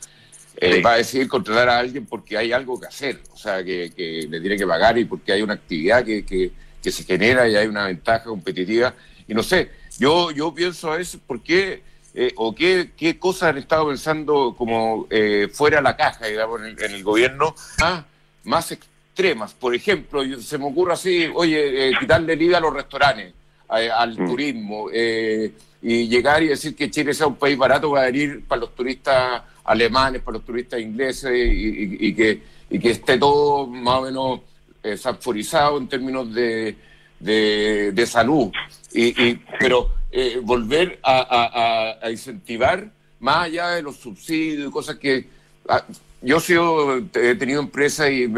Eh, 0.57 0.79
va 0.79 0.93
a 0.93 0.97
decidir 0.97 1.27
contratar 1.27 1.67
a 1.67 1.79
alguien 1.79 2.05
porque 2.05 2.37
hay 2.37 2.51
algo 2.51 2.79
que 2.79 2.85
hacer 2.85 3.19
o 3.33 3.37
sea 3.37 3.63
que, 3.63 3.91
que 3.95 4.27
le 4.29 4.39
tiene 4.39 4.55
que 4.55 4.67
pagar 4.67 4.95
y 4.99 5.05
porque 5.05 5.31
hay 5.31 5.41
una 5.41 5.55
actividad 5.55 6.05
que, 6.05 6.23
que, 6.23 6.51
que 6.79 6.91
se 6.91 7.05
genera 7.05 7.49
y 7.49 7.55
hay 7.55 7.65
una 7.65 7.87
ventaja 7.87 8.25
competitiva. 8.25 8.93
Y 9.27 9.33
no 9.33 9.41
sé 9.41 9.71
yo 9.97 10.29
yo 10.29 10.53
pienso 10.53 10.91
a 10.91 10.97
veces 10.97 11.19
por 11.25 11.41
qué 11.41 11.81
eh, 12.13 12.33
o 12.35 12.53
qué, 12.53 12.91
qué, 12.95 13.17
cosas 13.17 13.49
han 13.49 13.57
estado 13.57 13.87
pensando 13.87 14.53
como 14.55 15.07
eh, 15.09 15.47
fuera 15.51 15.81
la 15.81 15.97
caja, 15.97 16.27
digamos, 16.27 16.61
en 16.61 16.77
el, 16.77 17.03
gobierno, 17.03 17.55
más 18.43 18.71
extremas. 19.11 19.53
Por 19.53 19.75
ejemplo, 19.75 20.23
se 20.39 20.57
me 20.57 20.65
ocurre 20.65 20.93
así, 20.93 21.27
oye, 21.33 21.89
eh, 21.89 21.93
quitarle 21.99 22.33
IVA 22.33 22.57
a 22.57 22.61
los 22.61 22.73
restaurantes, 22.73 23.33
al 23.67 24.19
mm. 24.19 24.25
turismo, 24.25 24.89
y 24.91 26.07
llegar 26.07 26.43
y 26.43 26.47
decir 26.47 26.75
que 26.75 26.91
Chile 26.91 27.13
sea 27.13 27.27
un 27.27 27.35
país 27.35 27.57
barato 27.57 27.91
para 27.91 28.05
venir 28.07 28.43
para 28.45 28.61
los 28.61 28.75
turistas 28.75 29.41
alemanes, 29.63 30.21
para 30.21 30.37
los 30.37 30.45
turistas 30.45 30.81
ingleses, 30.81 31.31
y, 31.33 32.13
que, 32.13 32.41
y 32.69 32.79
que 32.79 32.91
esté 32.91 33.17
todo 33.17 33.67
más 33.67 33.99
o 33.99 34.01
menos 34.01 34.39
sanforizado 34.97 35.77
en 35.77 35.87
términos 35.87 36.33
de, 36.33 36.75
de, 37.21 37.91
de 37.93 38.05
salud. 38.05 38.51
Y, 38.93 39.35
pero 39.59 39.89
eh, 40.11 40.39
volver 40.43 40.99
a, 41.03 41.97
incentivar 42.11 42.91
más 43.19 43.45
allá 43.45 43.69
de 43.69 43.81
los 43.83 43.97
subsidios 43.97 44.67
y 44.67 44.71
cosas 44.71 44.97
que 44.97 45.25
yo 46.21 46.97
he 47.15 47.35
tenido 47.35 47.61
empresa 47.61 48.09
y 48.09 48.31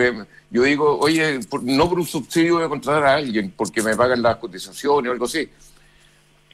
yo 0.49 0.63
digo, 0.63 0.97
oye, 0.99 1.39
no 1.63 1.89
por 1.89 1.99
un 1.99 2.05
subsidio 2.05 2.55
voy 2.55 2.63
a 2.63 2.69
contratar 2.69 3.03
a 3.03 3.15
alguien 3.15 3.53
porque 3.55 3.81
me 3.81 3.95
pagan 3.95 4.21
las 4.21 4.37
cotizaciones 4.37 5.09
o 5.09 5.11
algo 5.13 5.25
así. 5.25 5.49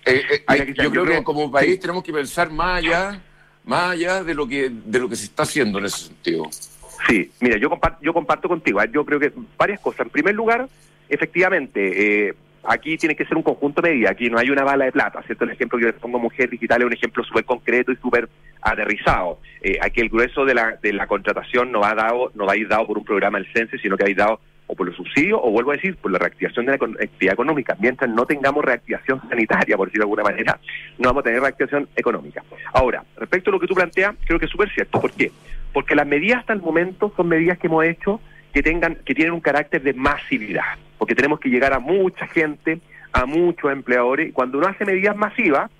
Eh, 0.05 0.43
eh, 0.47 0.73
yo, 0.75 0.89
creo 0.89 1.05
que 1.05 1.23
como 1.23 1.51
país 1.51 1.79
tenemos 1.79 2.03
que 2.03 2.13
pensar 2.13 2.49
más 2.49 2.79
allá, 2.79 3.21
más 3.65 3.91
allá 3.91 4.23
de 4.23 4.33
lo 4.33 4.47
que 4.47 4.69
de 4.69 4.99
lo 4.99 5.09
que 5.09 5.15
se 5.15 5.25
está 5.25 5.43
haciendo 5.43 5.77
en 5.79 5.85
ese 5.85 6.07
sentido. 6.07 6.49
Sí, 7.07 7.31
mira, 7.39 7.57
yo 7.57 7.69
comparto, 7.69 7.99
yo 8.01 8.13
comparto 8.13 8.47
contigo. 8.47 8.83
Yo 8.85 9.05
creo 9.05 9.19
que 9.19 9.31
varias 9.57 9.79
cosas. 9.79 10.01
En 10.01 10.09
primer 10.09 10.35
lugar, 10.35 10.67
efectivamente, 11.07 12.29
eh, 12.29 12.33
aquí 12.63 12.97
tiene 12.97 13.15
que 13.15 13.25
ser 13.25 13.37
un 13.37 13.43
conjunto 13.43 13.81
de 13.81 13.89
medidas, 13.89 14.11
aquí 14.11 14.29
no 14.29 14.37
hay 14.37 14.49
una 14.49 14.63
bala 14.63 14.85
de 14.85 14.91
plata, 14.91 15.21
¿cierto? 15.23 15.43
El 15.43 15.51
ejemplo 15.51 15.77
que 15.77 15.85
yo 15.85 15.91
les 15.91 15.99
pongo 15.99 16.19
Mujer 16.19 16.49
Digital 16.49 16.81
es 16.81 16.87
un 16.87 16.93
ejemplo 16.93 17.23
súper 17.23 17.45
concreto 17.45 17.91
y 17.91 17.95
súper 17.97 18.29
aterrizado. 18.61 19.39
Eh, 19.61 19.77
aquí 19.81 20.01
el 20.01 20.09
grueso 20.09 20.45
de 20.45 20.53
la, 20.53 20.77
de 20.81 20.93
la 20.93 21.07
contratación 21.07 21.71
no 21.71 21.81
va, 21.81 21.93
dado, 21.95 22.31
no 22.35 22.45
va 22.45 22.53
a 22.53 22.57
ir 22.57 22.67
dado 22.67 22.87
por 22.87 22.97
un 22.97 23.05
programa 23.05 23.37
del 23.37 23.47
CENSE, 23.53 23.77
sino 23.79 23.97
que 23.97 24.03
va 24.03 24.07
a 24.07 24.11
ir 24.11 24.17
dado 24.17 24.39
o 24.71 24.75
por 24.75 24.85
los 24.85 24.95
subsidios, 24.95 25.39
o 25.41 25.49
vuelvo 25.49 25.71
a 25.71 25.75
decir, 25.75 25.95
por 25.95 26.11
la 26.11 26.19
reactivación 26.19 26.67
de 26.67 26.77
la 26.77 26.85
actividad 27.03 27.33
económica. 27.33 27.75
Mientras 27.79 28.07
no 28.07 28.27
tengamos 28.27 28.63
reactivación 28.63 29.19
sanitaria, 29.27 29.75
por 29.75 29.87
decirlo 29.87 30.03
de 30.03 30.11
alguna 30.11 30.23
manera, 30.23 30.59
no 30.99 31.09
vamos 31.09 31.21
a 31.21 31.23
tener 31.23 31.41
reactivación 31.41 31.89
económica. 31.95 32.43
Ahora, 32.71 33.03
respecto 33.17 33.49
a 33.49 33.53
lo 33.53 33.59
que 33.59 33.65
tú 33.65 33.73
planteas, 33.73 34.15
creo 34.27 34.37
que 34.37 34.45
es 34.45 34.51
súper 34.51 34.69
cierto. 34.69 35.01
¿Por 35.01 35.11
qué? 35.13 35.31
Porque 35.73 35.95
las 35.95 36.05
medidas 36.05 36.41
hasta 36.41 36.53
el 36.53 36.61
momento 36.61 37.11
son 37.17 37.29
medidas 37.29 37.57
que 37.57 37.65
hemos 37.65 37.83
hecho 37.83 38.21
que 38.53 38.61
tengan, 38.61 38.95
que 39.03 39.15
tienen 39.15 39.33
un 39.33 39.41
carácter 39.41 39.81
de 39.81 39.93
masividad 39.93 40.77
porque 40.99 41.15
tenemos 41.15 41.39
que 41.39 41.49
llegar 41.49 41.73
a 41.73 41.79
mucha 41.79 42.27
gente, 42.27 42.79
a 43.11 43.25
muchos 43.25 43.71
empleadores, 43.71 44.29
y 44.29 44.31
cuando 44.31 44.59
uno 44.59 44.67
hace 44.67 44.85
medidas 44.85 45.15
masivas, 45.15 45.71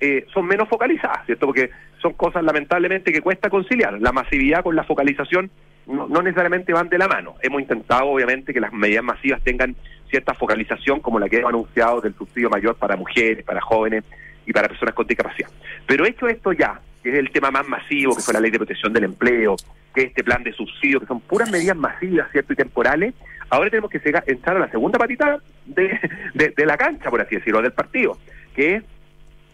eh, 0.00 0.26
son 0.34 0.46
menos 0.46 0.68
focalizadas, 0.68 1.24
¿cierto? 1.26 1.46
Porque 1.46 1.70
son 2.00 2.14
cosas 2.14 2.42
lamentablemente 2.42 3.12
que 3.12 3.20
cuesta 3.20 3.48
conciliar. 3.48 4.00
La 4.00 4.10
masividad 4.10 4.64
con 4.64 4.74
la 4.74 4.82
focalización 4.82 5.48
no, 5.86 6.08
necesariamente 6.22 6.72
van 6.72 6.88
de 6.88 6.98
la 6.98 7.06
mano. 7.06 7.36
Hemos 7.40 7.60
intentado, 7.60 8.06
obviamente, 8.06 8.52
que 8.52 8.60
las 8.60 8.72
medidas 8.72 9.04
masivas 9.04 9.40
tengan 9.42 9.76
cierta 10.10 10.34
focalización, 10.34 11.00
como 11.00 11.20
la 11.20 11.28
que 11.28 11.36
hemos 11.36 11.50
anunciado 11.50 12.00
del 12.00 12.14
subsidio 12.14 12.50
mayor 12.50 12.74
para 12.74 12.96
mujeres, 12.96 13.44
para 13.44 13.60
jóvenes 13.60 14.04
y 14.44 14.52
para 14.52 14.68
personas 14.68 14.94
con 14.94 15.06
discapacidad. 15.06 15.48
Pero 15.86 16.04
hecho 16.04 16.26
esto 16.26 16.52
ya, 16.52 16.80
que 17.02 17.10
es 17.10 17.18
el 17.18 17.30
tema 17.30 17.50
más 17.50 17.68
masivo, 17.68 18.16
que 18.16 18.22
fue 18.22 18.34
la 18.34 18.40
ley 18.40 18.50
de 18.50 18.58
protección 18.58 18.92
del 18.92 19.04
empleo, 19.04 19.56
que 19.94 20.02
es 20.02 20.06
este 20.08 20.24
plan 20.24 20.42
de 20.42 20.52
subsidio, 20.52 21.00
que 21.00 21.06
son 21.06 21.20
puras 21.20 21.50
medidas 21.50 21.76
masivas, 21.76 22.30
¿cierto? 22.32 22.52
Y 22.52 22.56
temporales, 22.56 23.14
Ahora 23.52 23.68
tenemos 23.68 23.90
que 23.90 24.00
entrar 24.28 24.56
a 24.56 24.60
la 24.60 24.70
segunda 24.70 24.98
patita 24.98 25.38
de, 25.66 26.54
la 26.64 26.78
cancha, 26.78 27.10
por 27.10 27.20
así 27.20 27.34
decirlo, 27.34 27.60
del 27.60 27.72
partido, 27.72 28.16
que 28.56 28.76
es 28.76 28.84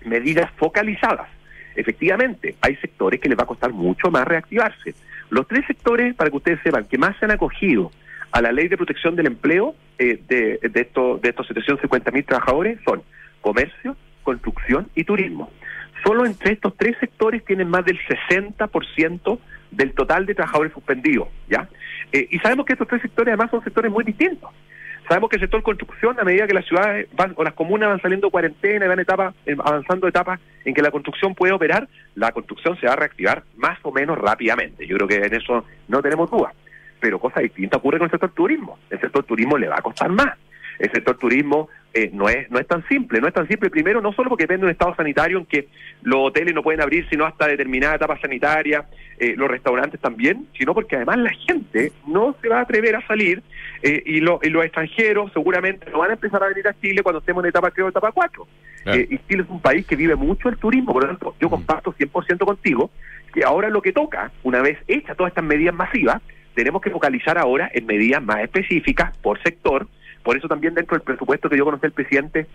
medidas 0.05 0.49
focalizadas. 0.57 1.27
Efectivamente, 1.75 2.55
hay 2.61 2.77
sectores 2.77 3.21
que 3.21 3.29
les 3.29 3.37
va 3.37 3.43
a 3.43 3.47
costar 3.47 3.73
mucho 3.73 4.09
más 4.13 4.25
reactivarse. 4.25 4.95
Los 5.31 5.49
tres 5.49 5.67
sectores, 5.67 6.15
para 6.15 6.31
que 6.31 6.37
ustedes 6.37 6.61
sepan, 6.63 6.85
que 6.85 6.97
más 6.97 7.17
se 7.19 7.25
han 7.25 7.33
acogido 7.33 7.91
a 8.31 8.41
la 8.41 8.53
ley 8.53 8.69
de 8.69 8.77
protección 8.77 9.17
del 9.17 9.27
empleo 9.27 9.75
eh, 9.99 10.23
de, 10.29 10.61
de, 10.63 10.81
estos, 10.81 11.21
de 11.21 11.31
estos 11.31 11.49
750 11.49 12.13
mil 12.13 12.25
trabajadores 12.25 12.79
son 12.85 13.03
comercio, 13.41 13.97
construcción 14.23 14.87
y 14.95 15.03
turismo. 15.03 15.51
Solo 16.05 16.25
entre 16.25 16.53
estos 16.53 16.77
tres 16.77 16.97
sectores 17.01 17.45
tienen 17.45 17.69
más 17.69 17.85
del 17.85 17.99
60% 17.99 19.39
del 19.71 19.93
total 19.93 20.27
de 20.27 20.35
trabajadores 20.35 20.73
suspendidos, 20.73 21.29
¿ya? 21.49 21.69
Eh, 22.13 22.27
y 22.31 22.39
sabemos 22.39 22.67
que 22.67 22.73
estos 22.73 22.89
tres 22.89 23.03
sectores 23.03 23.33
además 23.33 23.51
son 23.51 23.63
sectores 23.63 23.91
muy 23.91 24.05
distintos. 24.05 24.51
Sabemos 25.09 25.31
que 25.31 25.37
el 25.37 25.43
sector 25.43 25.63
construcción, 25.63 26.21
a 26.21 26.25
medida 26.25 26.47
que 26.47 26.53
las 26.53 26.67
ciudades 26.67 27.09
van, 27.15 27.33
o 27.37 27.43
las 27.43 27.55
comunas 27.55 27.89
van 27.89 28.01
saliendo 28.03 28.31
cuarentena 28.31 28.85
y 28.85 28.89
van 28.89 29.01
etapa, 29.01 29.33
eh, 29.47 29.57
avanzando 29.59 30.07
etapas 30.07 30.39
en 30.67 30.75
que 30.75 30.83
la 30.83 30.91
construcción 30.91 31.35
puede 31.35 31.53
operar, 31.53 31.89
la 32.15 32.33
construcción 32.33 32.79
se 32.79 32.87
va 32.87 32.93
a 32.93 32.97
reactivar 32.97 33.43
más 33.57 33.79
o 33.83 33.91
menos 33.91 34.19
rápidamente. 34.19 34.87
Yo 34.87 34.97
creo 34.97 35.09
que 35.09 35.17
en 35.17 35.35
eso 35.35 35.65
no 35.89 36.03
tenemos 36.03 36.31
duda. 36.31 36.53
Pero 37.01 37.19
cosa 37.19 37.41
distinta 37.41 37.79
ocurre 37.79 37.99
con 37.99 38.07
el 38.07 38.11
sector 38.11 38.33
turismo. 38.33 38.79
El 38.91 39.01
sector 39.01 39.25
turismo 39.25 39.57
le 39.57 39.69
va 39.69 39.77
a 39.79 39.83
costar 39.83 40.11
más. 40.11 40.37
El 40.79 40.91
sector 40.93 41.17
turismo 41.19 41.69
eh, 41.95 42.11
no 42.13 42.29
es 42.29 42.51
no 42.51 42.59
es 42.59 42.67
tan 42.67 42.87
simple, 42.89 43.21
no 43.21 43.29
es 43.29 43.35
tan 43.35 43.49
simple. 43.49 43.71
Primero, 43.71 44.01
no 44.01 44.13
solo 44.13 44.29
porque 44.29 44.45
depende 44.45 44.61
de 44.61 44.67
un 44.67 44.73
estado 44.73 44.95
sanitario 44.95 45.39
en 45.39 45.47
que 45.47 45.69
los 46.03 46.29
hoteles 46.29 46.55
no 46.55 46.63
pueden 46.63 46.81
abrir 46.81 47.09
sino 47.09 47.25
hasta 47.25 47.47
determinada 47.47 47.97
etapa 47.97 48.19
sanitaria, 48.21 48.87
eh, 49.19 49.35
los 49.37 49.49
restaurantes 49.49 50.01
también, 50.01 50.47
sino 50.57 50.75
porque 50.75 50.97
además 50.97 51.19
la 51.19 51.31
gente 51.31 51.93
no 52.07 52.37
se 52.41 52.49
va 52.49 52.59
a 52.59 52.63
atrever 52.63 52.95
a 52.97 53.07
salir 53.07 53.43
eh, 53.83 54.03
y, 54.07 54.21
lo, 54.21 54.39
y 54.43 54.51
los 54.51 54.65
extranjeros 54.65 55.33
seguramente 55.33 55.91
no 55.91 55.99
van 55.99 56.11
a 56.11 56.15
empezar 56.15 56.43
a 56.43 56.49
venir 56.49 56.69
a 56.69 56.79
Chile 56.81 57.03
cuando 57.03 57.21
estemos 57.21 57.43
en 57.43 57.49
etapa, 57.49 57.71
creo, 57.71 57.89
etapa 57.89 58.13
4. 58.13 58.47
y 59.11 59.19
Chile 59.29 59.43
es 59.43 59.49
un 59.49 59.61
país 59.61 59.87
que 59.87 59.97
vive 59.97 60.15
mucho 60.15 60.49
el 60.49 60.57
turismo, 60.59 60.93
por 60.93 61.03
lo 61.03 61.09
tanto, 61.09 61.35
yo 61.41 61.49
mm. 61.49 61.51
comparto 61.51 61.93
100% 61.93 62.45
contigo 62.45 62.91
que 63.33 63.45
ahora 63.45 63.71
lo 63.71 63.83
que 63.83 63.93
toca, 63.93 64.31
una 64.43 64.63
vez 64.63 64.79
hechas 64.87 65.17
todas 65.17 65.31
estas 65.31 65.45
medidas 65.45 65.75
masivas, 65.75 66.23
tenemos 66.55 66.83
que 66.83 66.91
focalizar 66.91 67.39
ahora 67.39 67.71
en 67.73 67.87
medidas 67.87 68.23
más 68.23 68.41
específicas 68.41 69.17
por 69.19 69.41
sector, 69.43 69.87
por 70.29 70.37
eso 70.37 70.47
también 70.47 70.75
dentro 70.75 70.95
del 70.95 71.07
presupuesto 71.07 71.49
que 71.49 71.57
yo 71.57 71.65
conocí 71.65 71.87
el 71.87 71.93
presidente 71.93 72.47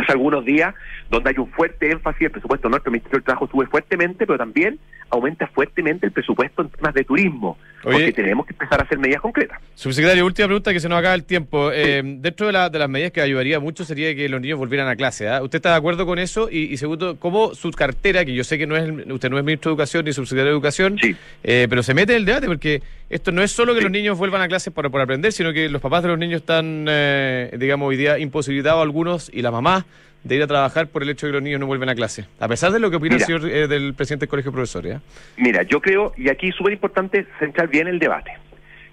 hace 0.00 0.12
algunos 0.12 0.44
días, 0.44 0.74
donde 1.10 1.30
hay 1.30 1.38
un 1.38 1.50
fuerte 1.50 1.90
énfasis, 1.90 2.22
el 2.22 2.30
presupuesto 2.30 2.68
nuestro, 2.68 2.90
el 2.90 2.92
Ministerio 2.92 3.18
del 3.18 3.24
Trabajo 3.24 3.48
sube 3.48 3.66
fuertemente, 3.66 4.26
pero 4.26 4.38
también 4.38 4.78
aumenta 5.10 5.46
fuertemente 5.46 6.06
el 6.06 6.12
presupuesto 6.12 6.62
en 6.62 6.68
temas 6.70 6.94
de 6.94 7.04
turismo, 7.04 7.56
porque 7.82 8.12
tenemos 8.12 8.46
que 8.46 8.52
empezar 8.52 8.80
a 8.80 8.84
hacer 8.84 8.98
medidas 8.98 9.20
concretas. 9.20 9.60
Subsecretario, 9.74 10.24
última 10.24 10.48
pregunta 10.48 10.72
que 10.72 10.80
se 10.80 10.88
nos 10.88 10.98
acaba 10.98 11.14
el 11.14 11.24
tiempo. 11.24 11.70
Eh, 11.72 12.02
dentro 12.04 12.46
de, 12.46 12.52
las 12.52 12.88
medidas 12.88 13.12
que 13.12 13.20
ayudaría 13.20 13.60
mucho 13.60 13.84
sería 13.84 14.14
que 14.16 14.28
los 14.28 14.40
niños 14.40 14.58
volvieran 14.58 14.88
a 14.88 14.96
clase. 14.96 15.28
¿ah? 15.28 15.42
¿Usted 15.42 15.56
está 15.56 15.70
de 15.70 15.76
acuerdo 15.76 16.06
con 16.06 16.18
eso? 16.18 16.48
Y, 16.50 16.76
segundo, 16.76 17.18
¿cómo 17.18 17.54
su 17.54 17.70
cartera, 17.70 18.24
que 18.24 18.34
yo 18.34 18.42
sé 18.42 18.58
que 18.58 18.66
no 18.66 18.76
es 18.76 18.90
usted 19.06 19.30
no 19.30 19.38
es 19.38 19.44
ministro 19.44 19.70
de 19.70 19.74
Educación 19.74 20.04
ni 20.04 20.12
subsecretario 20.12 20.52
de 20.52 20.56
Educación, 20.56 20.98
eh, 21.44 21.66
pero 21.68 21.82
se 21.82 21.94
mete 21.94 22.12
en 22.12 22.18
el 22.18 22.24
debate 22.24 22.46
porque 22.46 22.82
esto 23.08 23.30
no 23.30 23.42
es 23.42 23.52
solo 23.52 23.74
que 23.74 23.80
los 23.80 23.90
niños 23.90 24.18
vuelvan 24.18 24.42
a 24.42 24.48
clase 24.48 24.70
por, 24.70 24.90
por 24.90 25.00
aprender, 25.00 25.32
sino 25.32 25.52
que 25.52 25.68
los 25.68 25.80
papás 25.80 26.02
de 26.02 26.08
los 26.08 26.18
niños 26.18 26.40
están, 26.40 26.86
eh, 26.88 27.54
digamos, 27.56 27.88
hoy 27.88 27.96
día 27.96 28.18
imposibilitados 28.18 28.82
algunos 28.82 29.30
y 29.32 29.42
las 29.42 29.52
mamás 29.52 29.84
de 30.24 30.34
ir 30.34 30.42
a 30.42 30.46
trabajar 30.46 30.88
por 30.88 31.02
el 31.02 31.10
hecho 31.10 31.26
de 31.26 31.30
que 31.30 31.34
los 31.34 31.42
niños 31.42 31.60
no 31.60 31.66
vuelven 31.66 31.88
a 31.88 31.94
clase, 31.94 32.26
a 32.40 32.48
pesar 32.48 32.72
de 32.72 32.80
lo 32.80 32.90
que 32.90 32.96
opina 32.96 33.16
el 33.16 33.22
señor 33.22 33.48
eh, 33.48 33.68
del 33.68 33.94
presidente 33.94 34.24
del 34.24 34.30
Colegio 34.30 34.50
de 34.50 34.54
Profesores. 34.54 34.96
¿eh? 34.96 35.00
Mira, 35.36 35.62
yo 35.62 35.80
creo, 35.80 36.12
y 36.16 36.28
aquí 36.28 36.48
es 36.48 36.54
súper 36.54 36.72
importante 36.72 37.26
centrar 37.38 37.68
bien 37.68 37.86
el 37.86 37.98
debate, 37.98 38.32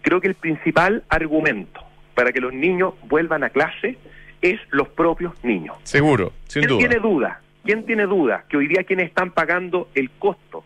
creo 0.02 0.22
que 0.22 0.28
el 0.28 0.36
principal 0.36 1.04
argumento 1.10 1.82
para 2.14 2.32
que 2.32 2.40
los 2.40 2.54
niños 2.54 2.94
vuelvan 3.08 3.44
a 3.44 3.50
clase 3.50 3.98
es 4.42 4.60
los 4.70 4.90
propios 4.90 5.34
niños. 5.44 5.78
Seguro, 5.84 6.34
sin 6.48 6.62
¿Quién 6.62 6.70
duda. 6.70 6.80
tiene 6.80 7.02
duda? 7.02 7.42
¿Quién 7.64 7.86
tiene 7.86 8.04
duda 8.06 8.44
que 8.50 8.58
hoy 8.58 8.68
día 8.68 8.84
quienes 8.84 9.08
están 9.08 9.32
pagando 9.32 9.90
el 9.96 10.10
costo 10.12 10.66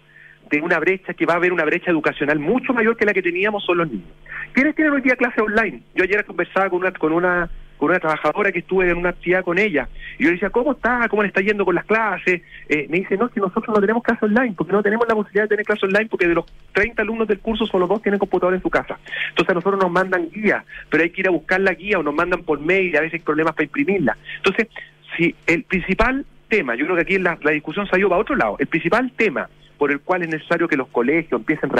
de 0.49 0.61
una 0.61 0.79
brecha, 0.79 1.13
que 1.13 1.25
va 1.25 1.33
a 1.33 1.37
haber 1.37 1.53
una 1.53 1.65
brecha 1.65 1.91
educacional 1.91 2.39
mucho 2.39 2.73
mayor 2.73 2.97
que 2.97 3.05
la 3.05 3.13
que 3.13 3.21
teníamos 3.21 3.63
son 3.63 3.77
los 3.77 3.87
niños? 3.89 4.09
¿Quiénes 4.53 4.75
tienen 4.75 4.93
hoy 4.93 5.01
día 5.01 5.15
clase 5.15 5.41
online? 5.41 5.81
Yo 5.93 6.03
ayer 6.03 6.25
conversaba 6.25 6.69
con 6.69 6.79
una, 6.79 6.91
con 6.91 7.11
una 7.13 7.49
con 7.77 7.89
una 7.89 7.99
trabajadora 7.99 8.51
que 8.51 8.59
estuve 8.59 8.89
en 8.89 8.97
una 8.97 9.09
actividad 9.09 9.43
con 9.43 9.57
ella. 9.57 9.87
Y 10.17 10.23
yo 10.23 10.29
le 10.29 10.33
decía, 10.33 10.49
¿cómo 10.49 10.73
está? 10.73 11.07
¿Cómo 11.09 11.21
le 11.21 11.29
está 11.29 11.41
yendo 11.41 11.65
con 11.65 11.75
las 11.75 11.85
clases? 11.85 12.41
Eh, 12.67 12.87
me 12.89 12.97
dice, 12.97 13.17
no, 13.17 13.29
que 13.29 13.39
nosotros 13.39 13.73
no 13.73 13.81
tenemos 13.81 14.03
clase 14.03 14.25
online, 14.25 14.53
porque 14.57 14.73
no 14.73 14.83
tenemos 14.83 15.07
la 15.07 15.15
posibilidad 15.15 15.43
de 15.43 15.49
tener 15.49 15.65
clase 15.65 15.85
online, 15.85 16.07
porque 16.09 16.27
de 16.27 16.35
los 16.35 16.45
30 16.73 17.01
alumnos 17.01 17.27
del 17.27 17.39
curso 17.39 17.65
solo 17.65 17.87
dos 17.87 18.01
tienen 18.01 18.19
computador 18.19 18.53
en 18.53 18.61
su 18.61 18.69
casa. 18.69 18.97
Entonces 19.29 19.49
a 19.49 19.53
nosotros 19.53 19.81
nos 19.81 19.91
mandan 19.91 20.29
guía, 20.29 20.63
pero 20.89 21.03
hay 21.03 21.09
que 21.11 21.21
ir 21.21 21.27
a 21.27 21.31
buscar 21.31 21.61
la 21.61 21.73
guía 21.73 21.99
o 21.99 22.03
nos 22.03 22.15
mandan 22.15 22.43
por 22.43 22.59
mail 22.59 22.93
y 22.93 22.97
a 22.97 23.01
veces 23.01 23.15
hay 23.15 23.25
problemas 23.25 23.53
para 23.53 23.65
imprimirla. 23.65 24.17
Entonces, 24.37 24.67
si 25.15 25.35
el 25.45 25.63
principal 25.63 26.25
tema, 26.47 26.75
yo 26.75 26.85
creo 26.85 26.95
que 26.95 27.01
aquí 27.03 27.17
la, 27.17 27.37
la 27.41 27.51
discusión 27.51 27.87
salió 27.87 28.09
para 28.09 28.21
otro 28.21 28.35
lado, 28.35 28.55
el 28.59 28.67
principal 28.67 29.11
tema 29.15 29.49
por 29.77 29.91
el 29.91 30.01
cual 30.01 30.23
es 30.23 30.29
necesario 30.29 30.67
que 30.67 30.75
los 30.75 30.87
colegios 30.87 31.39
empiecen 31.39 31.71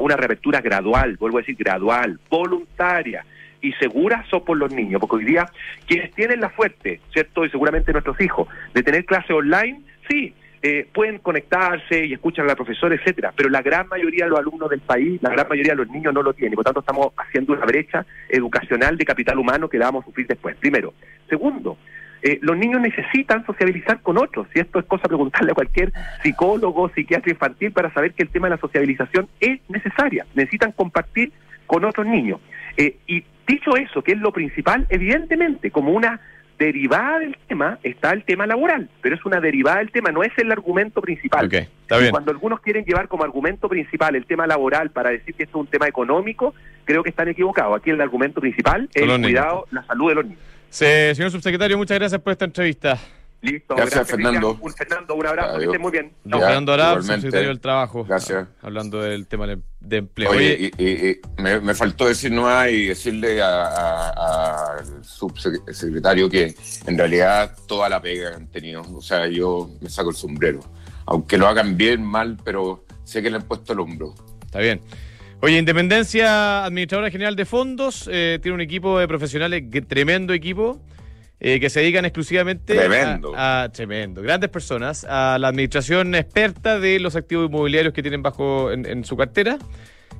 una 0.00 0.16
reapertura 0.16 0.60
gradual, 0.60 1.16
vuelvo 1.18 1.38
a 1.38 1.40
decir 1.42 1.56
gradual, 1.56 2.18
voluntaria, 2.28 3.24
y 3.62 3.72
seguras 3.74 4.28
son 4.28 4.44
por 4.44 4.58
los 4.58 4.72
niños, 4.72 5.00
porque 5.00 5.16
hoy 5.16 5.24
día 5.24 5.46
quienes 5.86 6.12
tienen 6.12 6.40
la 6.40 6.50
fuerte, 6.50 7.00
¿cierto? 7.12 7.44
Y 7.44 7.50
seguramente 7.50 7.92
nuestros 7.92 8.20
hijos, 8.20 8.48
de 8.74 8.82
tener 8.82 9.04
clase 9.04 9.32
online, 9.32 9.80
sí, 10.10 10.34
eh, 10.64 10.86
pueden 10.92 11.18
conectarse 11.18 12.04
y 12.06 12.12
escuchar 12.12 12.44
a 12.44 12.48
la 12.48 12.54
profesora, 12.54 12.94
etcétera, 12.94 13.32
pero 13.34 13.48
la 13.48 13.62
gran 13.62 13.88
mayoría 13.88 14.24
de 14.24 14.30
los 14.30 14.38
alumnos 14.38 14.70
del 14.70 14.80
país, 14.80 15.20
la 15.22 15.30
gran 15.30 15.48
mayoría 15.48 15.72
de 15.72 15.78
los 15.78 15.88
niños 15.88 16.12
no 16.12 16.22
lo 16.22 16.34
tienen, 16.34 16.54
por 16.54 16.64
tanto 16.64 16.80
estamos 16.80 17.08
haciendo 17.16 17.52
una 17.52 17.64
brecha 17.64 18.04
educacional 18.28 18.96
de 18.96 19.04
capital 19.04 19.38
humano 19.38 19.68
que 19.68 19.78
vamos 19.78 20.04
a 20.04 20.06
sufrir 20.06 20.26
después. 20.26 20.54
Primero. 20.56 20.94
Segundo, 21.28 21.78
eh, 22.22 22.38
los 22.42 22.56
niños 22.56 22.80
necesitan 22.80 23.44
sociabilizar 23.44 24.00
con 24.02 24.18
otros, 24.18 24.46
y 24.54 24.60
esto 24.60 24.78
es 24.78 24.84
cosa 24.84 25.08
preguntarle 25.08 25.50
a 25.50 25.54
cualquier 25.54 25.92
psicólogo, 26.22 26.88
psiquiatra 26.90 27.32
infantil 27.32 27.72
para 27.72 27.92
saber 27.92 28.12
que 28.12 28.22
el 28.22 28.28
tema 28.28 28.46
de 28.46 28.54
la 28.54 28.60
sociabilización 28.60 29.28
es 29.40 29.58
necesaria, 29.68 30.26
necesitan 30.34 30.70
compartir 30.70 31.32
con 31.66 31.84
otros 31.84 32.06
niños. 32.06 32.38
Eh, 32.76 32.96
y 33.08 33.24
dicho 33.46 33.76
eso, 33.76 34.02
que 34.02 34.12
es 34.12 34.18
lo 34.18 34.32
principal, 34.32 34.86
evidentemente, 34.88 35.70
como 35.70 35.92
una 35.92 36.20
derivada 36.58 37.18
del 37.18 37.36
tema 37.48 37.78
está 37.82 38.12
el 38.12 38.24
tema 38.24 38.46
laboral, 38.46 38.88
pero 39.00 39.16
es 39.16 39.24
una 39.24 39.40
derivada 39.40 39.78
del 39.78 39.90
tema, 39.90 40.12
no 40.12 40.22
es 40.22 40.32
el 40.36 40.52
argumento 40.52 41.00
principal. 41.00 41.50
Cuando 42.10 42.30
algunos 42.30 42.60
quieren 42.60 42.84
llevar 42.84 43.08
como 43.08 43.24
argumento 43.24 43.68
principal 43.68 44.14
el 44.14 44.26
tema 44.26 44.46
laboral 44.46 44.90
para 44.90 45.10
decir 45.10 45.34
que 45.34 45.42
esto 45.44 45.58
es 45.58 45.60
un 45.62 45.66
tema 45.66 45.88
económico, 45.88 46.54
creo 46.84 47.02
que 47.02 47.10
están 47.10 47.28
equivocados. 47.28 47.76
Aquí 47.76 47.90
el 47.90 48.00
argumento 48.00 48.40
principal 48.40 48.88
es 48.94 49.02
el 49.02 49.20
cuidado, 49.20 49.66
la 49.70 49.84
salud 49.86 50.08
de 50.10 50.14
los 50.14 50.24
niños. 50.24 50.40
Sí, 50.70 50.86
señor 51.14 51.30
subsecretario, 51.30 51.76
muchas 51.76 51.98
gracias 51.98 52.20
por 52.20 52.32
esta 52.32 52.44
entrevista. 52.44 52.98
Listo, 53.42 53.74
gracias, 53.74 54.08
Fernando. 54.08 54.56
Un, 54.60 54.72
Fernando, 54.72 55.14
un 55.16 55.26
abrazo, 55.26 55.58
que 55.58 55.64
esté 55.64 55.78
muy 55.78 55.90
bien. 55.90 56.12
Fernando 56.22 56.72
Arab, 56.72 57.02
secretario 57.02 57.48
del 57.48 57.60
Trabajo. 57.60 58.04
Gracias. 58.04 58.46
Hablando 58.60 59.02
del 59.02 59.26
tema 59.26 59.46
de 59.80 59.96
empleo. 59.96 60.30
Oye, 60.30 60.70
y, 60.78 61.42
me, 61.42 61.74
faltó 61.74 62.06
decir 62.06 62.30
no 62.30 62.68
y 62.68 62.86
decirle 62.86 63.42
al 63.42 65.04
subsecretario 65.04 66.30
que 66.30 66.54
en 66.86 66.96
realidad 66.96 67.56
toda 67.66 67.88
la 67.88 68.00
pega 68.00 68.30
que 68.30 68.36
han 68.36 68.46
tenido, 68.46 68.82
o 68.82 69.02
sea, 69.02 69.26
yo 69.26 69.70
me 69.80 69.90
saco 69.90 70.10
el 70.10 70.16
sombrero. 70.16 70.60
Aunque 71.06 71.36
lo 71.36 71.48
hagan 71.48 71.76
bien, 71.76 72.00
mal, 72.04 72.38
pero 72.44 72.84
sé 73.02 73.22
que 73.22 73.30
le 73.30 73.36
han 73.36 73.42
puesto 73.42 73.72
el 73.72 73.80
hombro. 73.80 74.14
Está 74.44 74.60
bien. 74.60 74.80
Oye, 75.40 75.58
Independencia, 75.58 76.64
administradora 76.64 77.10
general 77.10 77.34
de 77.34 77.44
fondos, 77.44 78.08
eh, 78.12 78.38
tiene 78.40 78.54
un 78.54 78.60
equipo 78.60 79.00
de 79.00 79.08
profesionales, 79.08 79.64
tremendo 79.88 80.32
equipo. 80.32 80.80
Eh, 81.44 81.58
que 81.58 81.70
se 81.70 81.80
dedican 81.80 82.04
exclusivamente 82.04 82.78
A, 83.36 83.68
tremendo, 83.72 84.22
grandes 84.22 84.48
personas, 84.48 85.02
a 85.02 85.38
la 85.40 85.48
administración 85.48 86.14
experta 86.14 86.78
de 86.78 87.00
los 87.00 87.16
activos 87.16 87.48
inmobiliarios 87.48 87.92
que 87.92 88.00
tienen 88.00 88.22
bajo 88.22 88.70
en, 88.70 89.04
su 89.04 89.16
cartera. 89.16 89.58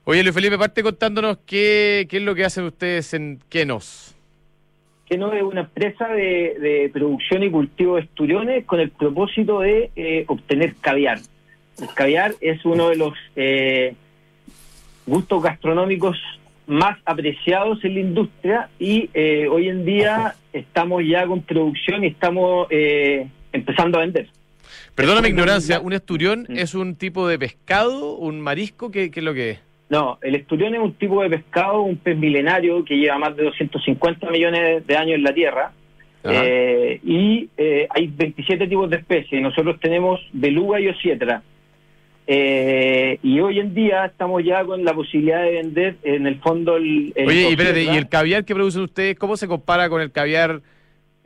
Oye, 0.05 0.22
Luis 0.22 0.34
Felipe, 0.34 0.59
parte 0.59 0.82
contándonos 0.82 1.38
qué, 1.47 2.07
qué 2.09 2.18
es 2.18 2.22
lo 2.22 2.34
que 2.34 2.45
hacen 2.45 2.64
ustedes 2.64 3.14
en 3.14 3.40
Kenos. 3.49 4.14
Kenos 5.07 5.34
es 5.34 5.42
una 5.42 5.61
empresa 5.61 6.09
de, 6.09 6.90
producción 6.92 7.42
y 7.42 7.51
cultivo 7.51 7.97
de 7.97 8.03
esturiones 8.03 8.64
con 8.64 8.80
el 8.80 8.90
propósito 8.90 9.61
de 9.61 9.90
eh, 9.97 10.24
obtener 10.28 10.74
caviar. 10.76 11.18
El 11.80 11.88
caviar 11.95 12.34
es 12.40 12.64
uno 12.64 12.88
de 12.90 12.97
los 12.97 13.14
eh, 13.36 13.95
gustos 15.07 15.42
gastronómicos 15.42 16.16
más 16.66 16.99
apreciados 17.05 17.84
en 17.84 17.95
la 17.95 18.01
industria 18.01 18.68
y 18.78 19.11
eh, 19.12 19.49
hoy 19.49 19.68
en 19.68 19.84
día 19.84 20.34
estamos 20.53 21.03
ya 21.07 21.26
con 21.26 21.42
producción 21.42 22.05
y 22.05 22.09
estamos 22.09 22.66
eh, 22.70 23.28
empezando 23.55 23.99
a 23.99 24.03
vender. 24.03 24.29
Perdona 24.95 25.23
mi 25.23 25.29
ignorancia, 25.29 25.81
¿un 25.81 25.93
esturión 25.93 26.47
Mm. 26.49 26.57
es 26.59 26.75
un 26.75 26.95
tipo 26.97 27.27
de 27.27 27.39
pescado, 27.39 28.15
un 28.17 28.41
marisco? 28.41 28.91
¿Qué, 28.91 29.11
qué 29.11 29.21
es 29.21 29.25
lo 29.25 29.35
que 29.35 29.51
es? 29.53 29.59
No, 29.89 30.19
el 30.23 30.35
esturión 30.35 30.75
es 30.75 30.81
un 30.81 30.95
tipo 30.95 31.23
de 31.23 31.31
pescado, 31.31 31.83
un 31.83 31.97
pez 31.97 32.17
milenario 32.17 32.85
que 32.85 32.97
lleva 32.97 33.19
más 33.19 33.37
de 33.37 33.45
250 33.45 34.31
millones 34.31 34.87
de 34.87 34.97
años 34.97 35.17
en 35.17 35.23
la 35.23 35.35
Tierra. 35.35 35.73
Eh, 36.27 37.01
y 37.05 37.51
eh, 37.59 37.87
hay 37.91 38.07
27 38.07 38.67
tipos 38.67 38.89
de 38.89 38.97
especies. 38.97 39.43
Nosotros 39.43 39.79
tenemos 39.81 40.21
beluga 40.33 40.81
y 40.81 40.89
osietra. 40.89 41.43
Eh, 42.27 43.19
y 43.23 43.39
hoy 43.41 43.59
en 43.61 43.75
día 43.75 44.07
estamos 44.07 44.43
ya 44.43 44.65
con 44.65 44.83
la 44.85 44.95
posibilidad 44.95 45.43
de 45.43 45.51
vender 45.51 45.97
en 46.03 46.27
el 46.27 46.41
fondo 46.41 46.77
el, 46.79 47.13
el 47.15 47.29
Oye, 47.29 47.43
y 47.43 47.53
espérate. 47.53 47.85
¿y 47.85 47.89
el 47.89 48.09
caviar 48.09 48.47
que 48.47 48.55
producen 48.55 48.83
ustedes, 48.83 49.19
cómo 49.19 49.37
se 49.37 49.47
compara 49.47 49.91
con 49.91 50.01
el 50.01 50.11
caviar? 50.11 50.63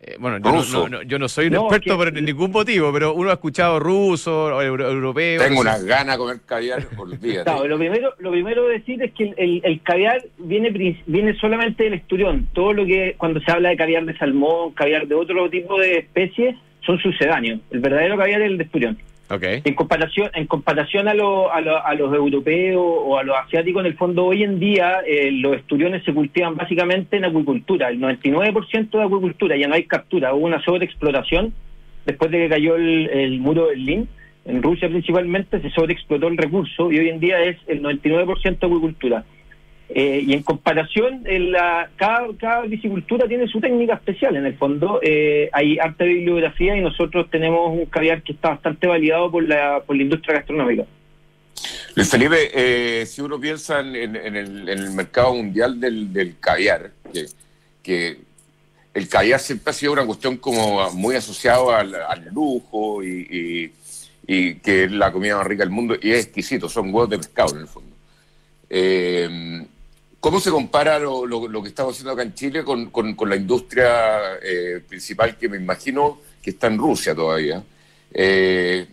Eh, 0.01 0.16
bueno, 0.20 0.38
yo 0.38 0.88
no, 0.88 1.03
yo 1.03 1.18
no 1.18 1.28
soy 1.28 1.46
un 1.46 1.55
No, 1.55 1.62
experto 1.62 1.99
que- 1.99 2.05
por 2.12 2.12
ningún 2.22 2.53
motivo, 2.53 2.92
pero 2.92 3.14
uno 3.14 3.30
ha 3.30 3.34
escuchado 3.34 3.80
ruso, 3.80 4.44
o 4.44 4.62
euro- 4.62 4.88
europeo. 4.90 5.40
Tengo 5.42 5.61
unas 5.61 5.84
ganas 5.84 6.14
de 6.14 6.18
comer 6.18 6.36
caviar, 6.46 6.86
olvídate. 6.96 7.42
Claro, 7.44 7.66
lo 7.66 7.78
primero, 7.78 8.14
lo 8.18 8.30
primero 8.30 8.66
de 8.68 8.74
decir 8.78 9.03
es 9.03 9.12
que 9.12 9.24
el, 9.24 9.34
el- 9.36 9.61
el 9.64 9.82
caviar 9.82 10.22
viene 10.38 10.70
viene 11.07 11.34
solamente 11.38 11.84
del 11.84 11.94
esturión. 11.94 12.46
Todo 12.53 12.72
lo 12.74 12.86
que 12.86 13.16
cuando 13.18 13.40
se 13.40 13.51
habla 13.51 13.70
de 13.70 13.76
caviar 13.76 14.05
de 14.05 14.16
salmón, 14.18 14.72
caviar 14.74 15.09
de 15.09 15.14
otro 15.16 15.51
tipo 15.51 15.78
de 15.80 15.99
especies, 15.99 16.55
son 16.86 16.99
sucedáneos. 17.01 17.61
El 17.70 17.80
verdadero 17.80 18.16
caviar 18.16 18.40
es 18.42 18.51
el 18.53 18.59
de 18.59 18.64
esturión. 18.64 18.99
En 19.64 19.74
comparación, 19.74 20.31
en 20.35 20.47
comparación 20.47 21.07
a, 21.09 21.14
lo- 21.14 21.53
a, 21.53 21.61
lo- 21.61 21.85
a 21.85 21.95
los 21.95 22.14
europeos 22.14 22.83
o 22.83 23.18
a 23.18 23.22
los 23.24 23.37
asiáticos, 23.37 23.81
en 23.81 23.87
el 23.87 23.97
fondo 23.97 24.24
hoy 24.24 24.43
en 24.43 24.59
día 24.59 25.01
eh, 25.07 25.31
los 25.33 25.57
esturiones 25.57 26.03
se 26.05 26.14
cultivan 26.14 26.57
básicamente 26.57 27.16
en 27.18 27.24
acuicultura, 27.26 27.89
el 27.89 28.01
99% 28.01 28.91
de 28.91 29.03
acuicultura, 29.03 29.57
ya 29.57 29.68
no 29.68 29.74
hay 29.74 29.85
captura, 29.85 30.33
hubo 30.35 30.47
una 30.47 30.62
sobreexplotación 30.62 31.53
después 32.07 32.31
de 32.31 32.39
que 32.39 32.49
cayó 32.49 32.76
el, 32.76 33.09
el 33.11 33.39
muro 33.41 33.64
de 33.64 33.68
Berlín, 33.70 34.09
en 34.47 34.62
Rusia 34.62 34.89
principalmente 34.89 35.61
se 35.61 35.68
sobreexplotó 35.70 36.29
el 36.29 36.39
recurso 36.39 36.91
y 36.91 36.99
hoy 36.99 37.11
en 37.11 37.20
día 37.20 37.43
es 37.45 37.59
el 37.66 37.83
99% 37.83 38.57
acuicultura. 38.64 39.24
Eh, 39.91 40.22
y 40.26 40.34
en 40.34 40.43
comparación, 40.43 41.22
en 41.26 41.51
la, 41.53 41.89
cada, 41.97 42.26
cada 42.39 42.62
piscicultura 42.64 43.26
tiene 43.26 43.49
su 43.49 43.59
técnica 43.61 43.95
especial. 43.95 44.36
En 44.36 44.45
el 44.45 44.55
fondo, 44.57 45.01
eh, 45.03 45.49
hay 45.53 45.78
harta 45.78 46.05
bibliografía 46.05 46.76
y 46.76 46.82
nosotros 46.82 47.30
tenemos 47.30 47.70
un 47.72 47.86
caviar 47.86 48.22
que 48.22 48.32
está 48.32 48.51
bastante 48.51 48.86
validado 48.86 49.30
por 49.30 49.43
la, 49.49 49.80
por 49.86 49.97
la 49.97 50.03
industria 50.03 50.36
gastronómica. 50.36 50.84
Luis 51.95 52.11
Felipe, 52.11 52.51
eh, 52.55 53.07
si 53.07 53.22
uno 53.22 53.41
piensa 53.41 53.80
en, 53.80 53.97
en- 53.97 54.16
en 54.16 54.36
el, 54.36 54.68
en 54.68 54.78
el 54.78 54.91
mercado 54.93 55.34
mundial 55.34 55.80
del, 55.80 56.12
del 56.12 56.39
caviar, 56.39 56.91
que, 57.12 57.24
que 57.82 58.18
el 58.95 59.09
caviar 59.09 59.41
siempre 59.41 59.70
ha 59.70 59.74
sido 59.74 59.93
una 59.95 60.05
cuestión 60.07 60.36
como 60.36 60.91
muy 60.93 61.16
asociado 61.16 61.74
al, 61.74 61.95
al 61.95 62.26
lujo 62.32 63.03
y, 63.03 63.26
y- 63.30 63.72
y 64.30 64.55
que 64.57 64.84
es 64.84 64.93
la 64.93 65.11
comida 65.11 65.36
más 65.39 65.47
rica 65.47 65.62
del 65.64 65.70
mundo 65.72 65.97
y 66.01 66.11
es 66.11 66.26
exquisito, 66.26 66.68
son 66.68 66.89
huevos 66.93 67.09
de 67.09 67.16
pescado 67.16 67.55
en 67.55 67.62
el 67.62 67.66
fondo. 67.66 67.97
Eh, 68.68 69.64
¿Cómo 70.20 70.40
se 70.40 70.50
compara 70.50 70.98
lo, 70.98 71.26
lo- 71.26 71.48
que 71.62 71.68
estamos 71.68 71.92
haciendo 71.94 72.12
acá 72.12 72.22
en 72.22 72.34
Chile 72.34 72.64
con, 72.64 72.90
la 73.28 73.36
industria 73.36 74.34
eh, 74.42 74.80
principal 74.86 75.36
que 75.36 75.48
me 75.48 75.56
imagino 75.58 76.18
que 76.42 76.50
está 76.50 76.66
en 76.66 76.78
Rusia 76.78 77.14
todavía? 77.14 77.62
Eh, 78.12 78.86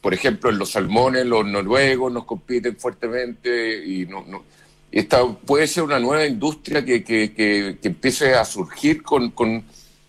por 0.00 0.14
ejemplo, 0.14 0.48
en 0.50 0.58
los 0.58 0.70
salmones, 0.70 1.26
los 1.26 1.44
noruegos 1.44 2.12
nos 2.12 2.24
compiten 2.24 2.76
fuertemente 2.76 3.84
y 3.84 4.06
no, 4.06 4.24
no- 4.26 4.44
esta 4.90 5.26
puede 5.26 5.66
ser 5.66 5.82
una 5.82 5.98
nueva 5.98 6.24
industria 6.26 6.82
que, 6.84 7.04
que- 7.04 7.34
que- 7.34 7.76
empiece 7.82 8.34
a 8.34 8.44
surgir 8.44 9.02
con, 9.02 9.30
con- 9.32 9.62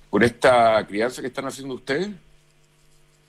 con 0.09 0.23
esta 0.23 0.85
crianza 0.87 1.21
que 1.21 1.27
están 1.27 1.45
haciendo 1.45 1.73
ustedes. 1.75 2.07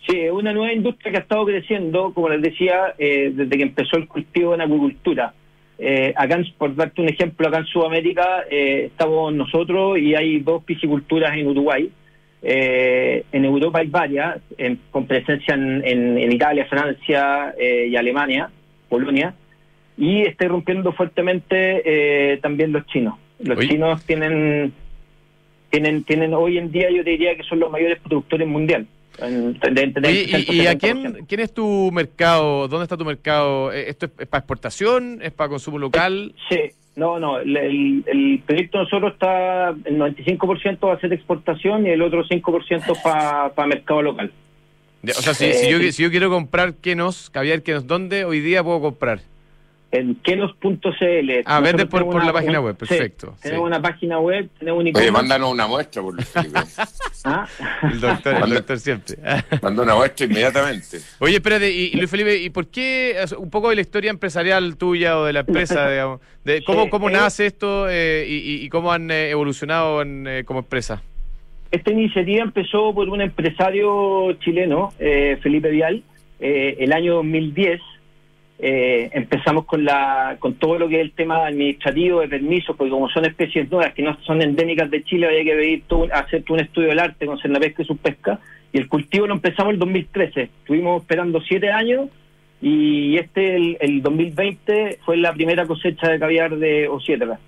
Sí, 0.06 0.20
es 0.20 0.30
una 0.32 0.52
nueva 0.52 0.72
industria 0.72 1.10
que 1.10 1.18
ha 1.18 1.22
estado 1.22 1.44
creciendo, 1.46 2.14
como 2.14 2.28
les 2.28 2.40
decía, 2.42 2.94
eh, 2.98 3.32
desde 3.34 3.56
que 3.56 3.62
empezó 3.62 3.96
el 3.96 4.06
cultivo 4.06 4.54
en 4.54 4.60
acuicultura. 4.60 5.34
Eh, 5.78 6.12
acá, 6.16 6.40
por 6.58 6.74
darte 6.74 7.00
un 7.00 7.08
ejemplo, 7.08 7.46
acá 7.46 7.58
en 7.58 7.66
Sudamérica 7.66 8.44
eh, 8.50 8.86
estamos 8.86 9.32
nosotros 9.32 9.98
y 9.98 10.14
hay 10.14 10.40
dos 10.40 10.64
pisciculturas 10.64 11.36
en 11.36 11.46
Uruguay. 11.46 11.90
Eh, 12.42 13.24
en 13.32 13.44
Europa 13.44 13.78
hay 13.80 13.86
varias, 13.88 14.38
con 14.90 15.06
presencia 15.06 15.54
en, 15.54 15.82
en- 15.84 16.18
en 16.18 16.32
Italia, 16.32 16.66
Francia 16.66 17.54
eh, 17.58 17.86
y 17.90 17.96
Alemania, 17.96 18.50
Polonia. 18.88 19.34
Y 19.96 20.22
está 20.22 20.44
irrumpiendo 20.44 20.92
fuertemente 20.92 21.82
eh, 21.84 22.38
también 22.38 22.72
los 22.72 22.86
chinos. 22.86 23.14
Los 23.40 23.58
Oye. 23.58 23.68
chinos 23.68 24.04
tienen, 24.04 24.72
tienen, 25.70 26.04
tienen 26.04 26.34
hoy 26.34 26.58
en 26.58 26.70
día, 26.70 26.90
yo 26.90 27.02
te 27.04 27.10
diría 27.10 27.36
que 27.36 27.42
son 27.42 27.58
los 27.60 27.70
mayores 27.70 27.98
productores 28.00 28.46
mundial. 28.46 28.86
En- 29.20 29.58
tener 29.58 30.10
Oye, 30.10 30.44
¿y, 30.48 30.56
y 30.62 30.66
a 30.66 30.74
60%. 30.74 30.78
quién, 30.78 31.26
quién 31.26 31.40
es 31.40 31.52
tu 31.52 31.90
mercado? 31.92 32.68
¿Dónde 32.68 32.84
está 32.84 32.96
tu 32.96 33.04
mercado? 33.04 33.72
Eh, 33.72 33.88
¿Esto 33.90 34.06
es, 34.06 34.12
es 34.18 34.26
para 34.28 34.40
exportación? 34.40 35.18
¿Es 35.22 35.32
para 35.32 35.48
consumo 35.50 35.78
local? 35.78 36.34
Sí, 36.48 36.58
no, 36.96 37.18
no. 37.18 37.38
El, 37.40 37.56
el- 37.56 38.04
el 38.06 38.42
proyecto 38.46 38.78
de 38.78 38.84
nosotros 38.84 39.12
está, 39.14 39.70
el 39.70 39.98
95% 39.98 40.86
va 40.86 40.94
a 40.94 41.00
ser 41.00 41.12
exportación 41.12 41.86
y 41.86 41.90
el 41.90 42.02
otro 42.02 42.24
5% 42.24 43.02
para 43.02 43.66
mercado 43.66 44.02
local. 44.02 44.32
De- 45.02 45.12
O 45.12 45.22
sea, 45.22 45.34
si, 45.34 45.52
si 45.52 45.70
yo, 45.70 45.78
Eh, 45.78 45.92
si 45.92 46.02
yo 46.02 46.10
quiero 46.10 46.28
comprar 46.30 46.74
Kenos, 46.74 47.30
caviar 47.30 47.62
Kenos, 47.62 47.86
¿dónde 47.86 48.24
hoy 48.24 48.40
día 48.40 48.62
puedo 48.64 48.80
comprar? 48.80 49.20
En 49.90 50.16
kenos.cl. 50.16 51.30
Ah, 51.46 51.60
vende 51.60 51.86
por- 51.86 52.04
por 52.04 52.16
la 52.16 52.24
una- 52.24 52.32
página 52.34 52.60
web, 52.60 52.76
sí, 52.78 52.86
perfecto, 52.86 53.34
tenemos 53.40 53.64
sí. 53.64 53.66
una 53.68 53.80
página 53.80 54.18
web, 54.18 54.50
tenemos 54.58 54.84
un 54.84 54.92
Oye, 54.94 55.10
mándanos 55.10 55.50
una 55.50 55.66
muestra, 55.66 56.02
por 56.02 56.14
Luis 56.14 56.28
Felipe. 56.28 56.60
Ah. 57.24 57.48
El 57.82 57.98
doctor, 58.00 58.34
el 58.34 58.40
Manda- 58.40 58.54
doctor 58.56 58.78
siempre. 58.78 59.16
Manda 59.62 59.82
una 59.82 59.94
muestra 59.94 60.26
inmediatamente. 60.26 60.98
Oye, 61.20 61.36
espérate, 61.36 61.70
y, 61.70 61.86
y 61.92 61.96
Luis 61.96 62.10
Felipe, 62.10 62.36
¿y 62.36 62.50
por 62.50 62.66
qué 62.68 63.16
un 63.38 63.48
poco 63.50 63.70
de 63.70 63.74
la 63.76 63.80
historia 63.80 64.10
empresarial 64.10 64.76
tuya 64.76 65.18
o 65.18 65.24
de 65.24 65.32
la 65.32 65.40
empresa, 65.40 65.88
digamos? 65.90 66.20
De 66.44 66.62
¿Cómo, 66.64 66.84
Sí, 66.84 66.90
cómo 66.90 67.08
eh. 67.08 67.12
nace 67.12 67.46
esto 67.46 67.88
eh, 67.88 68.24
y, 68.28 68.34
y- 68.36 68.64
y 68.66 68.68
cómo 68.68 68.92
han 68.92 69.10
eh, 69.10 69.30
evolucionado 69.30 70.02
en, 70.02 70.26
eh, 70.26 70.44
como 70.44 70.60
empresa? 70.60 71.02
Esta 71.70 71.90
iniciativa 71.90 72.42
empezó 72.44 72.94
por 72.94 73.08
un 73.08 73.20
empresario 73.22 74.34
chileno, 74.34 74.92
eh, 74.98 75.38
Felipe 75.42 75.70
Vial, 75.70 76.02
eh, 76.40 76.76
el 76.78 76.92
año 76.92 77.14
2010. 77.16 77.80
Eh, 78.60 79.10
empezamos 79.12 79.66
con 79.66 79.84
la 79.84 80.36
con 80.40 80.54
todo 80.54 80.80
lo 80.80 80.88
que 80.88 80.96
es 80.96 81.02
el 81.02 81.12
tema 81.12 81.46
administrativo 81.46 82.20
de 82.20 82.28
permisos, 82.28 82.76
porque 82.76 82.90
como 82.90 83.08
son 83.08 83.24
especies 83.24 83.70
nuevas 83.70 83.94
que 83.94 84.02
no 84.02 84.18
son 84.22 84.42
endémicas 84.42 84.90
de 84.90 85.04
Chile, 85.04 85.28
había 85.28 85.44
que 85.44 85.54
pedir 85.54 85.82
todo, 85.86 86.08
hacer 86.12 86.42
todo 86.42 86.54
un 86.54 86.64
estudio 86.64 86.88
del 86.88 86.98
arte 86.98 87.26
con 87.26 87.38
Cernapesca 87.38 87.82
y 87.82 87.86
Subpesca. 87.86 88.40
Y 88.72 88.78
el 88.78 88.88
cultivo 88.88 89.26
lo 89.26 89.34
empezamos 89.34 89.72
el 89.72 89.78
2013. 89.78 90.42
Estuvimos 90.42 91.02
esperando 91.02 91.40
siete 91.40 91.70
años 91.70 92.08
y 92.60 93.16
este, 93.16 93.54
el, 93.54 93.76
el 93.80 94.02
2020, 94.02 94.98
fue 95.04 95.16
la 95.16 95.32
primera 95.32 95.64
cosecha 95.66 96.08
de 96.08 96.18
caviar 96.18 96.56
de 96.56 96.88
Osietra. 96.88 97.38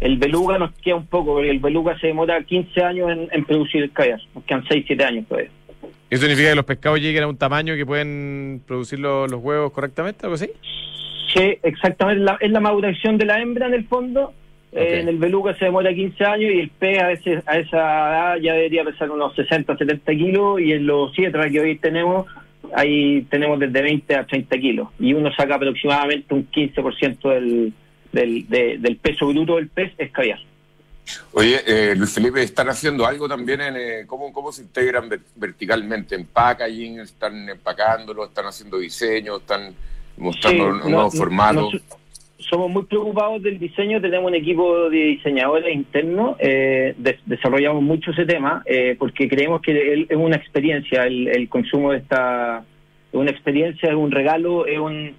El 0.00 0.18
beluga 0.18 0.58
nos 0.58 0.72
queda 0.72 0.96
un 0.96 1.06
poco, 1.06 1.34
porque 1.34 1.50
el 1.50 1.60
beluga 1.60 1.98
se 1.98 2.08
demora 2.08 2.42
15 2.42 2.82
años 2.82 3.10
en, 3.10 3.28
en 3.32 3.44
producir 3.44 3.82
el 3.82 3.92
caviar. 3.92 4.20
Nos 4.34 4.44
quedan 4.44 4.64
6, 4.68 4.84
7 4.86 5.04
años 5.04 5.26
todavía. 5.26 5.50
¿Eso 6.14 6.22
significa 6.22 6.50
que 6.50 6.54
los 6.56 6.64
pescados 6.64 7.00
lleguen 7.00 7.22
a 7.24 7.26
un 7.28 7.36
tamaño 7.36 7.74
que 7.74 7.84
pueden 7.86 8.62
producir 8.66 8.98
lo- 8.98 9.26
los 9.26 9.42
huevos 9.42 9.72
correctamente, 9.72 10.20
algo 10.24 10.34
así? 10.36 10.50
Sí, 11.34 11.58
exactamente. 11.62 12.22
La, 12.22 12.36
es 12.40 12.50
la 12.50 12.60
maduración 12.60 13.18
de 13.18 13.24
la 13.26 13.40
hembra 13.40 13.66
en 13.66 13.74
el 13.74 13.84
fondo. 13.86 14.32
Eh, 14.72 15.00
en 15.00 15.08
el 15.08 15.18
beluga 15.18 15.54
se 15.56 15.66
demora 15.66 15.94
15 15.94 16.24
años 16.24 16.52
y 16.52 16.58
el 16.60 16.68
pez 16.70 16.98
a, 17.00 17.12
ese, 17.12 17.42
a 17.46 17.58
esa 17.58 17.76
edad 17.78 18.36
ya 18.38 18.54
debería 18.54 18.84
pesar 18.84 19.10
unos 19.10 19.34
60, 19.34 19.76
70 19.76 20.12
kilos. 20.12 20.60
Y 20.60 20.72
en 20.72 20.86
los 20.86 21.12
sietras 21.14 21.50
que 21.50 21.60
hoy 21.60 21.76
tenemos, 21.78 22.26
ahí 22.74 23.22
tenemos 23.30 23.58
desde 23.60 23.82
20 23.82 24.14
a 24.16 24.24
30 24.26 24.58
kilos. 24.58 24.88
Y 24.98 25.12
uno 25.14 25.32
saca 25.34 25.56
aproximadamente 25.56 26.32
un 26.34 26.48
15% 26.50 27.28
del, 27.30 27.72
del, 28.12 28.48
de- 28.48 28.78
del 28.78 28.96
peso 28.96 29.26
bruto 29.28 29.56
del 29.56 29.68
pez, 29.68 29.92
es 29.98 30.10
caviar. 30.10 30.38
Oye, 31.32 31.60
eh, 31.66 31.94
Luis 31.96 32.14
Felipe, 32.14 32.42
¿están 32.42 32.68
haciendo 32.68 33.04
algo 33.06 33.28
también 33.28 33.60
en 33.60 33.76
eh, 33.76 34.04
cómo, 34.06 34.32
cómo 34.32 34.50
se 34.52 34.62
integran 34.62 35.08
ver- 35.08 35.20
verticalmente? 35.36 36.14
¿En 36.14 36.24
packaging? 36.26 37.00
¿Están 37.00 37.48
empacándolo? 37.48 38.24
¿Están 38.24 38.46
haciendo 38.46 38.78
diseño? 38.78 39.36
¿Están 39.36 39.74
mostrando 40.16 40.64
Sí, 40.64 40.70
un 40.70 40.78
no- 40.78 40.84
nuevo 40.84 41.02
no- 41.04 41.10
formato? 41.10 41.60
nos- 41.72 41.82
somos 42.38 42.70
muy 42.70 42.84
preocupados 42.84 43.42
del 43.42 43.58
diseño, 43.58 44.00
tenemos 44.02 44.28
un 44.28 44.34
equipo 44.34 44.88
de 44.90 44.98
diseñadores 44.98 45.74
internos, 45.74 46.36
eh, 46.40 46.94
des- 46.98 47.20
desarrollamos 47.24 47.82
mucho 47.82 48.10
ese 48.10 48.26
tema 48.26 48.62
eh, 48.66 48.96
porque 48.98 49.28
creemos 49.28 49.62
que 49.62 50.06
es 50.08 50.16
una 50.16 50.36
experiencia 50.36 51.04
el, 51.04 51.28
el 51.28 51.48
consumo 51.48 51.92
de 51.92 51.98
esta, 51.98 52.58
es 53.12 53.14
una 53.18 53.30
experiencia, 53.30 53.88
es 53.88 53.94
un 53.94 54.10
regalo, 54.10 54.66
es 54.66 54.78
un, 54.78 55.14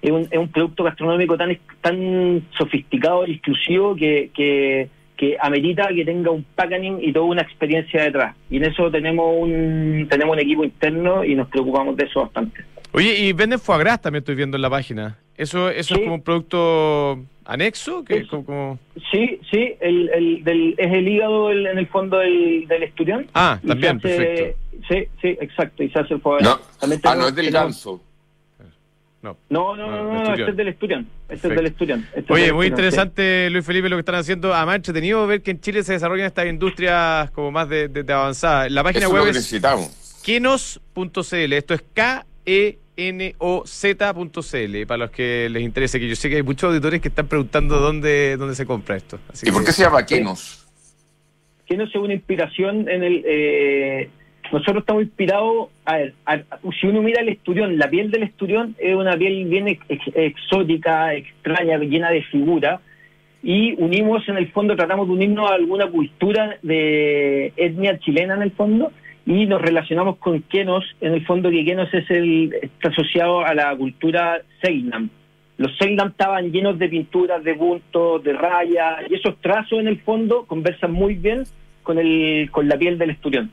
es 0.00 0.10
un, 0.10 0.22
es 0.30 0.38
un 0.38 0.48
producto 0.48 0.82
gastronómico 0.84 1.36
tan, 1.36 1.56
tan 1.82 2.46
sofisticado 2.56 3.26
y 3.26 3.32
exclusivo 3.32 3.94
que, 3.94 4.30
que, 4.34 4.88
que 5.20 5.36
amerita 5.38 5.86
que 5.94 6.02
tenga 6.02 6.30
un 6.30 6.44
packaging 6.54 6.98
y 7.02 7.12
toda 7.12 7.26
una 7.26 7.42
experiencia 7.42 8.04
detrás. 8.04 8.34
Y 8.48 8.56
en 8.56 8.64
eso 8.64 8.90
tenemos 8.90 9.26
un, 9.38 10.06
tenemos 10.08 10.34
un 10.34 10.40
equipo 10.40 10.64
interno 10.64 11.22
y 11.24 11.34
nos 11.34 11.46
preocupamos 11.48 11.94
de 11.98 12.04
eso 12.06 12.22
bastante. 12.22 12.64
Oye, 12.92 13.18
y 13.20 13.32
venden 13.34 13.58
foie 13.60 13.80
gras 13.80 14.00
también 14.00 14.22
estoy 14.22 14.34
viendo 14.34 14.56
en 14.56 14.62
la 14.62 14.70
página. 14.70 15.18
¿Eso, 15.36 15.68
eso 15.70 15.94
es 15.94 16.00
como 16.00 16.14
un 16.14 16.22
producto 16.22 17.18
anexo? 17.44 18.02
que 18.02 18.16
Es- 18.18 18.28
como, 18.28 18.44
como- 18.46 18.78
Sí, 19.12 19.38
sí, 19.50 19.74
el, 19.80 20.08
el, 20.10 20.44
del, 20.44 20.74
es 20.78 20.90
el 20.92 21.06
hígado 21.06 21.50
el- 21.50 21.66
en 21.66 21.78
el 21.78 21.86
fondo 21.86 22.16
del, 22.18 22.66
del 22.66 22.82
esturión. 22.82 23.26
Ah, 23.34 23.58
también, 23.66 23.98
hace- 23.98 24.08
perfecto. 24.16 24.58
Sí, 24.88 25.04
sí, 25.20 25.28
exacto, 25.40 25.82
y 25.82 25.90
se 25.90 25.98
hace 25.98 26.14
el 26.14 26.20
foie 26.22 26.42
No. 26.42 26.56
gras. 26.56 26.78
También 26.80 27.00
Ah, 27.04 27.14
no 27.14 27.28
es 27.28 27.34
del 27.34 27.50
ganso. 27.50 28.00
No. 29.22 29.36
No, 29.50 29.76
no, 29.76 29.84
Ah, 29.84 29.96
no, 30.02 30.24
no, 30.24 30.34
este 30.34 30.50
es 30.50 30.56
del 30.56 30.68
esturión. 30.68 31.00
Este 31.28 31.48
Perfecto. 31.48 31.48
es 31.50 31.56
del 31.56 31.66
esturión. 31.66 32.00
este 32.08 32.20
es 32.20 32.30
Oye, 32.30 32.44
del 32.44 32.54
muy 32.54 32.66
esturión, 32.66 32.86
interesante, 32.88 33.50
Luis 33.50 33.66
Felipe, 33.66 33.88
lo 33.90 33.96
que 33.96 34.00
están 34.00 34.14
haciendo. 34.14 34.54
Además, 34.54 34.76
entretenido 34.76 35.26
ver 35.26 35.42
que 35.42 35.50
en 35.50 35.60
Chile 35.60 35.82
se 35.82 35.92
desarrollan 35.92 36.26
estas 36.26 36.46
industrias 36.46 37.30
como 37.32 37.50
más 37.50 37.68
de, 37.68 37.88
de- 37.88 38.02
de 38.02 38.12
avanzadas. 38.14 38.70
La 38.72 38.82
página 38.82 39.06
Eso 39.06 39.10
es 39.10 39.18
lo 39.18 39.24
web 39.24 39.36
es 39.36 40.20
kenos.cl. 40.24 41.52
Esto 41.52 41.74
es 41.74 41.82
K-E-N-O-Z.cl. 43.40 44.86
Para 44.86 44.98
los 44.98 45.10
que 45.10 45.48
les 45.50 45.62
interese, 45.62 45.98
que 46.00 46.08
yo 46.08 46.16
sé 46.16 46.28
que 46.30 46.36
hay 46.36 46.42
muchos 46.42 46.68
auditores 46.70 47.00
que 47.00 47.08
están 47.08 47.26
preguntando 47.26 47.78
dónde, 47.78 48.36
dónde 48.38 48.54
se 48.54 48.66
compra 48.66 48.96
esto. 48.96 49.18
Así 49.32 49.48
¿Y 49.48 49.52
por 49.52 49.64
qué 49.64 49.72
se 49.72 49.82
llama 49.82 50.04
Kenos? 50.06 50.66
que 51.66 51.76
no 51.76 51.86
sea 51.88 52.00
una 52.00 52.14
inspiración 52.14 52.88
en 52.88 53.04
el... 53.04 53.22
eh, 53.24 54.10
nosotros 54.52 54.82
estamos 54.82 55.02
inspirados, 55.04 55.68
a 55.84 55.96
ver, 55.98 56.14
a- 56.26 56.40
si 56.80 56.86
uno 56.86 57.02
mira 57.02 57.22
el 57.22 57.28
esturión, 57.28 57.78
la 57.78 57.88
piel 57.88 58.10
del 58.10 58.24
esturión 58.24 58.74
es 58.78 58.94
una 58.94 59.16
piel 59.16 59.44
bien 59.46 59.68
ex- 59.68 59.84
ex- 59.88 60.16
exótica, 60.16 61.14
extraña, 61.14 61.78
llena 61.78 62.10
de 62.10 62.22
figuras, 62.22 62.80
y 63.42 63.72
unimos 63.82 64.28
en 64.28 64.36
el 64.36 64.50
fondo, 64.52 64.76
tratamos 64.76 65.06
de 65.06 65.14
unirnos 65.14 65.50
a 65.50 65.54
alguna 65.54 65.86
cultura 65.86 66.56
de 66.62 67.52
etnia 67.56 67.98
chilena 67.98 68.34
en 68.34 68.42
el 68.42 68.50
fondo, 68.52 68.92
y 69.26 69.46
nos 69.46 69.62
relacionamos 69.62 70.16
con 70.16 70.42
Kenos, 70.42 70.84
en 71.00 71.14
el 71.14 71.24
fondo 71.24 71.50
que 71.50 71.64
Kenos 71.64 71.92
es 71.94 72.10
el, 72.10 72.52
está 72.60 72.88
asociado 72.88 73.40
a 73.44 73.54
la 73.54 73.74
cultura 73.76 74.42
Segnam. 74.62 75.08
Los 75.58 75.76
Segnam 75.76 76.08
estaban 76.08 76.50
llenos 76.50 76.78
de 76.78 76.88
pinturas, 76.88 77.44
de 77.44 77.54
puntos, 77.54 78.24
de 78.24 78.32
rayas, 78.32 79.04
y 79.10 79.14
esos 79.14 79.36
trazos 79.40 79.78
en 79.78 79.88
el 79.88 80.00
fondo 80.00 80.44
conversan 80.46 80.92
muy 80.92 81.14
bien 81.14 81.44
con 81.82 81.98
el 81.98 82.48
con 82.50 82.68
la 82.68 82.76
piel 82.78 82.98
del 82.98 83.10
esturión. 83.10 83.50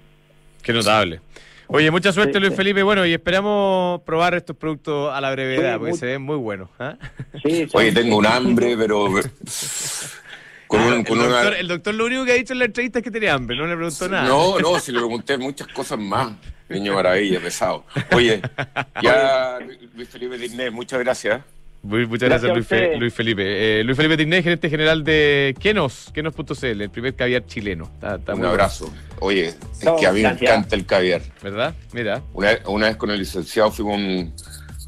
Qué 0.68 0.74
notable. 0.74 1.22
Oye, 1.70 1.90
mucha 1.92 2.12
suerte, 2.14 2.34
Sí, 2.34 2.40
Luis 2.40 2.52
sí. 2.52 2.58
Felipe. 2.58 2.84
Bueno, 2.84 3.06
y 3.06 3.14
esperamos 3.14 4.02
probar 4.04 4.36
estos 4.36 4.56
productos 4.56 5.14
a 5.14 5.20
la 5.22 5.32
brevedad, 5.32 5.74
Sí, 5.74 5.80
porque 5.80 5.92
muy- 5.92 6.00
se 6.00 6.06
ven 6.06 6.22
muy 6.22 6.36
buenos. 6.38 6.70
¿ah? 6.80 6.96
Sí, 7.44 7.68
Oye, 7.74 7.92
tengo 7.92 8.18
un 8.18 8.26
hambre, 8.28 8.76
pero... 8.78 9.08
Con, 10.68 10.82
un- 10.82 10.94
Ah, 10.94 11.04
el, 11.08 11.12
una... 11.14 11.28
doctor, 11.28 11.54
el 11.56 11.68
doctor 11.70 11.94
lo 11.96 12.06
único 12.06 12.26
que 12.26 12.32
ha 12.34 12.36
dicho 12.36 12.52
en 12.52 12.60
la 12.60 12.66
entrevista 12.66 13.00
es 13.00 13.04
que 13.04 13.12
tenía 13.12 13.34
hambre, 13.34 13.56
no 13.56 13.66
le 13.66 13.76
preguntó 13.78 14.10
nada. 14.10 14.28
No, 14.28 14.60
no, 14.60 14.78
si 14.80 14.92
le 14.92 14.98
pregunté 15.00 15.38
muchas 15.38 15.68
cosas 15.70 15.98
más. 15.98 16.34
Niño 16.68 16.94
maravilla, 16.94 17.40
pesado. 17.40 17.86
Oye, 18.14 18.42
ya 19.02 19.60
Luis 19.96 20.10
Felipe 20.10 20.38
Disney, 20.38 20.70
muchas 20.70 21.00
gracias. 21.00 21.42
Muy- 21.84 22.06
muchas 22.06 22.30
Gracias 22.30 22.54
Luis, 22.54 22.68
Fe-. 22.68 22.98
Luis 22.98 23.14
Felipe. 23.14 23.80
Eh, 23.80 23.84
Luis 23.84 23.96
Felipe 23.96 24.18
Tigné, 24.18 24.44
gerente 24.44 24.70
general 24.70 25.04
de 25.04 25.56
Kenos, 25.60 26.10
Kenos.cl, 26.14 26.66
el 26.82 26.90
primer 26.90 27.16
caviar 27.16 27.46
chileno. 27.46 27.86
Está, 27.94 28.16
está 28.16 28.34
Un 28.36 28.46
abrazo. 28.46 28.92
Oye, 29.20 29.48
es 29.48 29.84
No, 29.84 29.96
que 29.96 30.08
a 30.08 30.12
mí 30.12 30.22
me 30.22 30.30
encanta 30.30 30.76
el 30.76 30.86
caviar. 30.86 31.22
¿Verdad? 31.42 31.74
Mira. 31.94 32.22
Una, 32.34 32.50
una 32.68 32.88
vez 32.88 32.98
con 32.98 33.10
el 33.12 33.20
licenciado 33.20 33.72
fuimos 33.72 33.98
un- 33.98 34.34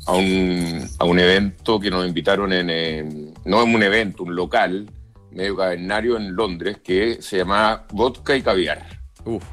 a, 0.07 0.13
un, 0.13 0.89
a 0.97 1.05
un 1.05 1.19
evento 1.19 1.79
que 1.79 1.89
nos 1.91 2.05
invitaron 2.07 2.51
en, 2.51 2.69
eh, 2.69 3.05
no 3.45 3.63
en 3.63 3.75
un 3.75 3.83
evento, 3.83 4.23
un 4.23 4.35
local 4.35 4.89
medio 5.31 5.55
cavernario 5.55 6.17
en 6.17 6.35
Londres 6.35 6.77
que 6.83 7.21
se 7.21 7.37
llamaba 7.37 7.85
Vodka 7.93 8.35
y 8.35 8.41
Caviar. 8.41 8.83
Uf. 9.25 9.43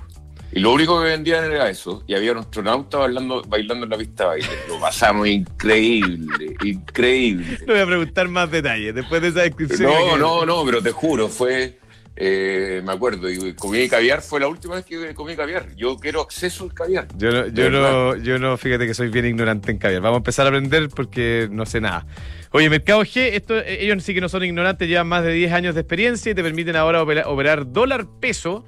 Y 0.53 0.61
lo 0.61 0.72
único 0.72 0.99
que 1.01 1.07
vendían 1.09 1.44
era 1.44 1.68
eso. 1.68 2.03
Y 2.07 2.14
había 2.14 2.32
un 2.32 2.38
astronauta 2.38 2.99
bailando, 2.99 3.42
bailando 3.47 3.84
en 3.84 3.90
la 3.90 3.99
pista 3.99 4.22
de 4.24 4.28
baile. 4.28 4.49
Lo 4.68 4.80
pasamos 4.80 5.26
increíble, 5.28 6.57
increíble. 6.64 7.59
Le 7.66 7.72
voy 7.72 7.82
a 7.82 7.86
preguntar 7.86 8.28
más 8.28 8.51
detalles 8.51 8.94
después 8.94 9.20
de 9.22 9.28
esa 9.28 9.42
descripción. 9.42 9.90
No, 9.90 10.14
que- 10.14 10.18
no, 10.18 10.47
no, 10.47 10.64
pero 10.64 10.80
te 10.82 10.92
juro, 10.92 11.28
fue, 11.28 11.78
eh, 12.14 12.80
me 12.84 12.92
acuerdo, 12.92 13.28
y 13.30 13.53
comí 13.55 13.86
caviar, 13.88 14.22
fue 14.22 14.40
la 14.40 14.49
última 14.49 14.76
vez 14.76 14.84
que 14.86 15.14
comí 15.14 15.36
caviar. 15.36 15.74
Yo 15.76 15.97
quiero 15.99 16.22
acceso 16.22 16.64
al 16.64 16.72
caviar. 16.72 17.09
Yo 17.18 17.30
no, 17.30 17.47
yo, 17.49 17.68
no, 17.70 18.16
yo 18.16 18.38
no, 18.38 18.57
fíjate 18.57 18.86
que 18.86 18.94
soy 18.94 19.09
bien 19.09 19.26
ignorante 19.26 19.70
en 19.72 19.78
caviar. 19.78 20.01
Vamos 20.01 20.16
a 20.16 20.18
empezar 20.18 20.47
a 20.47 20.49
aprender 20.49 20.88
porque 20.88 21.49
no 21.51 21.66
sé 21.66 21.80
nada. 21.82 22.07
Oye, 22.53 22.70
Mercado 22.70 23.03
G, 23.03 23.30
esto, 23.34 23.59
eh, 23.59 23.84
ellos 23.84 24.03
sí 24.03 24.14
que 24.14 24.20
no 24.22 24.30
son 24.30 24.42
ignorantes, 24.44 24.88
llevan 24.88 25.09
más 25.09 25.22
de 25.24 25.32
10 25.32 25.53
años 25.53 25.74
de 25.74 25.82
experiencia 25.82 26.32
y 26.32 26.34
te 26.34 26.42
permiten 26.42 26.76
ahora 26.76 27.03
opera- 27.03 27.28
operar 27.28 27.70
dólar 27.70 28.07
peso 28.20 28.64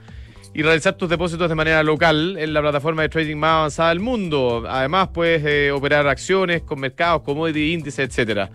y 0.59 0.63
realizar 0.63 0.97
tus 0.97 1.09
depósitos 1.09 1.49
de 1.49 1.55
manera 1.55 1.85
local 1.85 2.37
en 2.37 2.53
la 2.53 2.61
plataforma 2.61 3.03
de 3.03 3.09
trading 3.09 3.37
más 3.37 3.51
avanzada 3.51 3.91
del 3.91 4.01
mundo. 4.01 4.65
Además, 4.69 5.11
puedes 5.15 5.45
eh, 5.47 5.71
operar 5.71 6.09
acciones 6.09 6.63
con 6.63 6.81
mercados, 6.81 7.23
commodity, 7.23 7.75
índices, 7.75 8.09
etcétera. 8.09 8.51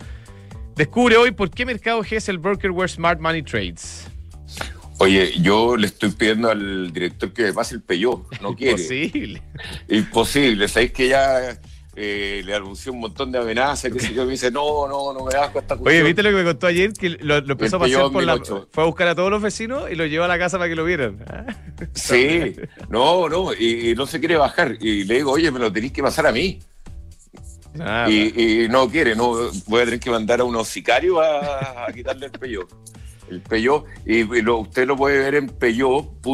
Descubre 0.75 1.15
hoy 1.15 1.31
por 1.31 1.49
qué 1.49 1.65
Mercado 1.65 2.03
G 2.03 2.17
es 2.17 2.27
el 2.27 2.39
broker 2.39 2.71
where 2.71 2.89
smart 2.89 3.21
money 3.21 3.41
trades. 3.41 4.05
Oye, 4.97 5.31
yo 5.39 5.77
le 5.77 5.87
estoy 5.87 6.11
pidiendo 6.11 6.51
al 6.51 6.91
director 6.91 7.31
que 7.31 7.43
me 7.43 7.53
pase 7.53 7.75
el 7.75 7.81
peyó, 7.81 8.25
no 8.41 8.53
quiere. 8.57 8.71
Imposible. 8.73 9.41
Imposible, 9.87 10.67
sabéis 10.67 10.91
que 10.91 11.07
ya 11.07 11.57
eh, 11.95 12.41
le 12.45 12.55
anunció 12.55 12.91
un 12.91 12.99
montón 12.99 13.31
de 13.31 13.37
amenazas, 13.39 13.91
que 13.91 13.99
sé 13.99 14.13
yo, 14.13 14.25
me 14.25 14.31
dice, 14.31 14.49
no, 14.51 14.87
no, 14.87 15.13
no 15.13 15.25
me 15.25 15.31
das 15.33 15.55
esta 15.55 15.75
Oye, 15.75 15.83
cuestión. 15.83 16.05
¿viste 16.07 16.23
lo 16.23 16.29
que 16.29 16.35
me 16.35 16.43
contó 16.43 16.67
ayer? 16.67 16.93
Que 16.93 17.09
lo, 17.09 17.41
lo 17.41 17.51
empezó 17.53 17.75
a 17.75 17.79
pasear 17.79 18.11
por 18.11 18.23
la... 18.23 18.33
1008. 18.35 18.69
Fue 18.71 18.83
a 18.83 18.87
buscar 18.87 19.07
a 19.09 19.15
todos 19.15 19.29
los 19.29 19.41
vecinos 19.41 19.91
y 19.91 19.95
los 19.95 20.09
llevó 20.09 20.25
a 20.25 20.27
la 20.27 20.39
casa 20.39 20.57
para 20.57 20.69
que 20.69 20.75
lo 20.75 20.85
vieran. 20.85 21.23
Ah. 21.27 21.45
Sí, 21.93 22.55
no, 22.89 23.29
no, 23.29 23.53
y, 23.53 23.91
y 23.91 23.95
no 23.95 24.05
se 24.05 24.19
quiere 24.19 24.37
bajar. 24.37 24.77
Y 24.79 25.03
le 25.03 25.15
digo, 25.15 25.31
oye, 25.31 25.51
me 25.51 25.59
lo 25.59 25.71
tenéis 25.71 25.93
que 25.93 26.01
pasar 26.01 26.25
a 26.27 26.31
mí. 26.31 26.59
Nada. 27.73 28.07
y, 28.09 28.63
y 28.65 28.67
no 28.69 28.87
quiere, 28.87 29.15
no 29.15 29.49
voy 29.65 29.81
a 29.81 29.85
tener 29.85 29.99
que 29.99 30.11
mandar 30.11 30.41
a 30.41 30.43
unos 30.43 30.67
sicarios 30.67 31.17
a, 31.19 31.85
a 31.87 31.91
quitarle 31.91 32.27
el 32.27 32.31
peyó. 32.31 32.67
El 33.31 33.41
peyó, 33.41 33.85
y, 34.05 34.17
y 34.19 34.41
lo- 34.43 34.57
usted 34.59 34.85
lo 34.85 34.95
puede 34.95 35.17
ver 35.17 35.35
en 35.35 35.47
peyó.cl. 35.47 36.33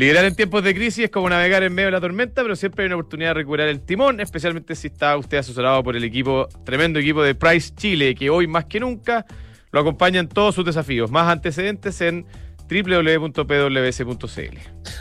Liderar 0.00 0.24
en 0.24 0.34
tiempos 0.34 0.64
de 0.64 0.74
crisis 0.74 1.04
es 1.04 1.10
como 1.10 1.28
navegar 1.28 1.62
en 1.62 1.74
medio 1.74 1.88
de 1.88 1.92
la 1.92 2.00
tormenta, 2.00 2.40
pero 2.40 2.56
siempre 2.56 2.82
hay 2.82 2.86
una 2.86 2.94
oportunidad 2.94 3.28
de 3.28 3.34
recuperar 3.34 3.68
el 3.68 3.82
timón, 3.82 4.18
especialmente 4.18 4.74
si 4.74 4.86
está 4.86 5.14
usted 5.18 5.36
asesorado 5.36 5.84
por 5.84 5.94
el 5.94 6.02
equipo, 6.04 6.48
tremendo 6.64 6.98
equipo 6.98 7.22
de 7.22 7.34
Price 7.34 7.74
Chile, 7.76 8.14
que 8.14 8.30
hoy 8.30 8.46
más 8.46 8.64
que 8.64 8.80
nunca 8.80 9.26
lo 9.70 9.80
acompaña 9.80 10.18
en 10.20 10.28
todos 10.28 10.54
sus 10.54 10.64
desafíos. 10.64 11.10
Más 11.10 11.28
antecedentes 11.28 12.00
en 12.00 12.24
www.pws.cl. 12.66 14.58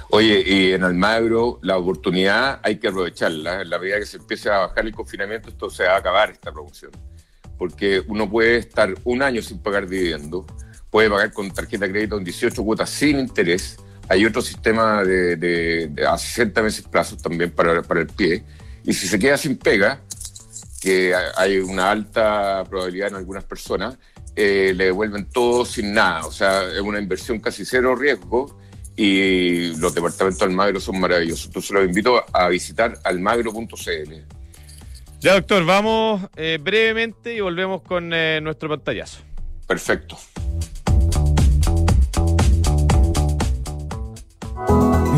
Oye, 0.09 0.43
y 0.45 0.73
en 0.73 0.83
Almagro 0.83 1.59
la 1.61 1.77
oportunidad 1.77 2.59
hay 2.61 2.75
que 2.75 2.89
aprovecharla. 2.89 3.61
En 3.61 3.69
la 3.69 3.79
medida 3.79 3.99
que 3.99 4.05
se 4.05 4.17
empiece 4.17 4.49
a 4.49 4.67
bajar 4.67 4.85
el 4.85 4.93
confinamiento, 4.93 5.47
esto 5.47 5.69
se 5.69 5.85
va 5.85 5.93
a 5.93 5.97
acabar 5.99 6.31
esta 6.31 6.51
promoción. 6.51 6.91
Porque 7.57 8.03
uno 8.05 8.29
puede 8.29 8.57
estar 8.57 8.93
un 9.05 9.21
año 9.21 9.41
sin 9.41 9.59
pagar 9.59 9.87
dividendo, 9.87 10.45
puede 10.89 11.09
pagar 11.09 11.31
con 11.31 11.49
tarjeta 11.51 11.85
de 11.85 11.91
crédito 11.93 12.17
en 12.17 12.25
18 12.25 12.61
cuotas 12.65 12.89
sin 12.89 13.17
interés. 13.17 13.77
Hay 14.09 14.25
otro 14.25 14.41
sistema 14.41 15.03
de, 15.03 15.35
de- 15.35 15.87
de 15.91 16.05
a 16.07 16.17
60 16.17 16.61
meses 16.63 16.83
plazos 16.85 17.21
también 17.21 17.51
para, 17.51 17.81
para 17.83 18.01
el 18.01 18.07
pie. 18.07 18.43
Y 18.83 18.93
si 18.93 19.07
se 19.07 19.19
queda 19.19 19.37
sin 19.37 19.57
pega, 19.57 20.01
que 20.81 21.13
hay 21.37 21.57
una 21.59 21.91
alta 21.91 22.63
probabilidad 22.69 23.09
en 23.09 23.15
algunas 23.15 23.43
personas, 23.43 23.97
eh, 24.35 24.73
le 24.75 24.85
devuelven 24.85 25.25
todo 25.25 25.65
sin 25.65 25.93
nada. 25.93 26.25
O 26.25 26.31
sea, 26.31 26.63
es 26.71 26.79
una 26.81 26.99
inversión 26.99 27.39
casi 27.39 27.65
cero 27.65 27.95
riesgo 27.95 28.57
y 28.95 29.75
los 29.77 29.93
departamentos 29.93 30.41
Almagro 30.41 30.79
son 30.79 30.99
maravillosos. 30.99 31.47
Entonces 31.47 31.71
los 31.71 31.85
invito 31.85 32.23
a 32.33 32.47
visitar 32.49 32.97
almagro.cl. 33.03 34.13
Ya, 35.19 35.33
doctor, 35.33 35.65
vamos 35.65 36.21
eh, 36.37 36.57
brevemente 36.61 37.33
y 37.33 37.41
volvemos 37.41 37.81
con 37.81 38.11
eh, 38.13 38.39
nuestro 38.41 38.69
pantallazo. 38.69 39.19
Perfecto. 39.67 40.17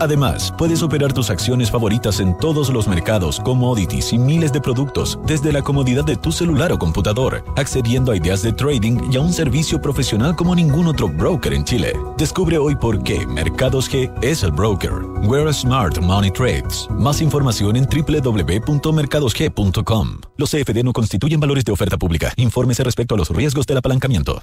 Además, 0.00 0.52
puedes 0.56 0.82
operar 0.82 1.12
tus 1.12 1.28
acciones 1.30 1.70
favoritas 1.70 2.20
en 2.20 2.36
todos 2.38 2.70
los 2.70 2.88
mercados, 2.88 3.40
commodities 3.40 4.12
y 4.12 4.18
miles 4.18 4.52
de 4.52 4.60
productos 4.60 5.18
desde 5.26 5.52
la 5.52 5.62
comodidad 5.62 6.04
de 6.04 6.16
tu 6.16 6.32
celular 6.32 6.72
o 6.72 6.78
computador, 6.78 7.44
accediendo 7.56 8.12
a 8.12 8.16
ideas 8.16 8.42
de 8.42 8.52
trading 8.52 9.10
y 9.10 9.16
a 9.16 9.20
un 9.20 9.32
servicio 9.32 9.80
profesional 9.80 10.36
como 10.36 10.54
ningún 10.54 10.86
otro 10.86 11.08
broker 11.08 11.52
en 11.52 11.64
Chile. 11.64 11.92
Descubre 12.18 12.58
hoy 12.58 12.76
por 12.76 13.02
qué 13.02 13.26
Mercados 13.26 13.90
G 13.90 14.12
es 14.22 14.42
el 14.42 14.52
broker. 14.52 14.92
Where 15.22 15.50
Smart 15.52 15.98
Money 15.98 16.30
Trades. 16.30 16.88
Más 16.90 17.20
información 17.20 17.76
en 17.76 17.86
www.mercadosg.com. 17.86 20.20
Los 20.36 20.50
CFD 20.50 20.82
no 20.84 20.92
constituyen 20.92 21.40
valores 21.40 21.64
de 21.64 21.72
oferta 21.72 21.96
pública. 21.96 22.32
Infórmese 22.36 22.84
respecto 22.84 23.14
a 23.14 23.18
los 23.18 23.30
riesgos 23.30 23.66
del 23.66 23.78
apalancamiento. 23.78 24.42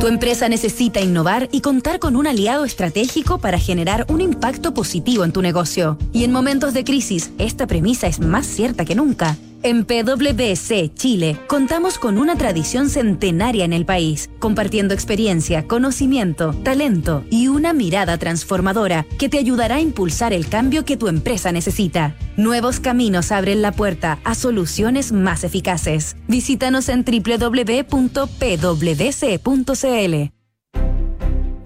Tu 0.00 0.08
empresa 0.08 0.48
necesita 0.48 1.00
innovar 1.00 1.48
y 1.52 1.60
contar 1.60 2.00
con 2.00 2.16
un 2.16 2.26
aliado 2.26 2.64
estratégico 2.64 3.38
para 3.38 3.60
generar 3.60 4.04
un 4.08 4.20
impacto 4.20 4.74
positivo 4.74 5.22
en 5.22 5.30
tu 5.30 5.40
negocio. 5.40 5.96
Y 6.12 6.24
en 6.24 6.32
momentos 6.32 6.74
de 6.74 6.82
crisis, 6.82 7.30
esta 7.38 7.68
premisa 7.68 8.08
es 8.08 8.18
más 8.18 8.46
cierta 8.46 8.84
que 8.84 8.96
nunca. 8.96 9.36
En 9.64 9.86
PwC 9.86 10.92
Chile 10.92 11.38
contamos 11.46 11.96
con 11.96 12.18
una 12.18 12.36
tradición 12.36 12.90
centenaria 12.90 13.64
en 13.64 13.72
el 13.72 13.86
país, 13.86 14.28
compartiendo 14.38 14.92
experiencia, 14.92 15.66
conocimiento, 15.66 16.52
talento 16.52 17.24
y 17.30 17.48
una 17.48 17.72
mirada 17.72 18.18
transformadora 18.18 19.06
que 19.18 19.30
te 19.30 19.38
ayudará 19.38 19.76
a 19.76 19.80
impulsar 19.80 20.34
el 20.34 20.50
cambio 20.50 20.84
que 20.84 20.98
tu 20.98 21.08
empresa 21.08 21.50
necesita. 21.50 22.14
Nuevos 22.36 22.78
caminos 22.78 23.32
abren 23.32 23.62
la 23.62 23.72
puerta 23.72 24.18
a 24.24 24.34
soluciones 24.34 25.12
más 25.12 25.44
eficaces. 25.44 26.14
Visítanos 26.28 26.90
en 26.90 27.02
www.pwc.cl. 27.02 27.94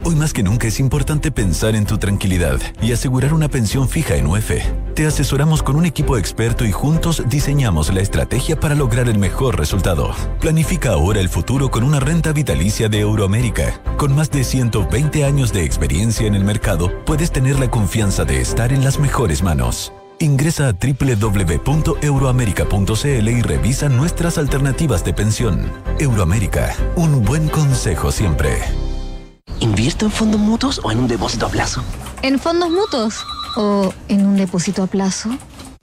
Hoy 0.04 0.14
más 0.14 0.32
que 0.32 0.44
nunca 0.44 0.68
es 0.68 0.78
importante 0.78 1.32
pensar 1.32 1.74
en 1.74 1.84
tu 1.84 1.98
tranquilidad 1.98 2.60
y 2.80 2.92
asegurar 2.92 3.34
una 3.34 3.48
pensión 3.48 3.88
fija 3.88 4.14
en 4.14 4.28
UF. 4.28 4.52
Te 4.98 5.06
asesoramos 5.06 5.62
con 5.62 5.76
un 5.76 5.86
equipo 5.86 6.18
experto 6.18 6.64
y 6.64 6.72
juntos 6.72 7.22
diseñamos 7.28 7.94
la 7.94 8.00
estrategia 8.00 8.58
para 8.58 8.74
lograr 8.74 9.08
el 9.08 9.16
mejor 9.16 9.56
resultado. 9.56 10.12
Planifica 10.40 10.90
ahora 10.90 11.20
el 11.20 11.28
futuro 11.28 11.70
con 11.70 11.84
una 11.84 12.00
renta 12.00 12.32
vitalicia 12.32 12.88
de 12.88 12.98
Euroamérica. 12.98 13.80
Con 13.96 14.16
más 14.16 14.28
de 14.32 14.42
120 14.42 15.24
años 15.24 15.52
de 15.52 15.62
experiencia 15.62 16.26
en 16.26 16.34
el 16.34 16.42
mercado, 16.42 16.90
puedes 17.04 17.30
tener 17.30 17.60
la 17.60 17.70
confianza 17.70 18.24
de 18.24 18.40
estar 18.40 18.72
en 18.72 18.82
las 18.82 18.98
mejores 18.98 19.40
manos. 19.40 19.92
Ingresa 20.18 20.66
a 20.66 20.72
www.euroamerica.cl 20.72 23.28
y 23.28 23.42
revisa 23.42 23.88
nuestras 23.88 24.36
alternativas 24.36 25.04
de 25.04 25.14
pensión. 25.14 25.70
Euroamérica, 26.00 26.74
un 26.96 27.22
buen 27.22 27.48
consejo 27.48 28.10
siempre. 28.10 28.58
¿Invierto 29.60 30.06
en 30.06 30.10
fondos 30.10 30.40
mutuos 30.40 30.80
o 30.82 30.90
en 30.90 30.98
un 30.98 31.06
depósito 31.06 31.46
a 31.46 31.50
plazo? 31.50 31.84
¿En 32.22 32.40
fondos 32.40 32.70
mutuos 32.70 33.24
o 33.58 33.92
en 34.08 34.24
un 34.24 34.36
depósito 34.36 34.82
a 34.82 34.86
plazo? 34.86 35.30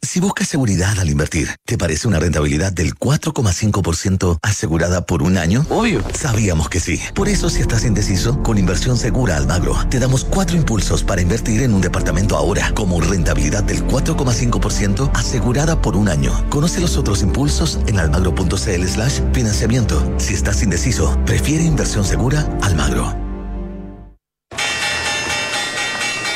Si 0.01 0.19
buscas 0.19 0.47
seguridad 0.47 0.99
al 0.99 1.09
invertir, 1.09 1.55
¿te 1.65 1.78
parece 1.78 2.07
una 2.07 2.19
rentabilidad 2.19 2.71
del 2.71 2.93
4,5% 2.93 4.38
asegurada 4.43 5.05
por 5.05 5.23
un 5.23 5.36
año? 5.36 5.65
Obvio. 5.69 6.03
Sabíamos 6.13 6.69
que 6.69 6.80
sí. 6.80 7.01
Por 7.15 7.28
eso, 7.28 7.49
si 7.49 7.61
estás 7.61 7.84
indeciso, 7.84 8.41
con 8.43 8.57
Inversión 8.57 8.97
Segura 8.97 9.36
Almagro, 9.36 9.76
te 9.89 9.99
damos 9.99 10.23
cuatro 10.23 10.55
impulsos 10.55 11.03
para 11.03 11.21
invertir 11.21 11.63
en 11.63 11.73
un 11.73 11.82
departamento 11.82 12.38
ahora, 12.38 12.71
como 12.76 13.01
rentabilidad 13.01 13.63
del 13.63 13.86
4,5% 13.88 15.09
asegurada 15.15 15.82
por 15.82 15.95
un 15.95 16.07
año. 16.07 16.32
Conoce 16.49 16.80
los 16.80 16.97
otros 16.97 17.23
impulsos 17.23 17.80
en 17.88 17.99
almagro.cl 17.99 18.88
slash 18.88 19.21
financiamiento. 19.34 20.13
Si 20.17 20.36
estás 20.36 20.61
indeciso, 20.61 21.17
prefiere 21.26 21.63
Inversión 21.63 22.05
Segura 22.05 22.47
Almagro. 22.61 23.24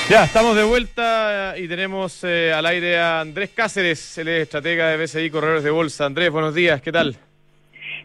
Ya, 0.10 0.24
estamos 0.24 0.56
de 0.56 0.64
vuelta 0.64 1.54
y 1.56 1.68
tenemos 1.68 2.24
eh, 2.24 2.52
al 2.52 2.66
aire 2.66 2.98
a 2.98 3.22
Andrés 3.22 3.52
Cáceres, 3.52 4.18
él 4.18 4.28
es 4.30 4.42
estratega 4.42 4.88
de 4.88 4.98
BCI 4.98 5.30
Corredores 5.30 5.64
de 5.64 5.70
Bolsa. 5.70 6.08
Andrés, 6.08 6.32
buenos 6.32 6.56
días, 6.56 6.82
¿qué 6.82 6.92
tal? 6.92 7.16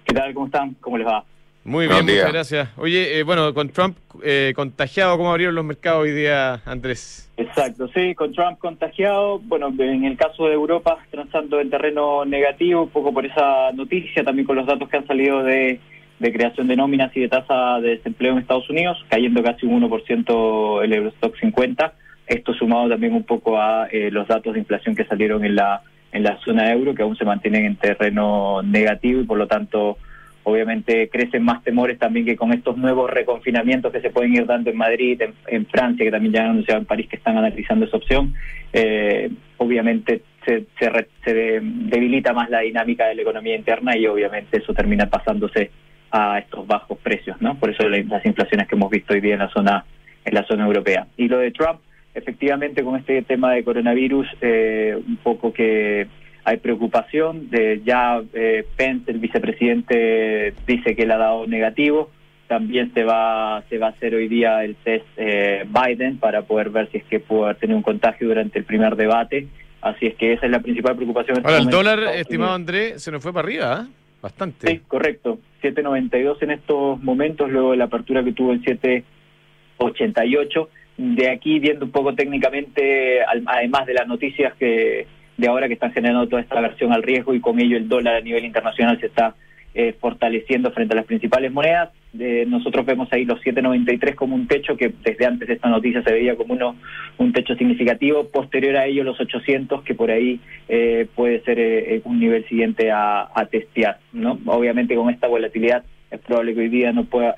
¿Qué 0.05 0.13
tal? 0.13 0.35
¿Cómo 0.35 0.45
están? 0.45 0.77
¿Cómo 0.83 0.99
les 0.99 1.07
va? 1.07 1.25
Muy 1.65 1.89
bien, 1.89 2.05
muchas 2.05 2.31
gracias. 2.31 2.69
Oye, 2.77 3.19
eh, 3.19 3.23
bueno, 3.23 3.55
con 3.55 3.71
Trump 3.71 3.97
eh, 4.23 4.53
contagiado, 4.55 5.17
¿cómo 5.17 5.31
abrieron 5.31 5.55
los 5.55 5.65
mercados 5.65 6.03
hoy 6.03 6.11
día, 6.11 6.61
Andrés? 6.67 7.33
Exacto, 7.39 7.89
sí, 7.95 8.15
con 8.15 8.35
Trump 8.35 8.59
contagiado, 8.59 9.39
bueno, 9.39 9.73
en 9.79 10.05
el 10.05 10.19
caso 10.19 10.45
de 10.47 10.53
Europa, 10.53 10.99
transando 11.11 11.59
en 11.59 11.71
terreno 11.71 12.27
negativo, 12.27 12.83
un 12.83 12.91
poco 12.91 13.15
por 13.15 13.25
esa 13.25 13.73
noticia, 13.73 14.23
también 14.23 14.47
con 14.47 14.57
los 14.57 14.67
datos 14.67 14.91
que 14.91 14.99
han 14.99 15.07
salido 15.07 15.43
de 15.43 15.81
de 16.19 16.33
creación 16.33 16.67
de 16.69 16.77
nóminas 16.77 17.15
y 17.17 17.21
de 17.21 17.29
tasa 17.29 17.81
de 17.81 17.97
desempleo 17.97 18.33
en 18.33 18.39
Estados 18.39 18.69
Unidos, 18.71 19.05
cayendo 19.09 19.43
casi 19.43 19.67
un 19.67 19.83
1% 19.83 20.85
el 20.85 20.93
Eurostock 20.93 21.37
50. 21.39 21.93
Esto 22.27 22.55
sumado 22.55 22.89
también 22.89 23.15
un 23.15 23.25
poco 23.25 23.61
a 23.61 23.89
eh, 23.91 24.11
los 24.11 24.27
datos 24.27 24.55
de 24.55 24.61
inflación 24.61 24.95
que 24.95 25.05
salieron 25.05 25.45
en 25.45 25.57
la 25.57 25.83
en 26.15 26.23
la 26.23 26.39
zona 26.45 26.71
euro, 26.73 26.95
que 26.95 27.03
aún 27.03 27.17
se 27.17 27.25
mantienen 27.25 27.65
en 27.65 27.77
terreno 27.77 28.63
negativo 28.63 29.21
y 29.21 29.25
por 29.25 29.37
lo 29.37 29.49
tanto 29.49 29.99
obviamente 30.45 31.09
crecen 31.09 31.43
más 31.43 31.65
temores 31.65 31.99
también 31.99 32.25
que 32.25 32.37
con 32.37 32.53
estos 32.53 32.77
nuevos 32.77 33.11
reconfinamientos 33.11 33.91
que 33.93 34.01
se 34.01 34.11
pueden 34.11 34.35
ir 34.35 34.47
dando 34.47 34.71
en 34.71 34.77
Madrid, 34.77 35.21
en, 35.49 35.67
Francia, 35.67 36.05
que 36.05 36.11
también 36.13 36.35
ya 36.35 36.43
han 36.43 36.51
anunciado 36.51 36.81
en 36.81 36.87
París 36.87 37.09
que 37.09 37.17
están 37.17 37.37
analizando 37.37 37.87
esa 37.87 37.97
opción, 37.97 38.35
eh, 38.73 39.31
obviamente 39.57 40.23
se, 40.47 40.67
se, 40.79 41.07
se, 41.25 41.61
debilita 41.61 42.33
más 42.33 42.49
la 42.51 42.61
dinámica 42.61 43.07
de 43.07 43.17
la 43.17 43.23
economía 43.23 43.57
interna 43.57 43.97
y 43.97 44.07
obviamente 44.07 44.59
eso 44.59 44.73
termina 44.75 45.07
pasándose 45.07 45.71
a 46.11 46.39
estos 46.39 46.67
bajos 46.67 46.99
precios, 46.99 47.41
¿no? 47.41 47.57
Por 47.57 47.71
eso 47.71 47.89
las 47.89 48.25
inflaciones 48.25 48.69
que 48.69 48.77
hemos 48.77 48.91
visto 48.91 49.15
hoy 49.15 49.21
día 49.21 49.35
en 49.35 49.41
la 49.41 49.51
zona 49.51 49.85
en 50.25 50.35
la 50.35 50.45
zona 50.47 50.67
europea. 50.67 51.07
Y 51.17 51.29
lo 51.29 51.39
de 51.39 51.51
Trump, 51.51 51.81
efectivamente, 52.15 52.83
con 52.83 52.97
este 52.97 53.23
tema 53.23 53.53
de 53.53 53.65
coronavirus, 53.65 54.27
eh, 54.41 54.97
un 55.07 55.17
poco 55.17 55.53
que 55.53 56.07
hay 56.45 56.57
preocupación. 56.59 57.51
De 57.51 57.83
ya 57.85 58.21
eh, 58.33 58.67
Pence, 58.77 59.11
el 59.11 59.19
vicepresidente, 59.19 60.55
dice 60.67 60.97
que 60.97 61.07
le 61.07 61.15
ha 61.15 61.19
dado 61.19 61.47
negativo. 61.47 62.11
También 62.49 62.93
se 62.93 63.05
va 63.05 63.63
se 63.71 63.79
va 63.79 63.89
a 63.89 63.91
hacer 63.91 64.15
hoy 64.15 64.29
día 64.29 64.65
el 64.65 64.77
test 64.77 65.07
eh, 65.17 65.65
Biden 65.67 66.19
para 66.19 66.43
poder 66.43 66.71
ver 66.71 66.91
si 66.91 66.99
es 66.99 67.05
que 67.05 67.19
puede 67.19 67.55
tener 67.55 67.75
un 67.75 67.83
contagio 67.83 68.29
durante 68.29 68.59
el 68.59 68.65
primer 68.65 68.97
debate. 68.97 69.49
Así 69.81 70.07
es 70.07 70.15
que 70.15 70.33
esa 70.35 70.47
es 70.47 70.53
la 70.53 70.61
principal 70.61 70.97
preocupación. 70.97 71.41
Ahora, 71.45 71.59
el 71.59 71.69
dólar, 71.69 72.01
estimado 72.15 72.55
André, 72.55 72.99
se 72.99 73.11
nos 73.11 73.23
fue 73.23 73.33
para 73.33 73.47
arriba, 73.47 73.85
¿eh? 73.87 74.04
Bastante. 74.25 74.67
Sí, 74.67 74.81
correcto. 74.89 75.39
7.92 75.63 76.43
en 76.43 76.51
estos 76.51 77.01
momentos, 77.03 77.51
luego 77.51 77.73
de 77.73 77.77
la 77.77 77.85
apertura 77.85 78.25
que 78.25 78.33
tuvo 78.33 78.53
en 78.53 78.63
7.88. 78.63 80.69
De 80.97 81.31
aquí, 81.31 81.59
viendo 81.59 81.85
un 81.85 81.91
poco 81.91 82.15
técnicamente, 82.15 83.21
además 83.25 83.87
de 83.87 83.95
las 83.95 84.09
noticias 84.09 84.55
que 84.55 85.07
de 85.37 85.49
ahora 85.49 85.67
que 85.67 85.75
están 85.75 85.93
generando 85.93 86.29
toda 86.29 86.43
esta 86.43 86.61
versión 86.61 86.93
al 86.93 87.03
riesgo 87.03 87.35
y 87.35 87.41
con 87.41 87.61
ello 87.61 87.77
el 87.77 87.89
dólar 87.89 88.17
a 88.17 88.21
nivel 88.21 88.45
internacional 88.45 88.99
se 89.01 89.07
está 89.07 89.35
eh, 89.77 89.93
fortaleciendo 90.01 90.71
frente 90.71 90.95
a 90.95 90.97
las 90.97 91.07
principales 91.07 91.53
monedas. 91.53 91.91
Eh, 92.17 92.45
nosotros 92.47 92.87
vemos 92.87 93.13
ahí 93.13 93.25
los 93.25 93.41
7.93 93.41 94.15
como 94.15 94.37
un 94.37 94.47
techo 94.47 94.77
que 94.77 94.95
desde 95.03 95.27
antes 95.27 95.49
de 95.49 95.55
esta 95.55 95.69
noticia 95.69 96.01
se 96.05 96.13
veía 96.13 96.37
como 96.37 96.55
uno 96.55 96.77
un 97.19 97.33
techo 97.33 97.57
significativo. 97.57 98.29
Posterior 98.29 98.77
a 98.77 98.87
ello 98.87 99.03
los 99.03 99.21
800 99.21 99.83
que 99.83 99.95
por 99.95 100.13
ahí 100.13 100.41
eh, 100.69 101.09
puede 101.17 101.41
ser 101.41 102.03
un 102.05 102.21
nivel 102.21 102.47
siguiente 102.47 102.93
a, 102.93 103.29
testear. 103.51 103.99
¿no? 104.13 104.39
Obviamente 104.47 104.95
con 104.95 105.11
esta 105.11 105.27
volatilidad 105.27 105.85
es 106.09 106.21
probable 106.21 106.55
que 106.55 106.61
hoy 106.61 106.69
día 106.69 106.93
no 106.93 107.07
pueda 107.07 107.35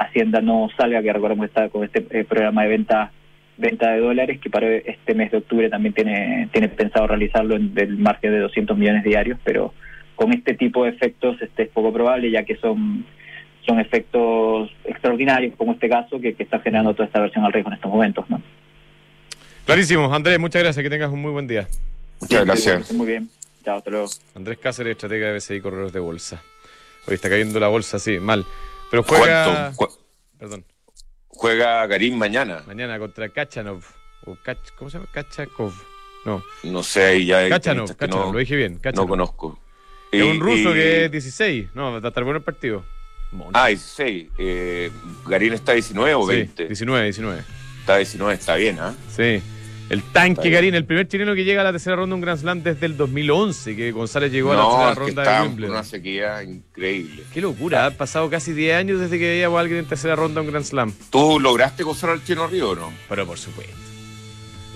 Hacienda 0.00 0.40
no 0.40 0.68
salga, 0.76 1.00
que 1.00 1.12
recordemos 1.12 1.46
está 1.46 1.68
con 1.68 1.84
este 1.84 2.00
programa 2.24 2.64
de 2.64 2.68
venta 2.70 3.12
venta 3.56 3.92
de 3.92 4.00
dólares 4.00 4.40
que 4.40 4.50
para 4.50 4.68
este 4.72 5.14
mes 5.14 5.30
de 5.30 5.38
octubre 5.38 5.68
también 5.68 5.94
tiene 5.94 6.48
tiene 6.52 6.68
pensado 6.68 7.06
realizarlo 7.06 7.56
en 7.56 7.74
del 7.74 7.98
margen 7.98 8.32
de 8.32 8.40
200 8.40 8.76
millones 8.76 9.04
diarios, 9.04 9.38
pero 9.44 9.72
con 10.18 10.32
este 10.32 10.54
tipo 10.54 10.82
de 10.84 10.90
efectos 10.90 11.40
este 11.40 11.62
es 11.62 11.68
poco 11.68 11.92
probable 11.92 12.28
ya 12.30 12.42
que 12.42 12.56
son 12.56 13.06
son 13.64 13.78
efectos 13.78 14.68
extraordinarios 14.84 15.54
como 15.56 15.72
este 15.72 15.88
caso 15.88 16.20
que, 16.20 16.34
que 16.34 16.42
está 16.42 16.58
generando 16.58 16.92
toda 16.92 17.06
esta 17.06 17.20
versión 17.20 17.44
al 17.44 17.52
riesgo 17.52 17.70
en 17.70 17.76
estos 17.76 17.90
momentos 17.90 18.28
¿no? 18.28 18.42
clarísimo. 19.64 20.12
Andrés 20.12 20.40
muchas 20.40 20.62
gracias 20.62 20.82
que 20.82 20.90
tengas 20.90 21.12
un 21.12 21.22
muy 21.22 21.30
buen 21.30 21.46
día. 21.46 21.68
Muchas 22.20 22.44
gracias. 22.44 22.92
muy 22.92 23.06
bien. 23.06 23.30
Chao 23.64 23.78
hasta 23.78 23.90
luego. 23.90 24.08
Andrés 24.34 24.58
Cáceres 24.58 24.92
estratega 24.92 25.28
de 25.28 25.34
BCI 25.34 25.60
Corredores 25.60 25.92
de 25.92 26.00
Bolsa. 26.00 26.42
Hoy 27.06 27.14
está 27.14 27.28
cayendo 27.28 27.60
la 27.60 27.68
bolsa 27.68 27.98
sí 28.00 28.18
mal. 28.18 28.44
Pero 28.90 29.04
juega 29.04 29.72
perdón. 30.36 30.64
juega 31.28 31.86
Garín 31.86 32.18
mañana. 32.18 32.62
Mañana 32.66 32.98
contra 32.98 33.28
Kachanov. 33.28 33.84
O 34.24 34.36
¿cómo 34.76 34.90
se 34.90 34.98
llama? 34.98 35.08
Kachakov. 35.12 35.74
No. 36.24 36.42
No 36.64 36.82
sé 36.82 37.24
ya 37.24 37.48
Kachanov, 37.48 37.94
Kachanov 37.94 38.32
lo 38.32 38.38
dije 38.40 38.56
bien 38.56 38.78
Kachanov. 38.78 39.04
no 39.04 39.08
conozco 39.10 39.67
es 40.12 40.22
un 40.22 40.40
ruso 40.40 40.72
que 40.72 41.04
es 41.06 41.10
16. 41.10 41.68
No, 41.74 41.92
va 41.92 41.98
a 41.98 42.08
estar 42.08 42.24
bueno 42.24 42.38
el 42.38 42.44
partido. 42.44 42.84
Ah, 43.52 43.68
16. 43.68 44.28
Eh, 44.38 44.90
¿Garín 45.26 45.52
está 45.52 45.72
19 45.72 46.14
o 46.14 46.26
20? 46.26 46.62
Sí, 46.62 46.66
19, 46.68 47.04
19. 47.04 47.42
Está 47.80 47.96
19, 47.98 48.34
está 48.34 48.54
bien, 48.56 48.78
¿ah? 48.80 48.94
Sí. 49.14 49.42
El 49.90 50.02
tanque 50.02 50.40
Está. 50.48 50.50
Garín, 50.50 50.74
el 50.74 50.84
primer 50.84 51.08
chileno 51.08 51.34
que 51.34 51.44
llega 51.44 51.62
a 51.62 51.64
la 51.64 51.72
tercera 51.72 51.96
ronda 51.96 52.12
de 52.12 52.14
un 52.16 52.20
Grand 52.20 52.38
Slam 52.38 52.62
desde 52.62 52.84
el 52.84 52.96
2011, 52.98 53.74
que 53.74 53.90
González 53.90 54.30
llegó 54.30 54.52
a 54.52 54.56
la 54.56 54.62
tercera 54.62 54.90
es 54.90 54.94
que 54.94 55.00
ronda 55.00 55.22
de 55.22 55.28
estábamos 55.28 55.46
con 55.46 55.48
Wimbledon. 55.52 55.70
una 55.76 55.84
sequía 55.84 56.42
increíble. 56.42 57.22
Qué 57.32 57.40
locura, 57.40 57.86
han 57.86 57.94
pasado 57.94 58.28
casi 58.28 58.52
10 58.52 58.76
años 58.76 59.00
desde 59.00 59.18
que 59.18 59.26
veíamos 59.28 59.56
a 59.56 59.60
alguien 59.60 59.78
en 59.80 59.86
tercera 59.86 60.14
ronda 60.14 60.40
de 60.42 60.46
un 60.46 60.52
Grand 60.52 60.66
Slam. 60.66 60.92
¿Tú 61.10 61.40
lograste 61.40 61.82
gozar 61.84 62.10
al 62.10 62.22
Chino 62.22 62.46
Río 62.46 62.70
o 62.70 62.74
no? 62.76 62.92
Pero 63.08 63.26
por 63.26 63.38
supuesto. 63.38 63.74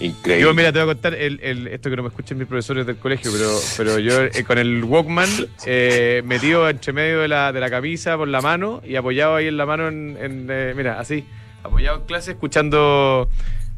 Increíble. 0.00 0.42
Yo, 0.42 0.54
mira, 0.54 0.72
te 0.72 0.80
voy 0.80 0.90
a 0.90 0.94
contar 0.94 1.14
el, 1.14 1.38
el- 1.42 1.68
esto 1.68 1.88
que 1.88 1.96
no 1.96 2.02
me 2.02 2.08
escuchen 2.08 2.36
mis 2.38 2.48
profesores 2.48 2.84
del 2.86 2.96
colegio, 2.96 3.30
pero, 3.32 3.58
pero 3.76 3.98
yo 4.00 4.22
eh, 4.22 4.44
con 4.44 4.58
el 4.58 4.82
Walkman 4.82 5.28
eh, 5.66 6.22
metido 6.24 6.68
entre 6.68 6.92
medio 6.92 7.20
de 7.20 7.28
la, 7.28 7.52
de 7.52 7.60
la 7.60 7.70
camisa 7.70 8.16
por 8.16 8.26
la 8.26 8.40
mano 8.40 8.82
y 8.84 8.96
apoyado 8.96 9.36
ahí 9.36 9.46
en 9.46 9.56
la 9.56 9.66
mano, 9.66 9.86
en, 9.88 10.16
en, 10.20 10.46
eh, 10.50 10.72
mira, 10.76 10.98
así, 10.98 11.24
apoyado 11.62 11.98
en 12.00 12.06
clase, 12.06 12.32
escuchando 12.32 13.28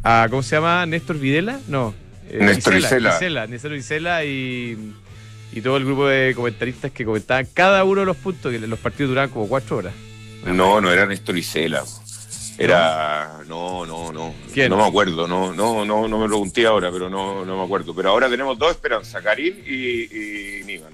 a, 0.03 0.27
¿cómo 0.31 0.43
se 0.43 0.57
llama? 0.57 0.87
¿Néstor 0.87 1.19
Videla? 1.19 1.61
No. 1.69 1.95
eh, 2.31 2.39
Néstor 2.41 2.77
Isela. 2.77 3.17
Isela, 3.17 3.47
Néstor 3.47 3.75
Isela 3.75 4.25
y, 4.25 4.79
y 5.53 5.61
todo 5.61 5.77
el 5.77 5.85
grupo 5.85 6.07
de 6.07 6.33
comentaristas 6.35 6.91
que 6.91 7.05
comentaban 7.05 7.47
cada 7.53 7.85
uno 7.85 8.01
de 8.01 8.07
los 8.07 8.17
puntos, 8.17 8.51
que 8.51 8.59
los 8.61 8.79
partidos 8.79 9.11
duraban 9.11 9.29
como 9.31 9.47
cuatro 9.47 9.77
horas. 9.77 9.93
No, 10.47 10.81
no 10.81 10.91
era 10.91 11.05
Néstor 11.07 11.37
Isela. 11.37 11.85
Era. 12.59 13.41
No, 13.47 13.85
no, 13.85 14.13
no. 14.13 14.35
¿Quién? 14.53 14.71
No 14.71 14.77
me 14.77 14.87
acuerdo. 14.87 15.27
No, 15.27 15.53
no, 15.53 15.85
no, 15.85 16.07
no 16.09 16.19
me 16.19 16.27
pregunté 16.27 16.67
ahora, 16.67 16.91
pero 16.93 17.11
no, 17.11 17.45
no 17.45 17.57
me 17.59 17.65
acuerdo. 17.65 17.95
Pero 17.95 18.11
ahora 18.11 18.29
tenemos 18.29 18.59
dos 18.59 18.71
esperanzas, 18.71 19.23
Karim 19.23 19.55
y, 19.67 20.61
y 20.61 20.63
Niman. 20.65 20.93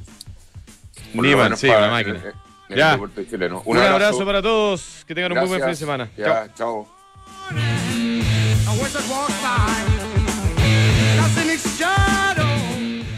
Niman, 1.14 1.56
sí, 1.56 1.66
para- 1.68 1.80
la 1.82 1.90
máquina. 1.90 2.16
en- 2.18 2.26
en 2.26 2.32
el 2.70 2.78
Ya. 2.78 2.96
Un, 3.64 3.78
abrazo. 3.78 4.24
para 4.24 4.40
todos, 4.40 5.04
que 5.06 5.14
tengan 5.14 5.32
un 5.32 5.38
muy 5.40 5.48
buen 5.48 5.61
fin 5.61 5.70
de 5.70 5.76
semana. 5.76 6.08
Chao. 6.16 6.26
Ya, 6.46 6.54
chao. 6.54 6.88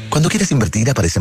Cuando 0.09 0.29
quieres 0.29 0.51
invertir 0.53 0.89
aparece 0.91 1.11